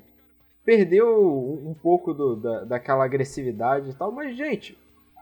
perdeu 0.69 1.19
um 1.65 1.73
pouco 1.73 2.13
do, 2.13 2.37
da, 2.37 2.65
daquela 2.65 3.03
agressividade 3.03 3.89
e 3.89 3.95
tal, 3.95 4.13
mas, 4.13 4.37
gente, 4.37 4.77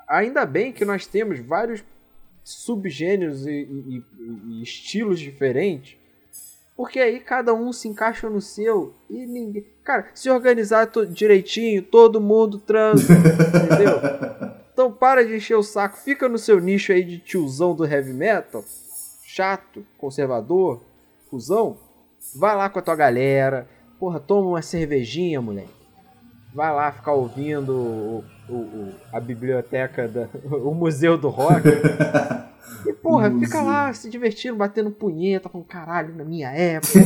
ainda 0.09 0.45
bem 0.45 0.73
que 0.73 0.85
nós 0.85 1.07
temos 1.07 1.39
vários 1.39 1.85
subgêneros 2.43 3.47
e, 3.47 3.53
e, 3.53 4.03
e, 4.19 4.63
estilos 4.65 5.21
diferentes, 5.21 5.97
porque 6.77 6.99
aí 6.99 7.21
cada 7.21 7.55
um 7.55 7.73
se 7.73 7.87
encaixa 7.87 8.29
no 8.29 8.41
seu 8.41 8.93
e 9.09 9.25
ninguém. 9.25 9.65
Cara, 9.85 10.09
se 10.17 10.29
organizar 10.29 10.91
direitinho, 11.13 11.81
todo 11.81 12.21
mundo 12.21 12.59
transa, 12.59 13.13
entendeu? 13.13 14.57
Então 14.77 14.93
para 14.93 15.25
de 15.25 15.37
encher 15.37 15.55
o 15.55 15.63
saco, 15.63 15.97
fica 15.97 16.29
no 16.29 16.37
seu 16.37 16.61
nicho 16.61 16.93
aí 16.93 17.03
de 17.03 17.19
tiozão 17.19 17.75
do 17.75 17.87
heavy 17.87 18.13
metal, 18.13 18.63
chato, 19.25 19.87
conservador, 19.97 20.83
fusão, 21.31 21.79
vai 22.35 22.55
lá 22.55 22.69
com 22.69 22.79
a 22.79 22.83
tua 22.83 22.95
galera, 22.95 23.67
Porra, 23.99 24.21
toma 24.21 24.49
uma 24.49 24.63
cervejinha, 24.63 25.41
moleque. 25.41 25.75
Vai 26.55 26.75
lá 26.75 26.93
ficar 26.93 27.13
ouvindo 27.13 27.73
o, 27.73 28.25
o, 28.49 28.55
o 28.55 28.95
a 29.13 29.21
biblioteca, 29.21 30.09
da, 30.09 30.29
o 30.45 30.75
museu 30.75 31.19
do 31.19 31.29
rock. 31.29 31.69
E, 32.87 32.93
porra, 32.95 33.31
fica 33.31 33.63
lá 33.63 33.93
se 33.93 34.09
divertindo, 34.09 34.57
batendo 34.57 34.91
punheta, 34.91 35.49
com 35.49 35.63
caralho, 35.63 36.15
na 36.15 36.25
minha 36.25 36.51
época. 36.51 36.99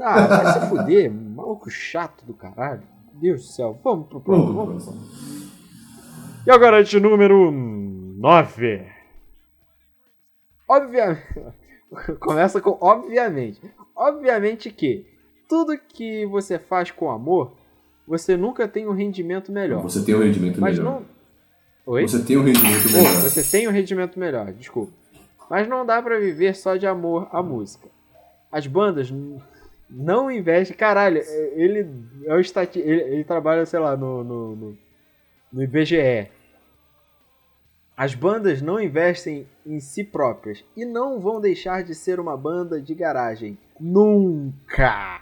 ah, 0.00 0.26
vai 0.26 0.52
se 0.52 0.68
fuder, 0.68 1.12
maluco 1.12 1.70
chato 1.70 2.24
do 2.24 2.34
caralho. 2.34 2.82
Deus 3.14 3.42
do 3.42 3.46
céu. 3.46 3.80
Vamos 3.82 4.08
pro 4.08 4.20
próximo. 4.20 4.52
Vamos, 4.52 4.86
vamos. 4.86 5.44
E 6.46 6.50
agora 6.50 6.82
de 6.82 7.00
número 7.00 7.50
9. 7.50 8.86
Obviamente. 10.68 11.22
Começa 12.20 12.60
com 12.60 12.76
obviamente. 12.80 13.60
Obviamente 13.96 14.70
que 14.70 15.06
tudo 15.48 15.78
que 15.78 16.26
você 16.26 16.58
faz 16.58 16.90
com 16.90 17.10
amor, 17.10 17.52
você 18.06 18.36
nunca 18.36 18.66
tem 18.66 18.86
um 18.86 18.92
rendimento 18.92 19.52
melhor. 19.52 19.82
Você 19.82 20.04
tem 20.04 20.14
um 20.14 20.20
rendimento 20.20 20.60
Mas 20.60 20.78
melhor. 20.78 21.00
Não... 21.00 21.06
Oi? 21.86 22.08
Você 22.08 22.22
tem 22.22 22.36
um 22.36 22.42
rendimento 22.42 22.90
melhor. 22.90 23.14
Você 23.22 23.42
tem 23.42 23.68
um 23.68 23.70
rendimento 23.70 24.18
melhor, 24.18 24.52
desculpa. 24.52 24.92
Mas 25.48 25.68
não 25.68 25.84
dá 25.84 26.00
para 26.02 26.18
viver 26.18 26.54
só 26.54 26.76
de 26.76 26.86
amor 26.86 27.28
à 27.30 27.42
música. 27.42 27.88
As 28.50 28.66
bandas 28.66 29.12
não 29.88 30.30
investe. 30.30 30.74
Caralho, 30.74 31.18
ele 31.54 31.86
é 32.24 32.34
o 32.34 32.40
estati... 32.40 32.78
ele, 32.78 33.02
ele 33.02 33.24
trabalha, 33.24 33.66
sei 33.66 33.78
lá, 33.78 33.96
no, 33.96 34.24
no, 34.24 34.56
no, 34.56 34.78
no 35.52 35.62
IBGE. 35.62 36.30
As 37.96 38.14
bandas 38.14 38.60
não 38.60 38.80
investem 38.80 39.46
em 39.64 39.78
si 39.78 40.02
próprias 40.02 40.64
e 40.76 40.84
não 40.84 41.20
vão 41.20 41.40
deixar 41.40 41.84
de 41.84 41.94
ser 41.94 42.18
uma 42.18 42.36
banda 42.36 42.80
de 42.80 42.94
garagem. 42.94 43.56
Nunca! 43.80 45.20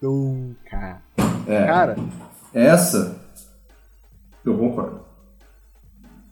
Nunca! 0.00 0.98
É, 1.46 1.66
Cara, 1.66 1.96
essa 2.52 3.16
eu 4.44 4.56
concordo. 4.56 5.00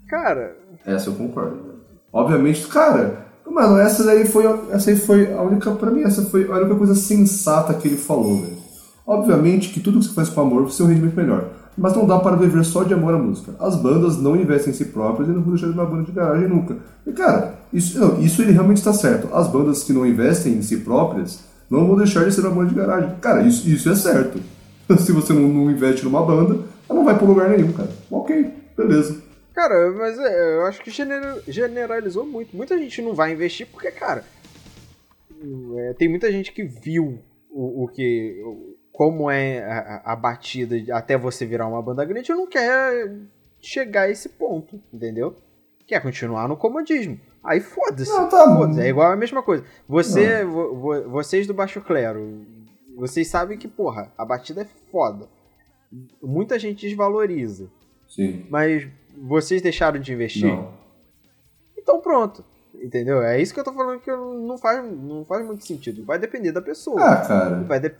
cara, 0.07 0.57
Essa 0.85 1.09
eu 1.11 1.15
concordo. 1.15 1.81
Obviamente, 2.13 2.67
cara, 2.69 3.27
mano, 3.47 3.79
essa 3.79 4.05
daí 4.05 4.27
foi, 4.27 4.45
essa 4.71 4.91
aí 4.91 4.97
foi 4.97 5.33
a 5.33 5.41
única, 5.43 5.71
pra 5.73 5.91
mim, 5.91 6.03
essa 6.03 6.23
foi 6.23 6.51
a 6.51 6.57
única 6.57 6.75
coisa 6.75 6.95
sensata 6.95 7.73
que 7.75 7.89
ele 7.89 7.97
falou, 7.97 8.41
velho. 8.43 8.59
Obviamente 9.07 9.71
que 9.71 9.81
tudo 9.81 9.99
que 9.99 10.05
você 10.07 10.15
faz 10.15 10.29
com 10.29 10.41
amor 10.43 10.63
vai 10.63 10.73
ser 10.73 10.83
um 10.85 10.87
rendimento 10.87 11.17
melhor. 11.17 11.49
Mas 11.77 11.95
não 11.95 12.07
dá 12.07 12.19
para 12.19 12.37
viver 12.37 12.63
só 12.65 12.85
de 12.85 12.93
amor 12.93 13.15
à 13.15 13.19
música. 13.19 13.55
As 13.59 13.77
bandas 13.77 14.19
não 14.19 14.37
investem 14.37 14.73
em 14.73 14.77
si 14.77 14.85
próprias 14.85 15.27
e 15.29 15.33
não 15.33 15.41
vão 15.43 15.55
deixar 15.55 15.69
de 15.69 15.73
uma 15.73 15.87
banda 15.87 16.03
de 16.05 16.13
garagem 16.13 16.47
nunca. 16.47 16.77
E 17.07 17.13
cara, 17.13 17.55
isso, 17.73 17.99
não, 17.99 18.21
isso 18.21 18.43
ele 18.43 18.53
realmente 18.53 18.77
está 18.77 18.93
certo. 18.93 19.35
As 19.35 19.49
bandas 19.49 19.83
que 19.83 19.93
não 19.93 20.07
investem 20.07 20.53
em 20.53 20.63
si 20.63 20.77
próprias 20.79 21.41
não 21.81 21.87
vão 21.89 21.97
deixar 21.97 22.25
de 22.25 22.33
ser 22.33 22.41
uma 22.43 22.51
banda 22.51 22.69
de 22.71 22.75
garagem. 22.75 23.17
Cara, 23.21 23.43
isso, 23.43 23.69
isso 23.69 23.91
é 23.91 23.95
certo. 23.95 24.41
Se 25.01 25.11
você 25.13 25.33
não, 25.33 25.43
não 25.49 25.71
investe 25.71 26.05
numa 26.05 26.25
banda, 26.25 26.55
ela 26.89 26.99
não 26.99 27.05
vai 27.05 27.17
para 27.17 27.27
lugar 27.27 27.49
nenhum, 27.51 27.73
cara. 27.73 27.89
Ok, 28.11 28.53
beleza. 28.77 29.23
Cara, 29.55 29.91
mas 29.93 30.19
é, 30.19 30.57
eu 30.59 30.67
acho 30.67 30.83
que 30.83 30.91
genera- 30.91 31.43
generalizou 31.49 32.25
muito. 32.27 32.57
Muita 32.57 32.77
gente 32.79 33.01
não 33.03 33.15
vai 33.15 33.33
investir 33.33 33.67
porque, 33.67 33.91
cara, 33.91 34.25
é, 35.79 35.95
tem 35.95 36.09
muita 36.09 36.31
gente 36.31 36.53
que 36.53 36.63
viu 36.65 37.19
o, 37.51 37.85
o 37.85 37.89
que. 37.89 38.41
o- 38.45 38.77
como 38.93 39.31
é 39.31 39.65
a, 39.65 40.03
a 40.13 40.17
batida 40.17 40.77
até 40.95 41.17
você 41.17 41.47
virar 41.47 41.67
uma 41.67 41.81
banda 41.81 42.05
grande 42.05 42.31
e 42.31 42.35
não 42.35 42.47
quer 42.47 43.11
chegar 43.61 44.03
a 44.03 44.11
esse 44.11 44.29
ponto, 44.29 44.79
entendeu? 44.93 45.35
Quer 45.87 46.01
continuar 46.01 46.49
no 46.49 46.57
comodismo. 46.57 47.19
Aí 47.45 47.61
foda-se. 47.61 48.11
Não, 48.11 48.29
tá 48.29 48.45
Foda-se, 48.45 48.81
é 48.81 48.89
igual 48.89 49.11
a 49.13 49.17
mesma 49.17 49.43
coisa. 49.43 49.65
Você, 49.89 50.45
vo- 50.45 50.75
vo- 50.77 51.09
vocês 51.11 51.47
do 51.47 51.53
Baixo 51.55 51.81
Clero, 51.81 52.47
vocês 52.97 53.29
sabem 53.29 53.59
que, 53.59 53.67
porra, 53.69 54.13
a 54.17 54.25
batida 54.25 54.63
é 54.63 54.67
foda. 54.91 55.29
Muita 56.23 56.59
gente 56.59 56.87
desvaloriza. 56.87 57.69
Sim. 58.09 58.47
Mas 58.49 58.87
vocês 59.17 59.61
deixaram 59.61 59.99
de 60.01 60.13
investir? 60.13 60.47
Não. 60.47 60.73
Então 61.77 62.01
pronto. 62.01 62.45
Entendeu? 62.75 63.23
É 63.23 63.41
isso 63.41 63.53
que 63.53 63.61
eu 63.61 63.65
tô 63.65 63.73
falando 63.73 64.01
que 64.01 64.11
não 64.11 64.57
faz, 64.57 64.83
não 64.85 65.25
faz 65.25 65.45
muito 65.47 65.65
sentido. 65.65 66.05
Vai 66.05 66.19
depender 66.19 66.53
da 66.53 66.63
pessoa. 66.63 67.01
Ah, 67.03 67.17
cara. 67.27 67.63
Vai, 67.65 67.81
de- 67.81 67.95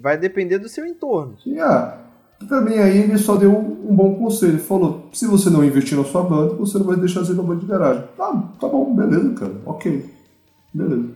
vai 0.00 0.16
depender 0.16 0.58
do 0.58 0.68
seu 0.68 0.86
entorno. 0.86 1.38
Sim, 1.40 1.58
ah, 1.58 2.05
pra 2.48 2.60
mim 2.60 2.74
aí 2.78 2.98
ele 2.98 3.18
só 3.18 3.36
deu 3.36 3.50
um 3.56 3.94
bom 3.94 4.14
conselho. 4.16 4.52
Ele 4.52 4.58
falou, 4.58 5.08
se 5.12 5.26
você 5.26 5.48
não 5.50 5.64
investir 5.64 5.96
na 5.96 6.04
sua 6.04 6.22
banda, 6.22 6.54
você 6.54 6.78
não 6.78 6.86
vai 6.86 6.96
deixar 6.96 7.20
de 7.22 7.28
ser 7.28 7.32
uma 7.34 7.42
banda 7.44 7.60
de 7.60 7.66
garagem. 7.66 8.04
Tá, 8.16 8.32
tá 8.60 8.68
bom, 8.68 8.94
beleza, 8.94 9.32
cara. 9.34 9.52
Ok. 9.64 10.04
Beleza. 10.74 11.08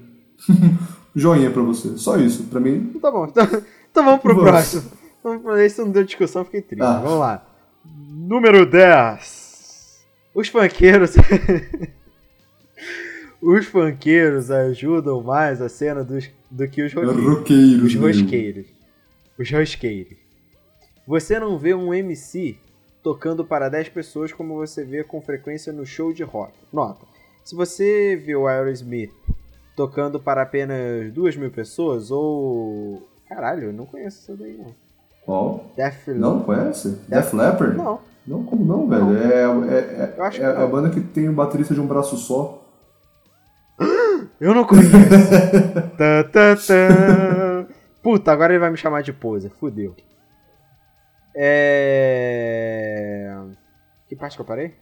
Joinha 1.14 1.50
pra 1.50 1.62
você. 1.62 1.98
Só 1.98 2.16
isso. 2.16 2.44
Pra 2.44 2.60
mim, 2.60 2.92
tá 3.00 3.10
bom. 3.10 3.26
Então, 3.26 3.44
então 3.90 4.04
vamos 4.04 4.20
pro 4.20 4.34
Vamos. 4.34 4.50
próximo. 4.50 4.82
Vamos 5.22 5.42
pro- 5.42 5.58
Esse 5.58 5.80
não 5.80 5.90
deu 5.90 6.04
discussão, 6.04 6.44
fiquei 6.44 6.62
triste. 6.62 6.82
Ah. 6.84 7.00
Vamos 7.02 7.18
lá. 7.18 7.44
Número 7.84 8.64
10. 8.64 10.00
Os 10.34 10.48
funkeiros. 10.48 11.14
Os 13.42 13.66
funkeiros 13.66 14.50
ajudam 14.50 15.22
mais 15.22 15.62
a 15.62 15.68
cena 15.68 16.04
dos, 16.04 16.28
do 16.50 16.68
que 16.68 16.82
os 16.82 16.92
roqueiros. 16.92 17.24
roqueiros. 17.24 17.82
Os 17.84 17.94
rosqueiros. 17.94 18.66
Os 19.38 19.50
rosqueiros. 19.50 20.18
Você 21.10 21.40
não 21.40 21.58
vê 21.58 21.74
um 21.74 21.92
MC 21.92 22.56
tocando 23.02 23.44
para 23.44 23.68
10 23.68 23.88
pessoas 23.88 24.32
como 24.32 24.54
você 24.54 24.84
vê 24.84 25.02
com 25.02 25.20
frequência 25.20 25.72
no 25.72 25.84
show 25.84 26.12
de 26.12 26.22
rock. 26.22 26.52
Nota, 26.72 27.04
se 27.42 27.52
você 27.52 28.14
vê 28.14 28.36
o 28.36 28.46
Aerosmith 28.46 29.10
tocando 29.74 30.20
para 30.20 30.42
apenas 30.42 31.12
2 31.12 31.36
mil 31.36 31.50
pessoas, 31.50 32.12
ou... 32.12 33.08
Caralho, 33.28 33.64
eu 33.64 33.72
não 33.72 33.86
conheço 33.86 34.20
isso 34.20 34.36
daí 34.36 34.56
não. 34.56 34.72
Qual? 35.24 35.72
Def 35.76 36.06
Não 36.10 36.44
conhece? 36.44 37.00
Def 37.08 37.32
Leppard? 37.32 37.76
Não. 37.76 37.98
Não, 38.24 38.44
como 38.44 38.64
não, 38.64 38.86
velho? 38.86 39.16
É, 39.16 39.74
é, 39.74 40.14
é, 40.16 40.36
é 40.36 40.54
não. 40.54 40.62
a 40.62 40.66
banda 40.68 40.90
que 40.90 41.00
tem 41.00 41.28
um 41.28 41.34
baterista 41.34 41.74
de 41.74 41.80
um 41.80 41.88
braço 41.88 42.16
só. 42.16 42.64
Eu 44.40 44.54
não 44.54 44.62
conheço. 44.62 44.92
Tá, 45.98 46.22
tá, 46.22 46.54
tá. 46.54 47.66
Puta, 48.00 48.30
agora 48.30 48.52
ele 48.52 48.60
vai 48.60 48.70
me 48.70 48.76
chamar 48.76 49.02
de 49.02 49.12
poser. 49.12 49.50
Fudeu. 49.58 49.96
É... 51.34 53.30
Que 54.08 54.16
parte 54.16 54.36
que 54.36 54.42
eu 54.42 54.46
parei? 54.46 54.72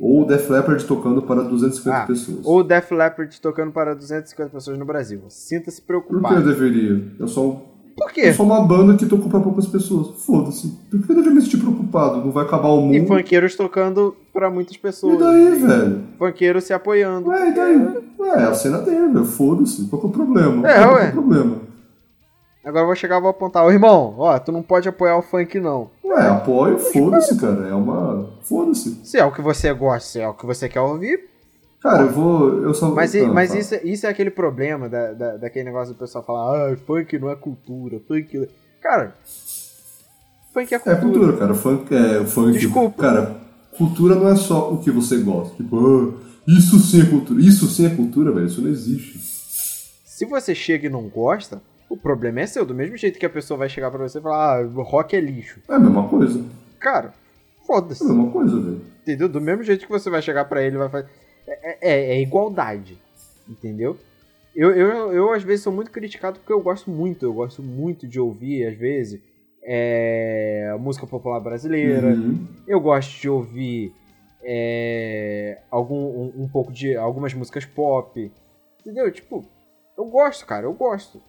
Ou 0.00 0.24
Def 0.24 0.48
Leppard 0.48 0.84
tocando 0.84 1.22
para 1.22 1.42
250 1.42 1.96
Ah, 2.02 2.06
pessoas. 2.06 2.38
Ou 2.44 2.62
Def 2.62 2.90
Leppard 2.92 3.40
tocando 3.40 3.72
para 3.72 3.94
250 3.94 4.50
pessoas 4.50 4.78
no 4.78 4.84
Brasil. 4.84 5.22
Sinta-se 5.28 5.80
Por 5.82 5.86
que 5.86 5.92
eu 5.94 6.02
preocupado. 6.20 6.44
deveria? 6.46 7.02
Eu 7.18 7.26
sou, 7.26 7.74
Por 7.96 8.08
eu 8.10 8.14
quê? 8.14 8.32
sou 8.32 8.46
uma 8.46 8.64
banda 8.64 8.96
que 8.96 9.06
tocou 9.06 9.28
para 9.28 9.40
poucas 9.40 9.66
pessoas. 9.66 10.22
Foda-se. 10.24 10.68
Por 10.88 11.02
que 11.04 11.10
eu 11.10 11.16
deveria 11.16 11.34
me 11.34 11.42
sentir 11.42 11.56
preocupado? 11.58 12.18
Não 12.24 12.30
vai 12.30 12.44
acabar 12.44 12.68
o 12.68 12.80
mundo. 12.82 12.94
E 12.94 13.06
funkeiros 13.06 13.56
tocando 13.56 14.14
para 14.32 14.48
muitas 14.50 14.76
pessoas. 14.76 15.16
E 15.16 15.18
daí, 15.18 15.54
velho? 15.58 16.02
Funkeiros 16.16 16.62
se 16.64 16.72
apoiando. 16.72 17.28
Ué, 17.30 17.48
e 17.48 17.52
daí? 17.54 18.04
Ué, 18.20 18.44
a 18.44 18.54
cena 18.54 18.78
dele, 18.82 19.08
velho. 19.08 19.24
Foda-se. 19.24 19.88
Qual 19.88 20.00
que 20.00 20.06
é 20.06 20.10
o 20.10 20.12
problema? 20.12 20.68
É, 20.70 20.84
Qual 20.84 20.98
é 20.98 21.08
o 21.08 21.12
problema? 21.12 21.65
Agora 22.66 22.82
eu 22.82 22.86
vou 22.86 22.96
chegar 22.96 23.18
e 23.18 23.20
vou 23.20 23.30
apontar. 23.30 23.64
Ô 23.64 23.70
irmão, 23.70 24.14
ó, 24.18 24.36
tu 24.40 24.50
não 24.50 24.60
pode 24.62 24.88
apoiar 24.88 25.16
o 25.16 25.22
funk 25.22 25.60
não. 25.60 25.88
Ué, 26.04 26.28
apoio, 26.28 26.78
foda-se, 26.78 27.36
cara. 27.38 27.68
É 27.68 27.72
uma. 27.74 28.28
Foda-se. 28.42 29.00
Se 29.04 29.16
é 29.18 29.24
o 29.24 29.30
que 29.32 29.40
você 29.40 29.72
gosta, 29.72 30.08
se 30.08 30.20
é 30.20 30.28
o 30.28 30.34
que 30.34 30.44
você 30.44 30.68
quer 30.68 30.80
ouvir. 30.80 31.28
Cara, 31.80 32.02
eu 32.02 32.10
vou. 32.10 32.62
Eu 32.64 32.74
só 32.74 32.90
Mas, 32.90 33.14
Não, 33.14 33.32
mas 33.32 33.54
isso, 33.54 33.76
isso 33.84 34.04
é 34.06 34.10
aquele 34.10 34.30
problema 34.30 34.88
da, 34.88 35.12
da- 35.12 35.36
daquele 35.36 35.66
negócio 35.66 35.94
do 35.94 35.98
pessoal 35.98 36.24
falar, 36.24 36.72
ah, 36.72 36.76
funk 36.76 37.16
não 37.20 37.30
é 37.30 37.36
cultura, 37.36 38.00
funk. 38.08 38.36
é-" 38.36 38.48
Cara, 38.82 39.14
funk 40.52 40.72
é 40.72 40.76
É 40.76 40.78
cultura. 40.80 41.00
cultura, 41.00 41.36
cara. 41.36 41.54
Funk 41.54 41.94
é. 41.94 42.24
Funk, 42.24 42.58
Desculpa. 42.58 43.00
Cara, 43.02 43.36
cultura 43.76 44.14
não 44.16 44.28
é 44.28 44.34
só 44.36 44.72
o 44.72 44.78
que 44.78 44.90
você 44.90 45.18
gosta. 45.18 45.54
Tipo, 45.54 45.76
ah, 45.78 46.12
isso 46.48 46.78
sim 46.80 47.02
é 47.02 47.06
cultura. 47.06 47.40
Isso 47.40 47.66
sim 47.68 47.86
é 47.86 47.90
cultura, 47.94 48.32
velho. 48.32 48.46
Isso 48.46 48.60
não 48.60 48.70
existe. 48.70 49.18
Se 50.04 50.24
você 50.24 50.54
chega 50.54 50.86
e 50.86 50.90
não 50.90 51.02
gosta, 51.08 51.60
o 51.88 51.96
problema 51.96 52.40
é 52.40 52.46
seu. 52.46 52.64
Do 52.64 52.74
mesmo 52.74 52.96
jeito 52.96 53.18
que 53.18 53.26
a 53.26 53.30
pessoa 53.30 53.58
vai 53.58 53.68
chegar 53.68 53.90
pra 53.90 54.06
você 54.08 54.18
e 54.18 54.22
falar, 54.22 54.60
ah, 54.60 54.66
rock 54.82 55.14
é 55.16 55.20
lixo. 55.20 55.60
É 55.68 55.74
a 55.74 55.78
mesma 55.78 56.08
coisa. 56.08 56.44
Cara, 56.80 57.14
É 57.62 57.66
foda-se. 57.66 58.02
a 58.04 58.06
mesma 58.08 58.30
coisa, 58.30 58.60
velho. 58.60 58.80
Entendeu? 59.02 59.28
Do 59.28 59.40
mesmo 59.40 59.62
jeito 59.62 59.84
que 59.86 59.92
você 59.92 60.10
vai 60.10 60.20
chegar 60.22 60.44
pra 60.46 60.62
ele 60.62 60.76
e 60.76 60.78
vai 60.78 60.88
fazer. 60.88 61.08
É, 61.46 61.78
é- 61.80 62.16
é 62.16 62.20
igualdade. 62.22 62.98
Entendeu? 63.48 63.96
Eu, 64.54 64.70
eu, 64.72 65.12
eu, 65.12 65.32
às 65.32 65.42
vezes, 65.42 65.62
sou 65.62 65.72
muito 65.72 65.90
criticado 65.90 66.38
porque 66.40 66.52
eu 66.52 66.60
gosto 66.60 66.90
muito. 66.90 67.24
Eu 67.24 67.32
gosto 67.34 67.62
muito 67.62 68.06
de 68.08 68.18
ouvir, 68.18 68.66
às 68.66 68.74
vezes, 68.76 69.20
é, 69.62 70.74
música 70.80 71.06
popular 71.06 71.38
brasileira. 71.40 72.08
Uhum. 72.08 72.46
Eu 72.66 72.80
gosto 72.80 73.20
de 73.20 73.28
ouvir 73.28 73.92
é, 74.42 75.58
algum, 75.70 75.96
um, 75.96 76.32
um 76.44 76.48
pouco 76.48 76.72
de 76.72 76.96
algumas 76.96 77.34
músicas 77.34 77.64
pop. 77.64 78.32
Entendeu? 78.80 79.10
Tipo, 79.12 79.44
eu 79.98 80.04
gosto, 80.06 80.46
cara, 80.46 80.64
eu 80.66 80.72
gosto. 80.72 81.20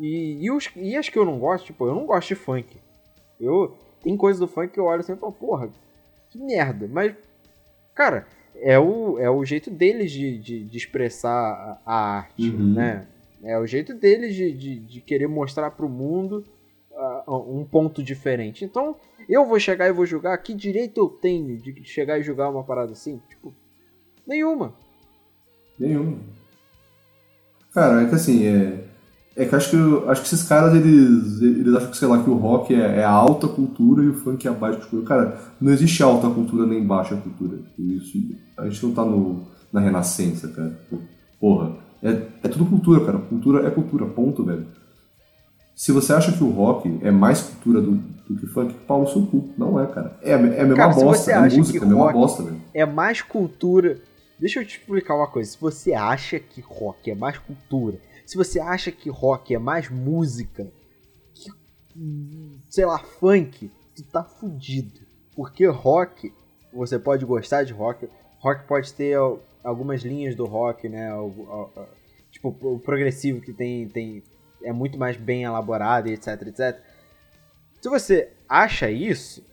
E, 0.00 0.38
e, 0.46 0.50
os, 0.50 0.70
e 0.74 0.96
as 0.96 1.10
que 1.10 1.18
eu 1.18 1.26
não 1.26 1.38
gosto, 1.38 1.66
tipo, 1.66 1.86
eu 1.86 1.94
não 1.94 2.06
gosto 2.06 2.28
de 2.28 2.34
funk. 2.34 2.78
Eu, 3.38 3.76
tem 4.02 4.16
coisas 4.16 4.40
do 4.40 4.48
funk 4.48 4.72
que 4.72 4.80
eu 4.80 4.84
olho 4.86 5.00
assim 5.00 5.12
e 5.12 5.16
falo, 5.16 5.32
porra, 5.32 5.68
que 6.30 6.38
merda. 6.38 6.88
Mas, 6.90 7.14
cara, 7.94 8.26
é 8.56 8.78
o, 8.78 9.18
é 9.18 9.28
o 9.28 9.44
jeito 9.44 9.70
deles 9.70 10.10
de, 10.10 10.38
de, 10.38 10.64
de 10.64 10.76
expressar 10.76 11.80
a, 11.84 12.16
arte, 12.16 12.48
Uhum. 12.50 12.72
né? 12.74 13.06
É 13.42 13.58
o 13.58 13.66
jeito 13.66 13.94
deles 13.94 14.34
de, 14.34 14.52
de, 14.52 14.80
de 14.80 15.00
querer 15.00 15.26
mostrar 15.26 15.70
pro 15.70 15.88
mundo 15.88 16.44
ah, 16.94 17.24
um 17.28 17.64
ponto 17.64 18.02
diferente. 18.02 18.64
Então, 18.64 18.96
eu 19.28 19.46
vou 19.46 19.58
chegar 19.60 19.86
e 19.88 19.92
vou 19.92 20.04
julgar. 20.04 20.36
Que 20.38 20.52
direito 20.54 20.98
eu 20.98 21.08
tenho 21.08 21.56
de 21.58 21.84
chegar 21.84 22.18
e 22.18 22.22
julgar 22.22 22.50
uma 22.50 22.64
parada 22.64 22.92
assim? 22.92 23.20
Tipo, 23.28 23.54
nenhuma. 24.26 24.74
Nenhum. 25.78 26.20
Cara, 27.72 28.02
é 28.02 28.08
que 28.08 28.14
assim, 28.14 28.46
é. 28.46 28.89
É 29.42 29.46
que 29.46 29.54
acho 29.54 29.70
que, 29.70 29.76
acho 30.10 30.20
que 30.20 30.26
esses 30.26 30.42
caras, 30.42 30.74
eles, 30.74 31.40
eles 31.40 31.74
acham 31.74 31.90
que, 31.90 31.96
sei 31.96 32.08
lá, 32.08 32.22
que 32.22 32.28
o 32.28 32.34
rock 32.36 32.74
é, 32.74 32.98
é 32.98 33.04
a 33.04 33.10
alta 33.10 33.48
cultura 33.48 34.04
e 34.04 34.08
o 34.08 34.14
funk 34.14 34.46
é 34.46 34.50
a 34.50 34.54
baixa 34.54 34.78
cultura. 34.80 35.04
Cara, 35.06 35.40
não 35.60 35.72
existe 35.72 36.02
alta 36.02 36.28
cultura 36.28 36.66
nem 36.66 36.84
baixa 36.86 37.16
cultura. 37.16 37.58
Isso, 37.78 38.18
a 38.58 38.68
gente 38.68 38.84
não 38.84 38.92
tá 38.92 39.04
no, 39.04 39.46
na 39.72 39.80
renascença, 39.80 40.48
cara. 40.48 40.78
Porra, 41.40 41.72
é, 42.02 42.10
é 42.42 42.48
tudo 42.48 42.66
cultura, 42.66 43.04
cara. 43.04 43.18
Cultura 43.18 43.66
é 43.66 43.70
cultura, 43.70 44.04
ponto, 44.04 44.44
velho. 44.44 44.66
Se 45.74 45.92
você 45.92 46.12
acha 46.12 46.32
que 46.32 46.44
o 46.44 46.50
rock 46.50 46.98
é 47.02 47.10
mais 47.10 47.40
cultura 47.40 47.80
do, 47.80 47.92
do 47.92 48.36
que 48.36 48.46
funk, 48.46 48.74
pau 48.86 49.00
no 49.00 49.08
seu 49.08 49.24
cu. 49.26 49.48
Não 49.56 49.80
é, 49.80 49.86
cara. 49.86 50.18
É, 50.22 50.34
a- 50.34 50.38
é 50.38 50.60
a 50.60 50.66
mesma 50.66 50.76
Cara, 50.76 50.92
bosta, 50.94 51.32
é 51.32 51.40
música, 51.56 51.78
é 51.78 51.82
a 51.82 51.86
mesma 51.86 52.12
bosta, 52.12 52.42
velho. 52.42 52.60
É 52.74 52.84
mais 52.84 53.22
cultura. 53.22 53.96
Deixa 54.38 54.60
eu 54.60 54.66
te 54.66 54.78
explicar 54.78 55.14
uma 55.14 55.26
coisa. 55.26 55.50
Se 55.50 55.58
você 55.58 55.94
acha 55.94 56.38
que 56.38 56.60
rock 56.60 57.10
é 57.10 57.14
mais 57.14 57.38
cultura, 57.38 57.96
Se 58.30 58.36
você 58.36 58.60
acha 58.60 58.92
que 58.92 59.10
rock 59.10 59.52
é 59.52 59.58
mais 59.58 59.90
música 59.90 60.70
que, 61.34 61.50
sei 62.68 62.86
lá, 62.86 62.96
funk, 62.96 63.68
tu 63.96 64.04
tá 64.04 64.22
fudido. 64.22 65.00
Porque 65.34 65.66
rock, 65.66 66.32
você 66.72 66.96
pode 66.96 67.24
gostar 67.24 67.64
de 67.64 67.72
rock, 67.72 68.08
rock 68.38 68.68
pode 68.68 68.94
ter 68.94 69.16
algumas 69.64 70.02
linhas 70.02 70.36
do 70.36 70.46
rock, 70.46 70.88
né? 70.88 71.08
Tipo, 72.30 72.56
o 72.62 72.78
progressivo 72.78 73.40
que 73.40 73.52
tem, 73.52 73.88
tem 73.88 74.22
é 74.62 74.72
muito 74.72 74.96
mais 74.96 75.16
bem 75.16 75.42
elaborado 75.42 76.06
etc, 76.06 76.40
etc. 76.42 76.80
Se 77.82 77.88
você 77.88 78.30
acha 78.48 78.88
isso, 78.92 79.44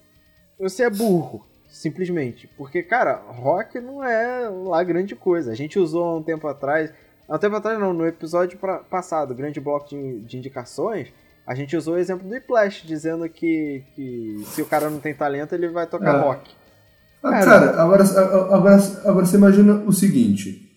você 0.59 0.83
é 0.83 0.89
burro, 0.91 1.43
simplesmente. 1.67 2.45
Porque, 2.55 2.83
cara, 2.83 3.15
rock 3.15 3.79
não 3.79 4.03
é 4.03 4.47
lá 4.47 4.83
grande 4.83 5.15
coisa. 5.15 5.51
A 5.51 5.55
gente 5.55 5.79
usou 5.79 6.03
há 6.03 6.17
um 6.17 6.21
tempo 6.21 6.47
atrás, 6.47 6.93
há 7.27 7.35
um 7.35 7.39
tempo 7.39 7.55
atrás 7.55 7.79
não, 7.79 7.93
no 7.93 8.05
episódio 8.05 8.57
pra, 8.57 8.77
passado, 8.77 9.35
grande 9.35 9.59
bloco 9.59 9.89
de, 9.89 10.19
de 10.21 10.37
indicações, 10.37 11.09
a 11.45 11.55
gente 11.55 11.75
usou 11.77 11.95
o 11.95 11.97
exemplo 11.97 12.27
do 12.27 12.33
Whiplash, 12.33 12.85
dizendo 12.85 13.27
que, 13.29 13.83
que 13.95 14.43
se 14.47 14.61
o 14.61 14.65
cara 14.65 14.89
não 14.89 14.99
tem 14.99 15.13
talento, 15.13 15.53
ele 15.53 15.69
vai 15.69 15.87
tocar 15.87 16.15
é. 16.15 16.21
rock. 16.21 16.51
Ah, 17.23 17.31
cara, 17.31 17.45
cara, 17.45 17.81
agora, 17.81 18.03
agora, 18.03 18.75
agora 19.05 19.25
você 19.25 19.37
imagina 19.37 19.73
o 19.85 19.93
seguinte. 19.93 20.67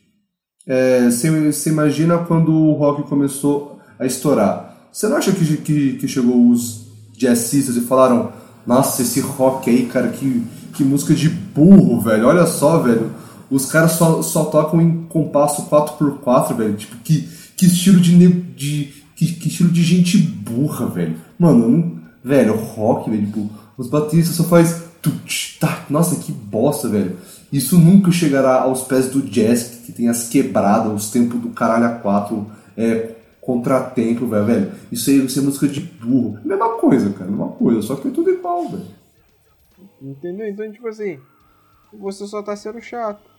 É, 0.66 1.10
você, 1.10 1.30
você 1.52 1.70
imagina 1.70 2.18
quando 2.18 2.52
o 2.52 2.72
rock 2.74 3.02
começou 3.08 3.80
a 3.98 4.06
estourar. 4.06 4.88
Você 4.92 5.08
não 5.08 5.16
acha 5.16 5.32
que, 5.32 5.56
que, 5.58 5.98
que 5.98 6.08
chegou 6.08 6.50
os 6.50 6.88
jazzistas 7.16 7.76
e 7.76 7.80
falaram 7.80 8.32
nossa, 8.66 9.02
esse 9.02 9.20
rock 9.20 9.68
aí, 9.68 9.86
cara, 9.86 10.08
que, 10.08 10.44
que 10.74 10.84
música 10.84 11.14
de 11.14 11.28
burro, 11.28 12.00
velho. 12.00 12.26
Olha 12.26 12.46
só, 12.46 12.78
velho. 12.78 13.10
Os 13.50 13.66
caras 13.66 13.92
só, 13.92 14.22
só 14.22 14.44
tocam 14.44 14.80
em 14.80 15.06
compasso 15.06 15.68
4x4, 15.68 16.56
velho. 16.56 16.74
Tipo, 16.74 16.96
que, 16.98 17.28
que 17.56 17.66
estilo 17.66 18.00
de, 18.00 18.16
de 18.28 18.94
que, 19.16 19.34
que, 19.34 19.48
estilo 19.48 19.70
de 19.70 19.82
gente 19.82 20.18
burra, 20.18 20.86
velho. 20.86 21.16
Mano, 21.38 21.68
não, 21.68 22.00
velho, 22.22 22.54
rock, 22.54 23.10
velho, 23.10 23.26
tipo, 23.26 23.50
os 23.76 23.88
bateristas 23.88 24.36
só 24.36 24.44
faz 24.44 24.88
tá, 25.58 25.84
nossa, 25.88 26.16
que 26.16 26.30
bosta, 26.30 26.88
velho. 26.88 27.16
Isso 27.52 27.78
nunca 27.78 28.12
chegará 28.12 28.62
aos 28.62 28.82
pés 28.82 29.08
do 29.08 29.22
jazz, 29.22 29.82
que 29.84 29.92
tem 29.92 30.08
as 30.08 30.28
quebradas, 30.28 30.92
os 30.92 31.10
tempos 31.10 31.40
do 31.40 31.48
caralho 31.50 31.86
a 31.86 31.98
quatro, 31.98 32.46
é, 32.76 33.14
contratempo, 33.40 34.26
velho, 34.26 34.44
velho. 34.44 34.72
Isso 34.92 35.10
aí, 35.10 35.24
isso 35.24 35.38
é 35.38 35.42
música 35.42 35.66
de 35.66 35.80
burro. 35.80 36.38
Mesma 36.44 36.78
coisa, 36.78 37.10
cara, 37.10 37.30
mesma 37.30 37.48
coisa, 37.48 37.82
só 37.82 37.96
que 37.96 38.08
é 38.08 38.10
tudo 38.10 38.30
igual, 38.30 38.68
velho. 38.68 38.86
Entendeu? 40.00 40.48
Então, 40.48 40.70
tipo 40.70 40.86
assim, 40.86 41.18
você 41.92 42.26
só 42.26 42.42
tá 42.42 42.54
sendo 42.54 42.80
chato. 42.80 43.29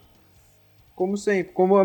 Como 1.01 1.17
sempre, 1.17 1.51
como 1.51 1.77
a, 1.77 1.83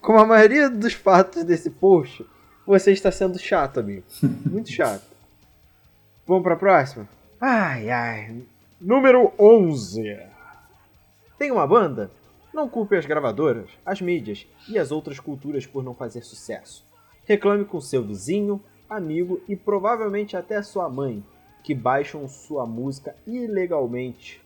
como 0.00 0.20
a 0.20 0.24
maioria 0.24 0.70
dos 0.70 0.92
fatos 0.92 1.42
desse 1.42 1.68
post, 1.68 2.24
você 2.64 2.92
está 2.92 3.10
sendo 3.10 3.36
chato, 3.36 3.80
amigo. 3.80 4.04
Muito 4.48 4.70
chato. 4.70 5.02
Vamos 6.24 6.44
pra 6.44 6.54
próxima? 6.54 7.08
Ai, 7.40 7.90
ai. 7.90 8.44
Número 8.80 9.32
11. 9.36 10.16
Tem 11.36 11.50
uma 11.50 11.66
banda? 11.66 12.08
Não 12.54 12.68
culpe 12.68 12.94
as 12.94 13.04
gravadoras, 13.04 13.68
as 13.84 14.00
mídias 14.00 14.46
e 14.68 14.78
as 14.78 14.92
outras 14.92 15.18
culturas 15.18 15.66
por 15.66 15.82
não 15.82 15.92
fazer 15.92 16.22
sucesso. 16.22 16.86
Reclame 17.24 17.64
com 17.64 17.80
seu 17.80 18.04
vizinho, 18.04 18.62
amigo 18.88 19.42
e 19.48 19.56
provavelmente 19.56 20.36
até 20.36 20.62
sua 20.62 20.88
mãe, 20.88 21.20
que 21.64 21.74
baixam 21.74 22.28
sua 22.28 22.64
música 22.64 23.16
ilegalmente. 23.26 24.40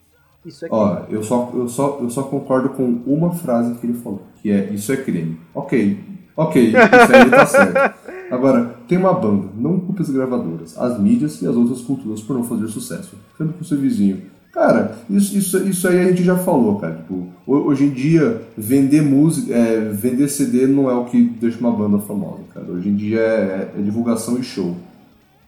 Isso 0.47 0.65
é 0.65 0.69
crime. 0.69 0.83
Ó, 0.83 0.99
eu 1.11 1.23
só, 1.23 1.51
eu, 1.55 1.69
só, 1.69 1.99
eu 2.01 2.09
só 2.09 2.23
concordo 2.23 2.71
com 2.71 2.85
uma 3.07 3.33
frase 3.35 3.75
que 3.75 3.87
ele 3.87 3.99
falou, 3.99 4.23
que 4.41 4.51
é 4.51 4.73
isso 4.73 4.93
é 4.93 4.97
crime. 4.97 5.39
Ok, 5.55 5.99
ok, 6.37 6.69
isso 6.69 6.77
aí 6.77 7.31
tá 7.31 7.47
certo. 7.47 7.95
Agora, 8.31 8.77
tem 8.89 8.99
uma 8.99 9.13
banda, 9.13 9.49
não 9.57 9.79
culpe 9.79 10.03
as 10.03 10.11
gravadoras, 10.11 10.77
as 10.79 10.99
mídias 10.99 11.43
e 11.43 11.47
as 11.47 11.55
outras 11.55 11.81
culturas 11.83 12.21
por 12.23 12.35
não 12.35 12.45
fazer 12.45 12.67
sucesso. 12.69 13.17
Reclame 13.33 13.53
com 13.53 13.65
seu 13.65 13.79
vizinho, 13.79 14.23
Cara, 14.57 14.97
isso, 15.11 15.37
isso, 15.37 15.69
isso 15.69 15.87
aí 15.87 16.01
a 16.01 16.05
gente 16.05 16.25
já 16.25 16.35
falou, 16.35 16.79
cara. 16.79 16.95
Tipo, 16.95 17.27
hoje 17.47 17.85
em 17.85 17.91
dia, 17.91 18.41
vender 18.57 19.03
música, 19.03 19.55
é, 19.55 19.91
vender 19.91 20.29
CD 20.29 20.67
não 20.67 20.91
é 20.91 20.95
o 20.95 21.05
que 21.05 21.23
deixa 21.23 21.61
uma 21.61 21.71
banda 21.71 21.99
famosa, 21.99 22.43
cara. 22.55 22.67
Hoje 22.67 22.89
em 22.89 22.95
dia 22.95 23.21
é, 23.21 23.71
é 23.79 23.83
divulgação 23.83 24.39
e 24.39 24.43
show. 24.43 24.75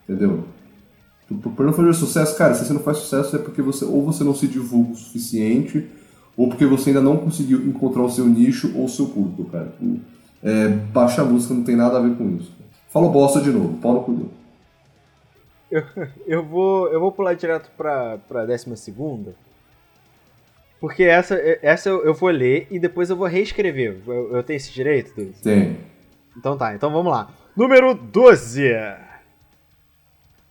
Entendeu? 0.06 0.44
Por 1.28 1.66
não 1.66 1.74
fazer 1.74 1.92
sucesso, 1.92 2.36
cara, 2.36 2.54
se 2.54 2.64
você 2.64 2.72
não 2.72 2.80
faz 2.80 2.98
sucesso 2.98 3.36
é 3.36 3.38
porque 3.38 3.60
você 3.60 3.84
ou 3.84 4.02
você 4.02 4.24
não 4.24 4.34
se 4.34 4.46
divulga 4.46 4.92
o 4.92 4.96
suficiente, 4.96 5.86
ou 6.36 6.48
porque 6.48 6.64
você 6.64 6.90
ainda 6.90 7.02
não 7.02 7.18
conseguiu 7.18 7.66
encontrar 7.66 8.02
o 8.02 8.10
seu 8.10 8.24
nicho 8.26 8.72
ou 8.74 8.86
o 8.86 8.88
seu 8.88 9.06
público, 9.06 9.50
cara. 9.50 9.66
Tipo, 9.78 10.00
é, 10.42 10.68
baixar 10.68 11.24
música 11.24 11.52
não 11.52 11.64
tem 11.64 11.76
nada 11.76 11.98
a 11.98 12.00
ver 12.00 12.16
com 12.16 12.30
isso. 12.36 12.52
Falou 12.88 13.10
bosta 13.10 13.40
de 13.40 13.50
novo, 13.50 13.76
pau 13.78 13.92
no 13.92 14.00
cu 14.02 14.30
eu, 15.70 15.82
eu, 16.26 16.44
vou, 16.44 16.88
eu 16.88 16.98
vou 17.00 17.12
pular 17.12 17.34
direto 17.34 17.70
pra, 17.76 18.18
pra 18.26 18.46
décima 18.46 18.76
segunda. 18.76 19.34
Porque 20.80 21.02
essa, 21.02 21.34
essa 21.60 21.88
eu, 21.88 22.14
vou 22.14 22.30
ler 22.30 22.68
e 22.70 22.78
depois 22.78 23.10
eu 23.10 23.16
vou 23.16 23.26
reescrever. 23.26 24.00
Eu, 24.06 24.36
eu 24.36 24.42
tenho 24.42 24.56
esse 24.56 24.72
direito, 24.72 25.12
Deus? 25.14 25.40
Tem. 25.40 25.76
Então 26.36 26.56
tá, 26.56 26.74
então 26.74 26.90
vamos 26.90 27.10
lá. 27.10 27.28
Número 27.56 27.94
12. 27.94 28.62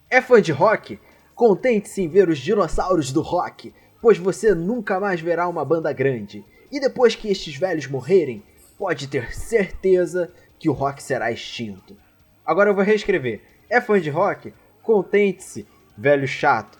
É 0.10 0.22
fã 0.22 0.41
de 0.41 0.53
rock? 0.53 0.97
Contente-se 1.36 2.01
em 2.01 2.08
ver 2.08 2.30
os 2.30 2.39
dinossauros 2.39 3.12
do 3.12 3.22
rock, 3.22 3.74
pois 4.01 4.18
você 4.18 4.55
nunca 4.55 5.01
mais 5.01 5.20
verá 5.20 5.49
uma 5.49 5.66
banda 5.66 5.91
grande. 5.91 6.45
E 6.72 6.80
depois 6.80 7.14
que 7.14 7.30
estes 7.30 7.58
velhos 7.58 7.88
morrerem, 7.88 8.41
pode 8.78 9.08
ter 9.08 9.36
certeza 9.36 10.32
que 10.58 10.70
o 10.70 10.74
rock 10.74 11.03
será 11.03 11.30
extinto. 11.30 11.97
Agora 12.45 12.70
eu 12.70 12.74
vou 12.74 12.86
reescrever. 12.86 13.41
É 13.70 13.82
fã 13.82 13.99
de 13.99 14.10
rock? 14.10 14.53
Contente-se, 14.82 15.68
velho 15.97 16.26
chato, 16.26 16.80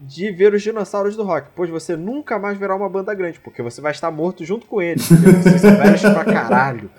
de 0.00 0.30
ver 0.32 0.54
os 0.54 0.62
dinossauros 0.62 1.14
do 1.14 1.24
rock, 1.24 1.50
pois 1.54 1.68
você 1.68 1.94
nunca 1.94 2.38
mais 2.38 2.56
verá 2.56 2.74
uma 2.74 2.88
banda 2.88 3.12
grande, 3.12 3.38
porque 3.38 3.60
você 3.60 3.82
vai 3.82 3.92
estar 3.92 4.10
morto 4.10 4.46
junto 4.46 4.66
com 4.66 4.80
eles. 4.80 5.06
Vocês 5.10 5.60
são 5.60 5.76
velhos 5.76 6.00
pra 6.00 6.24
caralho. 6.24 6.90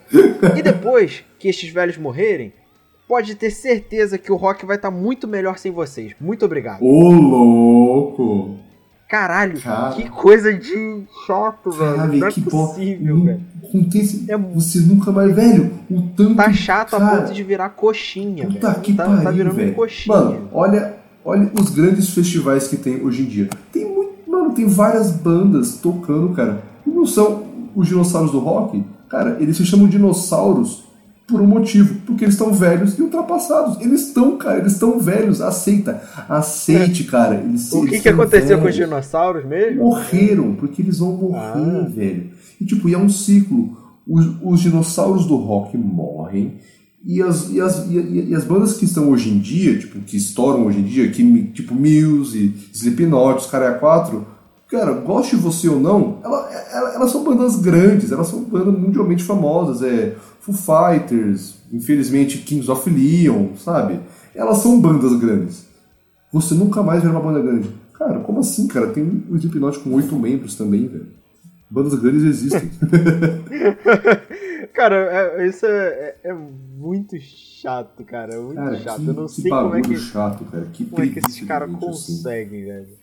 E 0.55 0.61
depois 0.61 1.25
que 1.39 1.49
estes 1.49 1.71
velhos 1.71 1.97
morrerem, 1.97 2.53
pode 3.07 3.35
ter 3.35 3.51
certeza 3.51 4.17
que 4.17 4.31
o 4.31 4.35
rock 4.35 4.65
vai 4.65 4.75
estar 4.75 4.91
muito 4.91 5.27
melhor 5.27 5.57
sem 5.57 5.71
vocês. 5.71 6.13
Muito 6.19 6.45
obrigado. 6.45 6.81
Ô, 6.81 7.11
louco! 7.11 8.57
Caralho, 9.13 9.61
Cara. 9.61 9.93
que 9.93 10.09
coisa 10.09 10.51
de 10.51 11.03
chato, 11.27 11.69
velho. 11.69 11.95
Cara, 11.95 12.07
não 12.07 12.27
é 12.27 12.31
possível, 12.31 13.17
bo... 13.17 13.25
velho. 13.25 13.41
Acontece, 13.63 14.25
é... 14.27 14.35
Você 14.35 14.79
nunca 14.79 15.11
mais, 15.11 15.35
velho, 15.35 15.71
o 15.91 16.01
tanto. 16.15 16.35
Tá 16.35 16.51
chato 16.51 16.91
cara... 16.91 17.05
a 17.05 17.17
ponto 17.17 17.33
de 17.33 17.43
virar 17.43 17.69
coxinha, 17.69 18.47
Puta 18.47 18.71
velho. 18.71 18.81
que 18.81 18.93
tá, 18.93 19.05
pariu, 19.05 19.23
tá 19.23 19.31
virando 19.31 19.55
velho. 19.55 19.75
coxinha. 19.75 20.17
Mano, 20.17 20.49
olha, 20.51 20.95
olha 21.23 21.51
os 21.53 21.69
grandes 21.69 22.09
festivais 22.09 22.67
que 22.67 22.75
tem 22.75 23.03
hoje 23.03 23.21
em 23.21 23.25
dia. 23.25 23.49
Tem 23.71 23.85
muito. 23.85 24.13
Mano, 24.27 24.55
tem 24.55 24.65
várias 24.65 25.11
bandas 25.11 25.77
tocando, 25.77 26.33
cara. 26.33 26.63
E 26.87 26.89
não 26.89 27.05
são 27.05 27.43
os 27.75 27.87
dinossauros 27.87 28.31
do 28.31 28.39
rock. 28.39 28.83
Cara, 29.07 29.37
eles 29.39 29.55
se 29.57 29.63
chamam 29.63 29.87
dinossauros 29.87 30.85
por 31.27 31.39
um 31.39 31.47
motivo, 31.47 32.01
porque 32.05 32.25
eles 32.25 32.35
estão 32.35 32.53
velhos 32.53 32.97
e 32.97 33.01
ultrapassados. 33.01 33.79
Eles 33.79 34.07
estão, 34.07 34.37
cara, 34.37 34.59
eles 34.59 34.73
estão 34.73 34.99
velhos. 34.99 35.41
Aceita, 35.41 36.01
aceite, 36.27 37.05
cara. 37.05 37.35
Eles, 37.35 37.71
o 37.71 37.85
que, 37.85 37.99
que 37.99 38.09
aconteceu 38.09 38.57
velhos. 38.57 38.61
com 38.61 38.69
os 38.69 38.75
dinossauros 38.75 39.45
mesmo? 39.45 39.83
Morreram, 39.83 40.55
porque 40.55 40.81
eles 40.81 40.99
vão 40.99 41.13
morrer, 41.13 41.85
ah. 41.85 41.87
velho. 41.89 42.29
E 42.59 42.65
tipo, 42.65 42.89
e 42.89 42.93
é 42.93 42.97
um 42.97 43.09
ciclo. 43.09 43.77
Os, 44.05 44.25
os 44.41 44.59
dinossauros 44.59 45.25
do 45.25 45.37
rock 45.37 45.77
morrem. 45.77 46.59
E 47.05 47.21
as, 47.21 47.49
e, 47.49 47.59
as, 47.59 47.85
e, 47.89 48.29
e, 48.29 48.35
as 48.35 48.45
bandas 48.45 48.77
que 48.77 48.85
estão 48.85 49.09
hoje 49.09 49.29
em 49.29 49.37
dia, 49.37 49.77
tipo, 49.77 49.99
que 49.99 50.15
estouram 50.15 50.65
hoje 50.65 50.79
em 50.79 50.83
dia, 50.83 51.09
que, 51.11 51.43
tipo 51.47 51.73
Muse, 51.73 52.53
Slipknot, 52.73 53.39
os 53.39 53.45
cara 53.45 53.73
4, 53.73 54.25
cara, 54.69 54.93
goste 54.93 55.35
você 55.35 55.67
ou 55.67 55.81
não, 55.81 56.19
ela, 56.23 56.49
ela, 56.71 56.95
elas 56.95 57.11
são 57.11 57.23
bandas 57.23 57.57
grandes, 57.57 58.11
elas 58.11 58.27
são 58.27 58.41
bandas 58.43 58.79
mundialmente 58.79 59.23
famosas. 59.23 59.81
É, 59.81 60.15
Foo 60.43 60.53
Fighters, 60.53 61.55
infelizmente 61.71 62.39
Kings 62.39 62.69
of 62.69 62.89
Leon, 62.89 63.55
sabe? 63.55 64.01
Elas 64.35 64.57
são 64.57 64.79
bandas 64.79 65.17
grandes. 65.17 65.65
Você 66.33 66.53
nunca 66.53 66.83
mais 66.83 67.01
vê 67.01 67.07
uma 67.07 67.21
banda 67.21 67.41
grande. 67.41 67.69
Cara, 67.93 68.19
como 68.19 68.39
assim, 68.39 68.67
cara? 68.67 68.91
Tem 68.91 69.03
o 69.29 69.37
Slipknot 69.37 69.79
com 69.79 69.93
oito 69.93 70.13
membros 70.17 70.55
também, 70.55 70.87
velho. 70.87 71.07
Bandas 71.69 71.95
grandes 71.95 72.23
existem. 72.23 72.69
cara, 74.73 74.95
é, 75.39 75.47
isso 75.47 75.65
é, 75.65 75.69
é, 75.69 76.19
é, 76.25 76.33
muito 76.33 77.17
chato, 77.21 78.03
cara. 78.03 78.35
É 78.35 78.39
muito 78.39 78.57
cara, 78.57 78.79
chato. 78.79 79.01
Que, 79.01 79.07
Eu 79.07 79.13
não 79.13 79.27
sei 79.29 79.49
como 79.49 79.75
é 79.75 79.81
que. 79.81 79.97
chato, 79.97 80.45
cara. 80.45 80.65
Que 80.73 80.85
como 80.85 81.03
é 81.03 81.07
que 81.07 81.19
esses 81.19 81.41
caras 81.47 81.69
assim. 81.69 81.79
conseguem, 81.79 82.69
assim. 82.69 82.85
velho. 82.85 82.97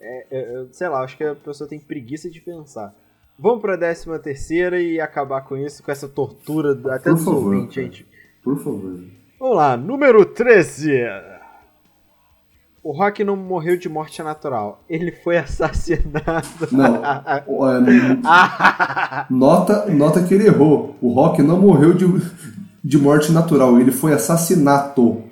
É, 0.00 0.26
é, 0.32 0.66
sei 0.72 0.88
lá, 0.88 1.04
acho 1.04 1.16
que 1.16 1.22
a 1.22 1.36
pessoa 1.36 1.68
tem 1.68 1.78
preguiça 1.78 2.28
de 2.28 2.40
pensar. 2.40 2.92
Vamos 3.38 3.60
pra 3.60 3.76
décima 3.76 4.18
terceira 4.18 4.80
e 4.80 5.00
acabar 5.00 5.42
com 5.42 5.56
isso, 5.56 5.82
com 5.82 5.90
essa 5.90 6.08
tortura 6.08 6.72
até 6.94 7.10
Por 7.10 7.14
dos 7.14 7.24
favor, 7.24 7.54
ouvintes, 7.54 7.74
gente. 7.74 8.06
Por 8.42 8.56
favor. 8.58 9.00
Vamos 9.38 9.56
lá, 9.56 9.76
número 9.76 10.24
13. 10.24 10.92
O 12.82 12.90
Rock 12.90 13.22
não 13.22 13.36
morreu 13.36 13.76
de 13.76 13.88
morte 13.88 14.20
natural. 14.22 14.82
Ele 14.88 15.12
foi 15.12 15.36
assassinado. 15.36 16.48
Não. 16.72 17.00
nota, 19.30 19.86
nota 19.86 20.22
que 20.24 20.34
ele 20.34 20.48
errou. 20.48 20.96
O 21.00 21.12
Rock 21.12 21.42
não 21.42 21.60
morreu 21.60 21.94
de, 21.94 22.06
de 22.82 22.98
morte 22.98 23.30
natural, 23.30 23.78
ele 23.80 23.92
foi 23.92 24.12
assassinato. 24.12 25.22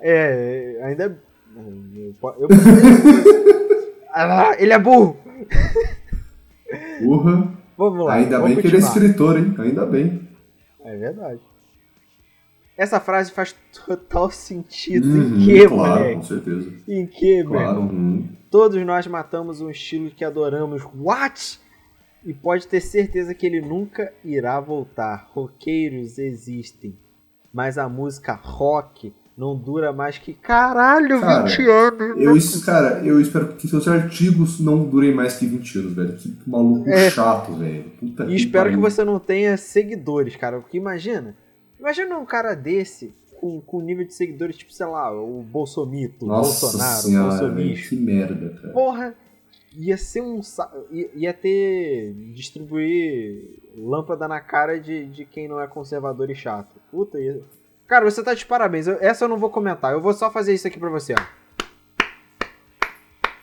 É, 0.00 0.80
ainda. 0.82 1.18
Eu, 1.56 2.14
eu, 2.38 2.48
ah, 4.14 4.56
ele 4.58 4.72
é 4.72 4.78
burro! 4.78 5.16
Porra. 7.04 7.54
Vamos 7.76 8.06
lá. 8.06 8.14
Ainda 8.14 8.40
bem 8.40 8.54
que 8.56 8.66
ele 8.66 8.76
é 8.76 8.80
continuar. 8.80 8.88
escritor, 9.04 9.38
hein? 9.38 9.54
Ainda 9.58 9.86
bem. 9.86 10.28
É 10.84 10.96
verdade. 10.96 11.40
Essa 12.76 13.00
frase 13.00 13.32
faz 13.32 13.54
total 13.86 14.30
sentido. 14.30 15.08
Uhum, 15.08 15.36
em 15.40 15.44
que, 15.46 15.66
claro, 15.68 15.94
moleque? 16.00 16.14
com 16.16 16.22
certeza. 16.22 16.72
Em 16.88 17.06
que, 17.06 17.44
Claro. 17.44 17.80
uhum. 17.80 18.28
Todos 18.50 18.84
nós 18.84 19.06
matamos 19.06 19.60
um 19.60 19.70
estilo 19.70 20.10
que 20.10 20.24
adoramos. 20.24 20.82
What? 20.94 21.58
E 22.24 22.32
pode 22.34 22.66
ter 22.68 22.80
certeza 22.80 23.34
que 23.34 23.46
ele 23.46 23.60
nunca 23.60 24.12
irá 24.24 24.58
voltar. 24.60 25.26
Roqueiros 25.30 26.18
existem. 26.18 26.98
Mas 27.52 27.78
a 27.78 27.88
música 27.88 28.34
rock 28.34 29.14
não 29.36 29.54
dura 29.56 29.92
mais 29.92 30.16
que 30.18 30.32
caralho, 30.32 31.20
Cara, 31.20 31.42
20 31.46 31.68
anos. 31.68 32.20
Eu, 32.22 32.36
es- 32.36 32.64
cara, 32.64 33.04
eu 33.04 33.20
espero 33.20 33.48
que 33.54 33.68
seus 33.68 33.86
artigos 33.86 34.58
não 34.60 34.84
durem 34.84 35.14
mais 35.14 35.36
que 35.36 35.46
20 35.46 35.78
anos, 35.78 35.92
velho. 35.94 36.12
Que 36.16 36.34
maluco 36.50 36.88
É. 36.88 37.10
chato, 37.10 37.52
velho. 37.54 37.84
Puta 38.00 38.24
E 38.24 38.34
espero 38.36 38.70
que 38.70 38.76
pariu. 38.76 38.80
você 38.80 39.04
não 39.04 39.18
tenha 39.18 39.56
seguidores, 39.56 40.36
cara. 40.36 40.60
Porque 40.60 40.76
imagina. 40.78 41.36
Imagina 41.78 42.16
um 42.18 42.24
cara 42.24 42.54
desse 42.54 43.14
com, 43.38 43.60
com 43.60 43.82
nível 43.82 44.06
de 44.06 44.14
seguidores, 44.14 44.56
tipo, 44.56 44.72
sei 44.72 44.86
lá, 44.86 45.12
o 45.12 45.42
Bolsomito, 45.42 46.24
o 46.24 46.28
Bolsonaro, 46.28 46.98
o 46.98 47.02
senhora, 47.02 47.28
velho. 47.36 47.46
Bolsomicho. 47.48 47.88
Que 47.90 47.96
merda, 47.96 48.48
cara. 48.58 48.72
Porra, 48.72 49.14
ia 49.76 49.98
ser 49.98 50.22
um. 50.22 50.40
ia 51.14 51.34
ter. 51.34 52.14
distribuir 52.34 53.60
lâmpada 53.76 54.26
na 54.26 54.40
cara 54.40 54.80
de, 54.80 55.04
de 55.06 55.24
quem 55.26 55.46
não 55.46 55.60
é 55.60 55.66
conservador 55.66 56.30
e 56.30 56.34
chato. 56.34 56.76
Puta, 56.90 57.20
ia. 57.20 57.42
Cara, 57.86 58.04
você 58.04 58.22
tá 58.22 58.34
de 58.34 58.44
parabéns. 58.44 58.86
Eu- 58.86 58.98
essa 59.00 59.24
eu 59.24 59.28
não 59.28 59.38
vou 59.38 59.50
comentar. 59.50 59.92
Eu 59.92 60.00
vou 60.00 60.12
só 60.12 60.30
fazer 60.30 60.52
isso 60.54 60.66
aqui 60.66 60.78
pra 60.78 60.90
você, 60.90 61.14
ó. 61.14 61.22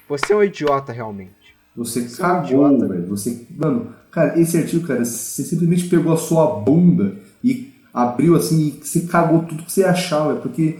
Você 0.08 0.34
é 0.34 0.36
um 0.36 0.44
idiota, 0.44 0.92
realmente. 0.92 1.56
Você 1.76 2.02
Você 2.08 2.22
é 2.22 2.26
um 2.26 2.30
cagou, 2.30 2.88
velho. 2.88 3.08
Você. 3.08 3.48
Mano, 3.52 3.96
cara, 4.12 4.40
esse 4.40 4.58
artigo, 4.58 4.86
cara, 4.86 5.04
você 5.06 5.44
simplesmente 5.44 5.88
pegou 5.88 6.14
a 6.14 6.18
sua 6.18 6.60
bunda 6.60 7.16
e 7.44 7.74
abriu 7.94 8.36
assim 8.36 8.68
e 8.68 8.86
você 8.86 9.02
cagou 9.02 9.44
tudo 9.44 9.64
que 9.64 9.72
você 9.72 9.84
achava, 9.84 10.30
velho. 10.30 10.42
Porque 10.42 10.80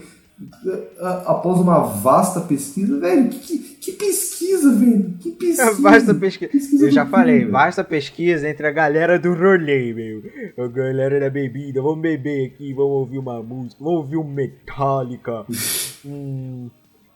após 1.26 1.60
uma 1.60 1.78
vasta 1.80 2.40
pesquisa, 2.40 2.98
velho, 2.98 3.28
que, 3.28 3.58
que, 3.58 3.92
pesquisa, 3.92 4.74
velho? 4.74 5.14
Que 5.20 5.30
pesquisa? 5.30 5.72
Vasta 5.80 6.14
pesquisa. 6.14 6.50
Pesquisa 6.50 6.86
Eu 6.86 6.90
já 6.90 7.06
falei, 7.06 7.40
quê, 7.40 7.46
vasta 7.46 7.84
pesquisa 7.84 8.48
entre 8.48 8.66
a 8.66 8.72
galera 8.72 9.18
do 9.18 9.32
rolê, 9.32 9.92
meu. 9.92 10.22
A 10.64 10.68
galera 10.68 11.20
da 11.20 11.30
bebida. 11.30 11.80
Vamos 11.80 12.00
beber 12.00 12.46
aqui, 12.46 12.72
vamos 12.72 12.92
ouvir 12.92 13.18
uma 13.18 13.42
música, 13.42 13.82
vamos 13.82 14.00
ouvir 14.00 14.16
um 14.16 14.24
Metallica, 14.24 15.46
um. 16.04 16.70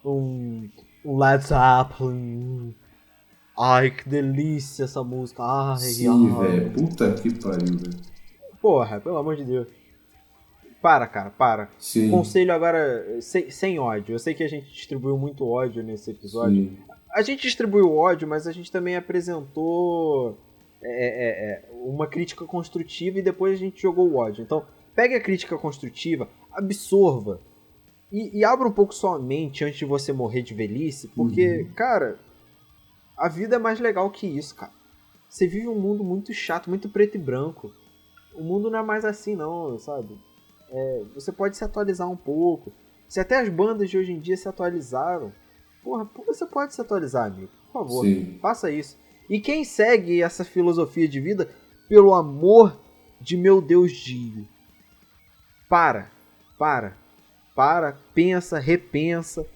um. 0.04 0.68
um 1.04 1.18
Led 1.18 1.44
Zeppelin. 1.44 2.74
Ai, 3.58 3.90
que 3.90 4.08
delícia 4.08 4.84
essa 4.84 5.02
música. 5.02 5.42
Ai, 5.42 5.78
Sim, 5.78 6.34
velho. 6.36 6.70
Puta 6.70 7.12
que 7.14 7.34
pariu, 7.34 7.76
velho. 7.76 7.98
Porra, 8.62 9.00
pelo 9.00 9.16
amor 9.16 9.34
de 9.36 9.44
Deus. 9.44 9.66
Para, 10.80 11.06
cara, 11.06 11.30
para. 11.30 11.70
Sim. 11.78 12.10
Conselho 12.10 12.52
agora, 12.52 13.20
sem, 13.20 13.50
sem 13.50 13.78
ódio. 13.78 14.14
Eu 14.14 14.18
sei 14.18 14.34
que 14.34 14.44
a 14.44 14.48
gente 14.48 14.72
distribuiu 14.72 15.18
muito 15.18 15.46
ódio 15.46 15.82
nesse 15.82 16.10
episódio. 16.10 16.70
sim. 16.70 16.78
A 17.10 17.22
gente 17.22 17.42
distribuiu 17.42 17.96
ódio, 17.96 18.28
mas 18.28 18.46
a 18.46 18.52
gente 18.52 18.70
também 18.70 18.94
apresentou 18.94 20.38
é, 20.80 20.88
é, 20.88 21.28
é, 21.50 21.68
uma 21.72 22.06
crítica 22.06 22.44
construtiva 22.44 23.18
e 23.18 23.22
depois 23.22 23.54
a 23.54 23.56
gente 23.56 23.80
jogou 23.82 24.08
o 24.08 24.16
ódio. 24.16 24.42
Então, 24.42 24.64
pegue 24.94 25.14
a 25.14 25.20
crítica 25.20 25.56
construtiva, 25.58 26.28
absorva 26.52 27.40
e, 28.12 28.38
e 28.38 28.44
abra 28.44 28.68
um 28.68 28.72
pouco 28.72 28.94
sua 28.94 29.18
mente 29.18 29.64
antes 29.64 29.78
de 29.78 29.84
você 29.84 30.12
morrer 30.12 30.42
de 30.42 30.54
velhice, 30.54 31.08
porque, 31.08 31.64
cara, 31.74 32.18
a 33.16 33.28
vida 33.28 33.56
é 33.56 33.58
mais 33.58 33.80
legal 33.80 34.10
que 34.10 34.26
isso, 34.26 34.54
cara. 34.54 34.72
Você 35.28 35.46
vive 35.46 35.68
um 35.68 35.78
mundo 35.78 36.02
muito 36.02 36.32
chato, 36.32 36.70
muito 36.70 36.88
preto 36.88 37.16
e 37.16 37.20
branco. 37.20 37.70
O 38.34 38.42
mundo 38.42 38.70
não 38.70 38.78
é 38.78 38.82
mais 38.82 39.04
assim, 39.04 39.36
não, 39.36 39.78
sabe? 39.78 40.18
É, 40.70 41.04
você 41.14 41.32
pode 41.32 41.56
se 41.56 41.64
atualizar 41.64 42.10
um 42.10 42.16
pouco. 42.16 42.72
Se 43.08 43.20
até 43.20 43.40
as 43.40 43.48
bandas 43.48 43.88
de 43.88 43.96
hoje 43.96 44.12
em 44.12 44.20
dia 44.20 44.36
se 44.36 44.48
atualizaram, 44.48 45.32
porra, 45.82 46.08
você 46.26 46.44
pode 46.46 46.74
se 46.74 46.80
atualizar, 46.80 47.26
amigo. 47.26 47.50
Por 47.66 47.72
favor, 47.72 48.04
Sim. 48.04 48.38
faça 48.40 48.70
isso. 48.70 48.98
E 49.28 49.40
quem 49.40 49.64
segue 49.64 50.22
essa 50.22 50.44
filosofia 50.44 51.08
de 51.08 51.20
vida, 51.20 51.48
pelo 51.88 52.14
amor 52.14 52.78
de 53.20 53.36
meu 53.36 53.60
Deus, 53.60 53.92
digo. 53.92 54.46
Para, 55.68 56.10
para, 56.58 56.96
para, 57.54 57.98
pensa, 58.14 58.58
repensa. 58.58 59.46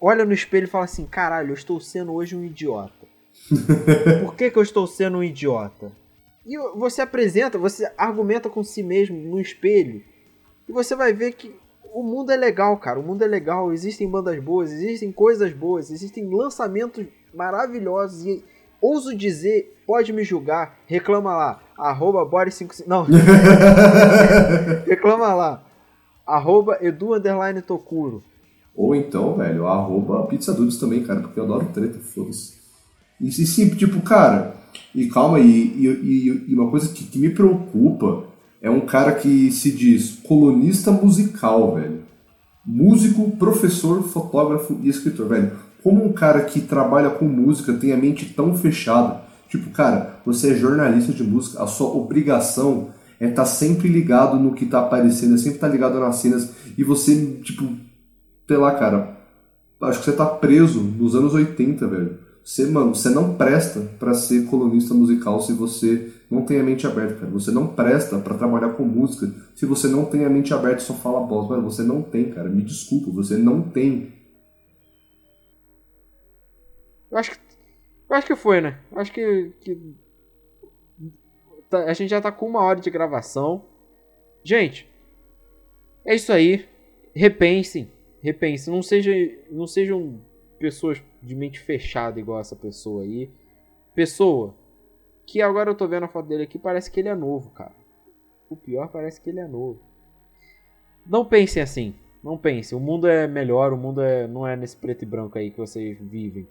Olha 0.00 0.24
no 0.24 0.32
espelho 0.32 0.64
e 0.64 0.70
fala 0.70 0.84
assim: 0.84 1.06
caralho, 1.06 1.50
eu 1.50 1.54
estou 1.54 1.80
sendo 1.80 2.12
hoje 2.12 2.36
um 2.36 2.44
idiota. 2.44 3.06
Por 4.24 4.34
que, 4.36 4.50
que 4.50 4.58
eu 4.58 4.62
estou 4.62 4.86
sendo 4.86 5.18
um 5.18 5.24
idiota? 5.24 5.90
E 6.46 6.58
você 6.76 7.02
apresenta, 7.02 7.58
você 7.58 7.90
argumenta 7.96 8.50
com 8.50 8.62
si 8.62 8.82
mesmo 8.82 9.16
no 9.16 9.40
espelho. 9.40 10.04
E 10.68 10.72
você 10.72 10.94
vai 10.96 11.12
ver 11.12 11.32
que 11.32 11.54
o 11.92 12.02
mundo 12.02 12.30
é 12.32 12.36
legal, 12.36 12.76
cara. 12.76 12.98
O 12.98 13.02
mundo 13.02 13.22
é 13.22 13.26
legal. 13.26 13.72
Existem 13.72 14.08
bandas 14.08 14.42
boas, 14.42 14.72
existem 14.72 15.12
coisas 15.12 15.52
boas, 15.52 15.90
existem 15.90 16.26
lançamentos 16.28 17.04
maravilhosos. 17.34 18.24
E 18.24 18.44
ouso 18.80 19.14
dizer, 19.16 19.76
pode 19.86 20.12
me 20.12 20.24
julgar, 20.24 20.78
reclama 20.86 21.36
lá. 21.36 21.60
Arroba 21.78 22.24
Boris55. 22.24 22.84
Não. 22.86 23.06
reclama 24.86 25.34
lá. 25.34 25.62
Arroba 26.26 26.78
Edu 26.80 27.14
Underline 27.14 27.60
Tokuro. 27.62 28.22
Ou 28.74 28.94
então, 28.94 29.36
velho, 29.36 29.66
arroba 29.66 30.26
Pizza 30.26 30.52
Dudes 30.52 30.78
também, 30.78 31.04
cara, 31.04 31.20
porque 31.20 31.38
eu 31.38 31.44
adoro 31.44 31.66
treta, 31.72 31.98
foda-se. 32.00 32.54
E, 33.20 33.28
e 33.28 33.32
sim, 33.46 33.68
tipo, 33.70 34.00
cara, 34.02 34.56
e 34.94 35.06
calma 35.08 35.36
aí, 35.36 35.44
e, 35.76 35.86
e- 35.86 36.44
e 36.50 36.54
uma 36.54 36.70
coisa 36.70 36.92
que, 36.92 37.04
que 37.04 37.18
me 37.18 37.30
preocupa 37.30 38.24
é 38.64 38.70
um 38.70 38.80
cara 38.80 39.12
que 39.12 39.50
se 39.50 39.70
diz 39.70 40.20
colunista 40.22 40.90
musical, 40.90 41.74
velho. 41.74 41.98
Músico, 42.64 43.30
professor, 43.32 44.02
fotógrafo 44.04 44.80
e 44.82 44.88
escritor, 44.88 45.28
velho. 45.28 45.52
Como 45.82 46.02
um 46.02 46.14
cara 46.14 46.40
que 46.40 46.62
trabalha 46.62 47.10
com 47.10 47.26
música 47.26 47.74
tem 47.74 47.92
a 47.92 47.96
mente 47.98 48.24
tão 48.32 48.56
fechada? 48.56 49.20
Tipo, 49.50 49.68
cara, 49.68 50.18
você 50.24 50.52
é 50.52 50.54
jornalista 50.54 51.12
de 51.12 51.22
música, 51.22 51.62
a 51.62 51.66
sua 51.66 51.88
obrigação 51.88 52.88
é 53.20 53.28
estar 53.28 53.44
sempre 53.44 53.86
ligado 53.86 54.38
no 54.38 54.54
que 54.54 54.64
tá 54.64 54.78
aparecendo, 54.78 55.34
é 55.34 55.36
sempre 55.36 55.56
estar 55.56 55.68
ligado 55.68 56.00
nas 56.00 56.16
cenas, 56.16 56.50
e 56.78 56.82
você, 56.82 57.38
tipo, 57.42 57.68
sei 58.48 58.56
lá, 58.56 58.72
cara, 58.76 59.14
acho 59.82 59.98
que 59.98 60.06
você 60.06 60.12
tá 60.12 60.24
preso 60.24 60.80
nos 60.80 61.14
anos 61.14 61.34
80, 61.34 61.86
velho. 61.86 62.18
Você, 62.44 62.66
mano, 62.66 62.94
você 62.94 63.08
não 63.08 63.36
presta 63.36 63.80
pra 63.98 64.12
ser 64.12 64.46
colunista 64.50 64.92
musical 64.92 65.40
se 65.40 65.54
você 65.54 66.12
não 66.30 66.44
tem 66.44 66.60
a 66.60 66.62
mente 66.62 66.86
aberta, 66.86 67.14
cara. 67.20 67.30
Você 67.32 67.50
não 67.50 67.68
presta 67.68 68.18
pra 68.18 68.36
trabalhar 68.36 68.74
com 68.74 68.84
música 68.84 69.32
se 69.54 69.64
você 69.64 69.88
não 69.88 70.04
tem 70.04 70.26
a 70.26 70.28
mente 70.28 70.52
aberta 70.52 70.82
e 70.82 70.86
só 70.86 70.92
fala 70.92 71.20
bosta. 71.26 71.54
Mano, 71.54 71.70
você 71.70 71.82
não 71.82 72.02
tem, 72.02 72.30
cara. 72.30 72.48
Me 72.50 72.62
desculpa, 72.62 73.10
você 73.10 73.38
não 73.38 73.62
tem. 73.62 74.12
Eu 77.10 77.18
acho 77.18 77.30
que. 77.30 77.38
Eu 78.10 78.16
acho 78.16 78.26
que 78.26 78.36
foi, 78.36 78.60
né? 78.60 78.78
Eu 78.92 78.98
acho 79.00 79.12
que. 79.12 79.52
que- 79.60 79.94
tá- 81.70 81.84
a 81.84 81.92
gente 81.94 82.10
já 82.10 82.20
tá 82.20 82.30
com 82.30 82.46
uma 82.46 82.60
hora 82.60 82.80
de 82.80 82.90
gravação. 82.90 83.64
Gente, 84.42 84.86
é 86.04 86.14
isso 86.14 86.30
aí. 86.32 86.66
Repensem. 87.14 87.90
Repensem. 88.22 88.74
Não, 88.74 88.82
seja, 88.82 89.12
não 89.50 89.66
sejam 89.66 90.20
pessoas 90.64 91.02
de 91.22 91.34
mente 91.34 91.60
fechada 91.60 92.18
igual 92.18 92.40
essa 92.40 92.56
pessoa 92.56 93.02
aí. 93.02 93.30
Pessoa 93.94 94.54
que 95.26 95.42
agora 95.42 95.68
eu 95.70 95.74
tô 95.74 95.86
vendo 95.86 96.04
a 96.04 96.08
foto 96.08 96.26
dele 96.26 96.44
aqui, 96.44 96.58
parece 96.58 96.90
que 96.90 97.00
ele 97.00 97.10
é 97.10 97.14
novo, 97.14 97.50
cara. 97.50 97.74
O 98.48 98.56
pior 98.56 98.88
parece 98.88 99.20
que 99.20 99.28
ele 99.28 99.40
é 99.40 99.46
novo. 99.46 99.78
Não 101.06 101.22
pensem 101.22 101.62
assim. 101.62 101.94
Não 102.22 102.38
pensem. 102.38 102.76
O 102.78 102.80
mundo 102.80 103.06
é 103.06 103.26
melhor, 103.28 103.74
o 103.74 103.76
mundo 103.76 104.00
é, 104.00 104.26
não 104.26 104.46
é 104.46 104.56
nesse 104.56 104.74
preto 104.74 105.02
e 105.02 105.06
branco 105.06 105.36
aí 105.36 105.50
que 105.50 105.58
vocês 105.58 105.98
vivem. 106.00 106.48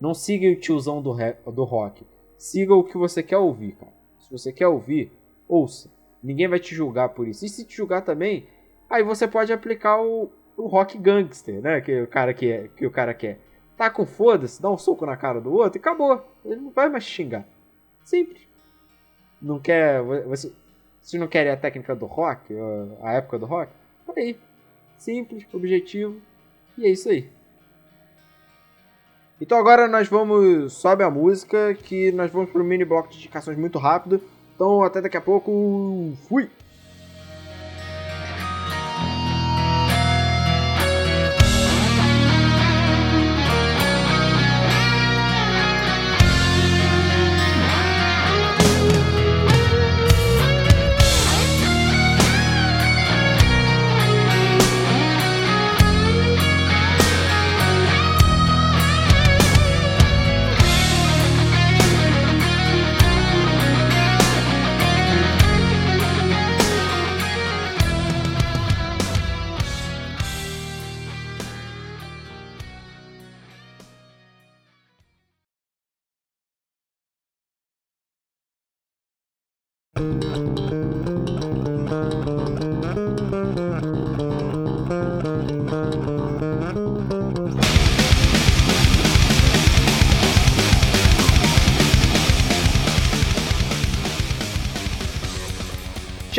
Não 0.00 0.12
siga 0.12 0.48
o 0.48 0.56
tiozão 0.56 1.00
do, 1.00 1.12
re- 1.12 1.36
do 1.46 1.62
rock. 1.62 2.04
Siga 2.36 2.74
o 2.74 2.82
que 2.82 2.98
você 2.98 3.22
quer 3.22 3.38
ouvir, 3.38 3.76
cara. 3.76 3.92
Se 4.18 4.28
você 4.28 4.52
quer 4.52 4.66
ouvir, 4.66 5.12
ouça. 5.46 5.88
Ninguém 6.20 6.48
vai 6.48 6.58
te 6.58 6.74
julgar 6.74 7.10
por 7.10 7.28
isso. 7.28 7.44
E 7.46 7.48
se 7.48 7.64
te 7.64 7.76
julgar 7.76 8.02
também, 8.02 8.48
aí 8.90 9.04
você 9.04 9.28
pode 9.28 9.52
aplicar 9.52 10.02
o, 10.02 10.28
o 10.56 10.66
rock 10.66 10.98
gangster, 10.98 11.60
né? 11.60 11.80
Que 11.80 12.02
o 12.02 12.08
cara 12.08 12.34
que, 12.34 12.68
que 12.76 12.84
o 12.84 12.90
cara 12.90 13.14
quer. 13.14 13.38
Tá 13.82 13.90
com 13.90 14.06
foda-se, 14.06 14.62
dá 14.62 14.70
um 14.70 14.78
soco 14.78 15.04
na 15.04 15.16
cara 15.16 15.40
do 15.40 15.52
outro 15.52 15.76
e 15.76 15.80
acabou. 15.80 16.24
Ele 16.44 16.60
não 16.60 16.70
vai 16.70 16.88
mais 16.88 17.02
xingar. 17.02 17.44
Simples. 18.04 18.46
Não 19.40 19.58
quer. 19.58 20.00
Você, 20.00 20.52
vocês 21.00 21.20
não 21.20 21.26
querem 21.26 21.50
a 21.50 21.56
técnica 21.56 21.96
do 21.96 22.06
rock? 22.06 22.54
A 23.02 23.14
época 23.14 23.40
do 23.40 23.44
rock? 23.44 23.72
Tá 24.06 24.12
aí. 24.16 24.38
Simples, 24.96 25.44
objetivo. 25.52 26.16
E 26.78 26.86
é 26.86 26.90
isso 26.90 27.08
aí. 27.08 27.28
Então 29.40 29.58
agora 29.58 29.88
nós 29.88 30.06
vamos. 30.06 30.74
Sobe 30.74 31.02
a 31.02 31.10
música, 31.10 31.74
que 31.74 32.12
nós 32.12 32.30
vamos 32.30 32.50
pro 32.50 32.62
mini 32.62 32.84
bloco 32.84 33.08
de 33.08 33.16
indicações 33.16 33.58
muito 33.58 33.80
rápido. 33.80 34.22
Então 34.54 34.84
até 34.84 35.00
daqui 35.00 35.16
a 35.16 35.20
pouco. 35.20 36.12
Fui! 36.28 36.48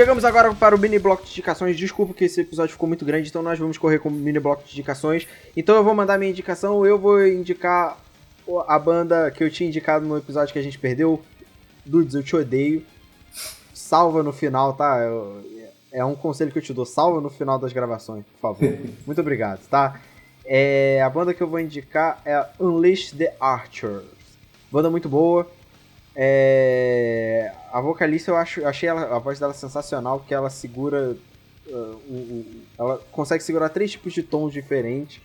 Chegamos 0.04 0.26
agora 0.26 0.54
para 0.54 0.76
o 0.76 0.78
mini 0.78 1.00
bloco 1.00 1.24
de 1.24 1.32
indicações. 1.32 1.78
Desculpa 1.78 2.14
que 2.14 2.26
esse 2.26 2.42
episódio 2.42 2.74
ficou 2.74 2.90
muito 2.90 3.06
grande, 3.06 3.30
então 3.30 3.42
nós 3.42 3.58
vamos 3.58 3.78
correr 3.78 4.00
com 4.00 4.10
o 4.10 4.12
mini 4.12 4.38
bloco 4.38 4.62
de 4.66 4.74
indicações. 4.74 5.26
Então 5.56 5.78
eu 5.78 5.84
vou 5.86 5.96
mandar 5.96 6.20
minha 6.20 6.30
indicação. 6.30 6.86
Eu 6.86 7.00
vou 7.00 7.26
indicar 7.26 7.98
a 8.68 8.78
banda 8.78 9.32
que 9.32 9.42
eu 9.42 9.50
tinha 9.50 9.70
indicado 9.70 10.06
no 10.06 10.18
episódio 10.18 10.52
que 10.52 10.60
a 10.60 10.62
gente 10.62 10.78
perdeu. 10.78 11.24
Dudes, 11.86 12.16
eu 12.16 12.22
te 12.22 12.36
odeio. 12.36 12.86
Salva 13.74 14.22
no 14.22 14.34
final, 14.34 14.74
tá? 14.74 15.00
Eu, 15.00 15.42
é 15.90 16.04
um 16.04 16.16
conselho 16.16 16.52
que 16.52 16.58
eu 16.58 16.62
te 16.62 16.74
dou. 16.74 16.86
Salva 16.86 17.22
no 17.22 17.30
final 17.30 17.58
das 17.58 17.72
gravações, 17.72 18.26
por 18.26 18.40
favor. 18.42 18.78
muito 19.08 19.22
obrigado, 19.22 19.66
tá? 19.70 20.02
É, 20.44 21.02
a 21.02 21.10
banda 21.10 21.34
que 21.34 21.42
eu 21.42 21.48
vou 21.48 21.62
indicar 21.62 22.22
é 22.26 22.46
Unleash 22.60 23.12
the 23.12 23.34
Archers. 23.40 24.04
Banda 24.70 24.90
muito 24.90 25.08
boa. 25.08 25.50
É, 26.14 27.54
a 27.74 27.82
vocalista 27.82 28.30
eu 28.30 28.38
acho, 28.38 28.64
achei 28.68 28.88
ela, 28.88 29.16
a 29.16 29.18
voz 29.18 29.40
dela 29.40 29.54
sensacional, 29.54 30.20
porque 30.20 30.34
ela 30.34 30.52
segura. 30.52 31.18
Uh, 31.66 32.46
ela 32.78 33.00
consegue 33.12 33.44
segurar 33.44 33.70
três 33.70 33.90
tipos 33.90 34.14
de 34.14 34.22
tons 34.22 34.54
diferentes. 34.54 35.20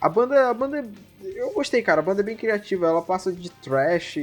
A 0.00 0.08
banda, 0.08 0.48
a 0.48 0.54
banda. 0.54 0.88
Eu 1.20 1.50
gostei, 1.52 1.82
cara. 1.82 2.00
A 2.00 2.04
banda 2.04 2.20
é 2.20 2.24
bem 2.24 2.36
criativa. 2.36 2.86
Ela 2.86 3.02
passa 3.02 3.32
de 3.32 3.50
trash, 3.50 4.16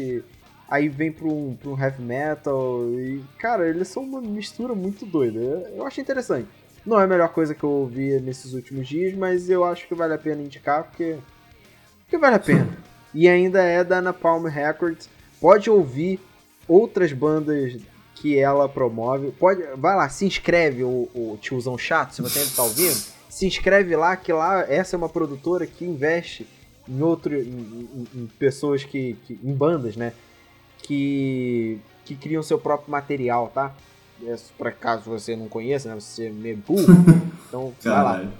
aí 0.69 0.87
vem 0.87 1.11
pra 1.11 1.27
um, 1.27 1.57
pra 1.61 1.69
um 1.69 1.77
heavy 1.77 2.01
metal. 2.01 2.85
E, 2.91 3.21
cara, 3.39 3.67
eles 3.67 3.89
são 3.89 4.01
uma 4.01 4.21
mistura 4.21 4.73
muito 4.73 5.05
doida. 5.05 5.39
Eu 5.75 5.85
achei 5.85 6.01
interessante. 6.01 6.47
Não 6.85 6.97
é 6.97 7.03
a 7.03 7.07
melhor 7.07 7.27
coisa 7.27 7.53
que 7.53 7.63
eu 7.65 7.71
ouvi 7.71 8.21
nesses 8.21 8.53
últimos 8.53 8.87
dias, 8.87 9.13
mas 9.15 9.49
eu 9.49 9.65
acho 9.65 9.85
que 9.85 9.95
vale 9.95 10.13
a 10.13 10.17
pena 10.17 10.41
indicar, 10.41 10.85
porque. 10.85 11.17
Porque 12.03 12.17
vale 12.17 12.35
a 12.35 12.39
pena. 12.39 12.77
E 13.13 13.27
ainda 13.27 13.61
é 13.61 13.83
da 13.83 14.01
Napalm 14.01 14.45
Records 14.45 15.09
pode 15.41 15.69
ouvir 15.69 16.21
outras 16.67 17.11
bandas 17.13 17.77
que 18.15 18.37
ela 18.37 18.67
promove. 18.67 19.31
Pode, 19.31 19.63
vai 19.77 19.95
lá, 19.95 20.07
se 20.09 20.25
inscreve, 20.25 20.83
o, 20.83 21.09
o 21.13 21.37
tiozão 21.41 21.77
chato, 21.77 22.13
se 22.13 22.21
você 22.21 22.39
ainda 22.39 22.51
está 22.51 22.63
ouvindo. 22.63 23.15
Se 23.29 23.45
inscreve 23.45 23.95
lá, 23.95 24.15
que 24.15 24.31
lá 24.31 24.61
essa 24.61 24.95
é 24.95 24.97
uma 24.97 25.09
produtora 25.09 25.67
que 25.67 25.83
investe 25.83 26.47
em 26.87 27.01
outro, 27.01 27.35
em, 27.35 27.39
em, 27.43 28.07
em 28.15 28.27
pessoas 28.39 28.83
que, 28.83 29.17
que, 29.25 29.39
em 29.43 29.53
bandas, 29.53 29.95
né, 29.95 30.13
que 30.77 31.79
que 32.05 32.15
criam 32.15 32.43
seu 32.43 32.59
próprio 32.59 32.91
material, 32.91 33.51
tá? 33.53 33.73
É, 34.23 34.35
para 34.57 34.71
caso 34.71 35.09
você 35.09 35.35
não 35.35 35.49
conheça, 35.49 35.89
né, 35.89 35.99
você 35.99 36.27
é 36.27 36.29
meio 36.29 36.57
burro, 36.57 36.85
então 37.49 37.73
vai 37.83 38.03
lá. 38.03 38.31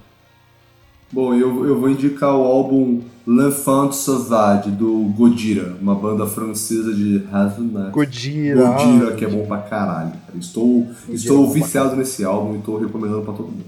Bom, 1.12 1.34
eu, 1.34 1.66
eu 1.66 1.80
vou 1.80 1.90
indicar 1.90 2.36
o 2.36 2.44
álbum 2.44 3.02
L'Enfant 3.28 3.92
Sauvage, 3.92 4.70
do 4.70 5.12
Godira, 5.16 5.76
uma 5.82 5.96
banda 5.96 6.28
francesa 6.28 6.94
de 6.94 7.20
metal. 7.20 7.92
Godira! 7.92 8.68
Godira, 8.68 9.16
que 9.16 9.26
é 9.26 9.28
bom 9.28 9.46
pra 9.46 9.60
caralho. 9.60 10.14
Estou, 10.36 10.88
estou 11.10 11.50
é 11.50 11.54
viciado 11.54 11.96
nesse 11.96 12.24
álbum 12.24 12.56
e 12.56 12.60
estou 12.60 12.78
recomendando 12.78 13.24
pra 13.24 13.34
todo 13.34 13.48
mundo. 13.48 13.66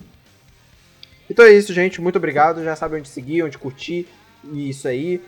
Então 1.29 1.45
é 1.45 1.53
isso, 1.53 1.73
gente. 1.73 2.01
Muito 2.01 2.17
obrigado. 2.17 2.63
Já 2.63 2.75
sabe 2.75 2.97
onde 2.97 3.07
seguir, 3.07 3.43
onde 3.43 3.57
curtir. 3.57 4.07
E 4.51 4.69
isso 4.69 4.88
aí. 4.88 5.21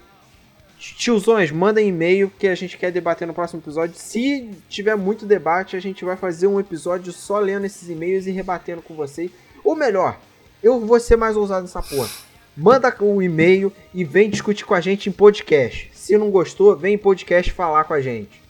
Tiozões, 0.78 1.51
mandem 1.51 1.89
e-mail 1.89 2.32
que 2.39 2.47
a 2.47 2.55
gente 2.55 2.78
quer 2.78 2.89
debater 2.91 3.28
no 3.28 3.34
próximo 3.34 3.60
episódio. 3.60 3.95
Se 3.97 4.49
tiver 4.70 4.95
muito 4.95 5.26
debate, 5.26 5.76
a 5.76 5.80
gente 5.80 6.05
vai 6.05 6.16
fazer 6.16 6.47
um 6.47 6.60
episódio 6.60 7.12
só 7.12 7.38
lendo 7.38 7.66
esses 7.66 7.89
e-mails 7.89 8.28
e 8.28 8.32
rebatendo 8.32 8.82
com 8.82 8.93
vocês. 8.93 9.30
Ou 9.62 9.76
melhor, 9.76 10.18
eu 10.62 10.80
vou 10.80 10.99
ser 10.99 11.16
mais 11.16 11.36
ousado 11.36 11.62
nessa 11.62 11.82
porra. 11.82 12.10
Manda 12.55 12.93
um 13.01 13.22
e-mail 13.22 13.72
e 13.93 14.03
vem 14.03 14.30
discutir 14.30 14.66
com 14.66 14.74
a 14.74 14.82
gente 14.82 15.07
em 15.07 15.12
podcast. 15.12 15.89
Se 15.93 16.18
não 16.18 16.30
gostou, 16.30 16.76
vem 16.76 16.95
em 16.95 16.97
podcast 16.97 17.51
falar 17.51 17.86
com 17.86 17.93
a 17.93 18.01
gente. 18.01 18.41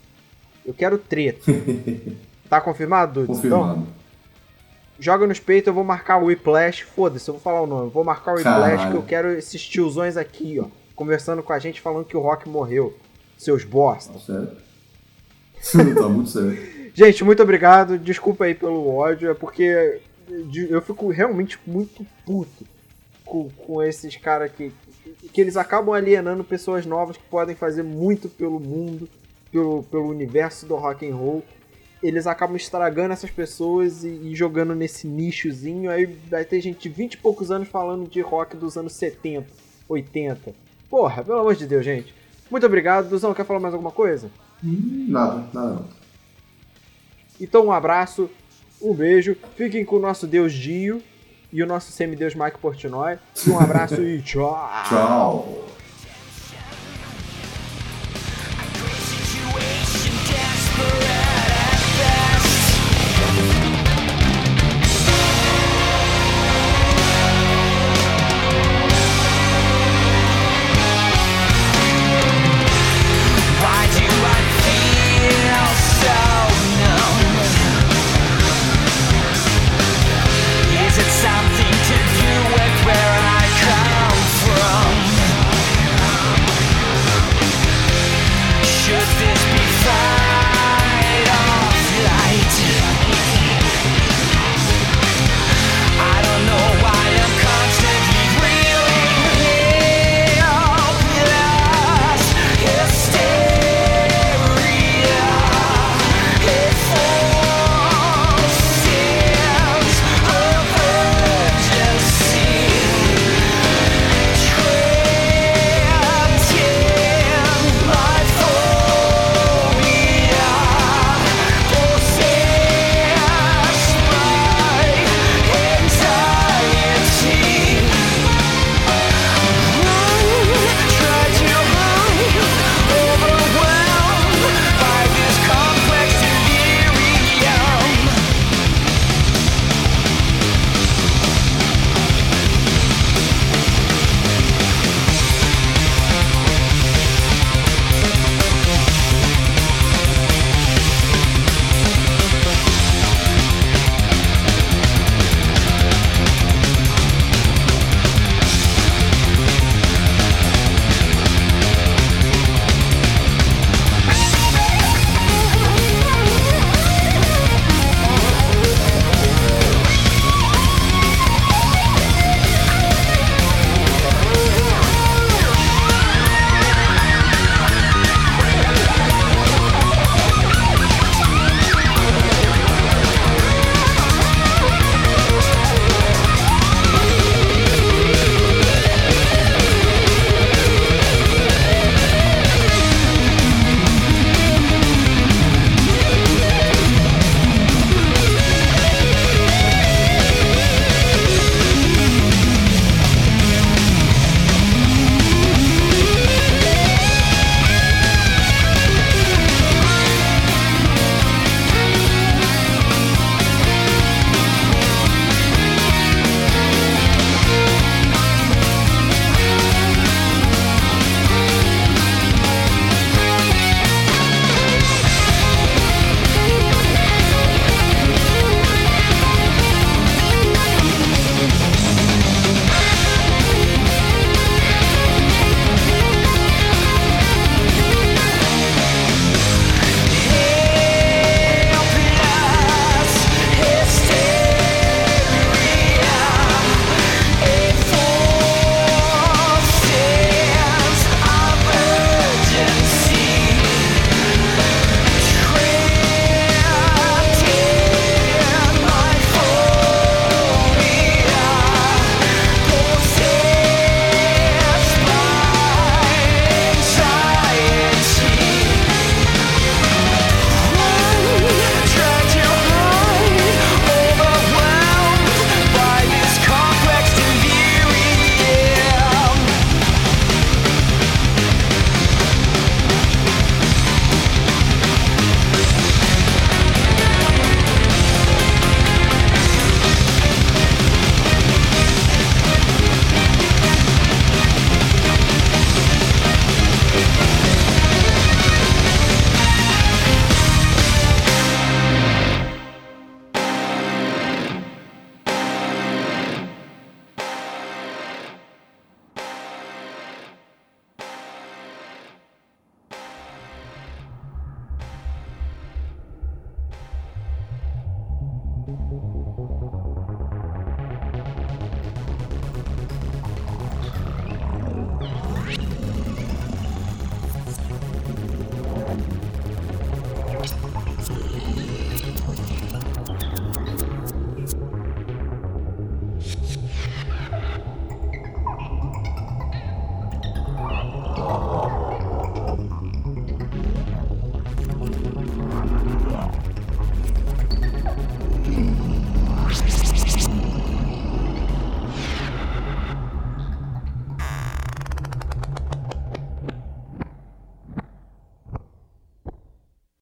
Eu 0.66 0.74
quero 0.74 0.97
treta. 0.97 1.51
tá 2.49 2.60
confirmado, 2.60 3.22
Dudu? 3.22 3.34
Confirmado. 3.34 3.82
Então, 3.82 3.88
joga 4.99 5.28
nos 5.28 5.39
peitos, 5.39 5.68
eu 5.68 5.74
vou 5.74 5.84
marcar 5.84 6.18
o 6.18 6.26
Whiplash. 6.26 6.82
Foda-se, 6.82 7.28
eu 7.28 7.36
vou 7.36 7.41
falar 7.41 7.62
o 7.62 7.68
nome. 7.68 7.86
Eu 7.86 7.91
vou 7.91 8.03
marcar 8.03 8.34
o 8.34 8.36
Whiplash 8.38 8.89
que 8.89 8.97
eu 8.97 9.03
quero 9.03 9.30
esses 9.32 9.64
tiozões 9.68 10.18
aqui, 10.18 10.60
ó. 10.60 10.66
Conversando 10.95 11.43
com 11.43 11.53
a 11.53 11.60
gente, 11.60 11.80
falando 11.80 12.05
que 12.05 12.18
o 12.18 12.20
Rock 12.20 12.49
morreu. 12.49 12.97
Seus 13.38 13.64
bosta. 13.64 14.14
Tá 14.14 14.20
certo. 14.20 14.57
tá 15.95 16.10
muito 16.10 16.30
certo. 16.30 16.80
Gente, 16.93 17.24
muito 17.24 17.41
obrigado. 17.41 17.97
Desculpa 17.97 18.45
aí 18.45 18.55
pelo 18.55 18.93
ódio. 18.93 19.30
É 19.30 19.34
porque 19.34 20.01
eu 20.70 20.82
fico 20.82 21.10
realmente 21.10 21.60
muito 21.66 22.06
puto 22.26 22.66
com, 23.26 23.50
com 23.50 23.82
esses 23.82 24.16
caras 24.18 24.52
que, 24.52 24.72
que 25.32 25.42
eles 25.42 25.58
acabam 25.58 25.94
alienando 25.94 26.44
pessoas 26.44 26.86
novas 26.86 27.18
que 27.18 27.24
podem 27.24 27.56
fazer 27.56 27.84
muito 27.84 28.30
pelo 28.30 28.60
mundo, 28.60 29.10
pelo, 29.52 29.84
pelo 29.84 30.08
universo 30.08 30.66
do 30.66 30.76
rock 30.76 31.08
and 31.08 31.16
roll. 31.16 31.44
Eles 32.02 32.28
acabam 32.28 32.56
estragando 32.56 33.14
essas 33.14 33.30
pessoas 33.30 34.04
e, 34.04 34.08
e 34.08 34.36
jogando 34.36 34.74
nesse 34.74 35.06
nichozinho. 35.06 35.92
Aí 35.92 36.06
vai 36.06 36.46
ter 36.46 36.62
gente 36.62 36.88
de 36.88 36.90
20 36.90 37.14
e 37.14 37.18
poucos 37.18 37.52
anos 37.52 37.68
falando 37.68 38.10
de 38.10 38.22
rock 38.22 38.56
dos 38.56 38.78
anos 38.78 38.94
70, 38.94 39.48
80. 39.88 40.54
Porra, 40.90 41.24
pelo 41.24 41.40
amor 41.40 41.56
de 41.56 41.68
Deus, 41.68 41.84
gente. 41.84 42.14
Muito 42.50 42.66
obrigado. 42.66 43.10
Duzão, 43.10 43.34
quer 43.34 43.46
falar 43.46 43.60
mais 43.60 43.74
alguma 43.74 43.92
coisa? 43.92 44.32
Nada, 44.64 45.48
nada. 45.54 45.84
Então, 47.40 47.68
um 47.68 47.72
abraço 47.72 48.30
um 48.82 48.94
beijo, 48.94 49.36
fiquem 49.56 49.84
com 49.84 49.98
o 49.98 50.00
nosso 50.00 50.26
Deus 50.28 50.54
Dio 50.54 51.02
e 51.52 51.62
o 51.64 51.66
nosso 51.66 51.92
semideus 51.92 52.36
Mike 52.36 52.60
Portnoy. 52.60 53.18
Um 53.48 53.60
abraço 53.60 54.02
e 54.02 54.22
tchau! 54.22 54.70
Tchau! 54.88 55.79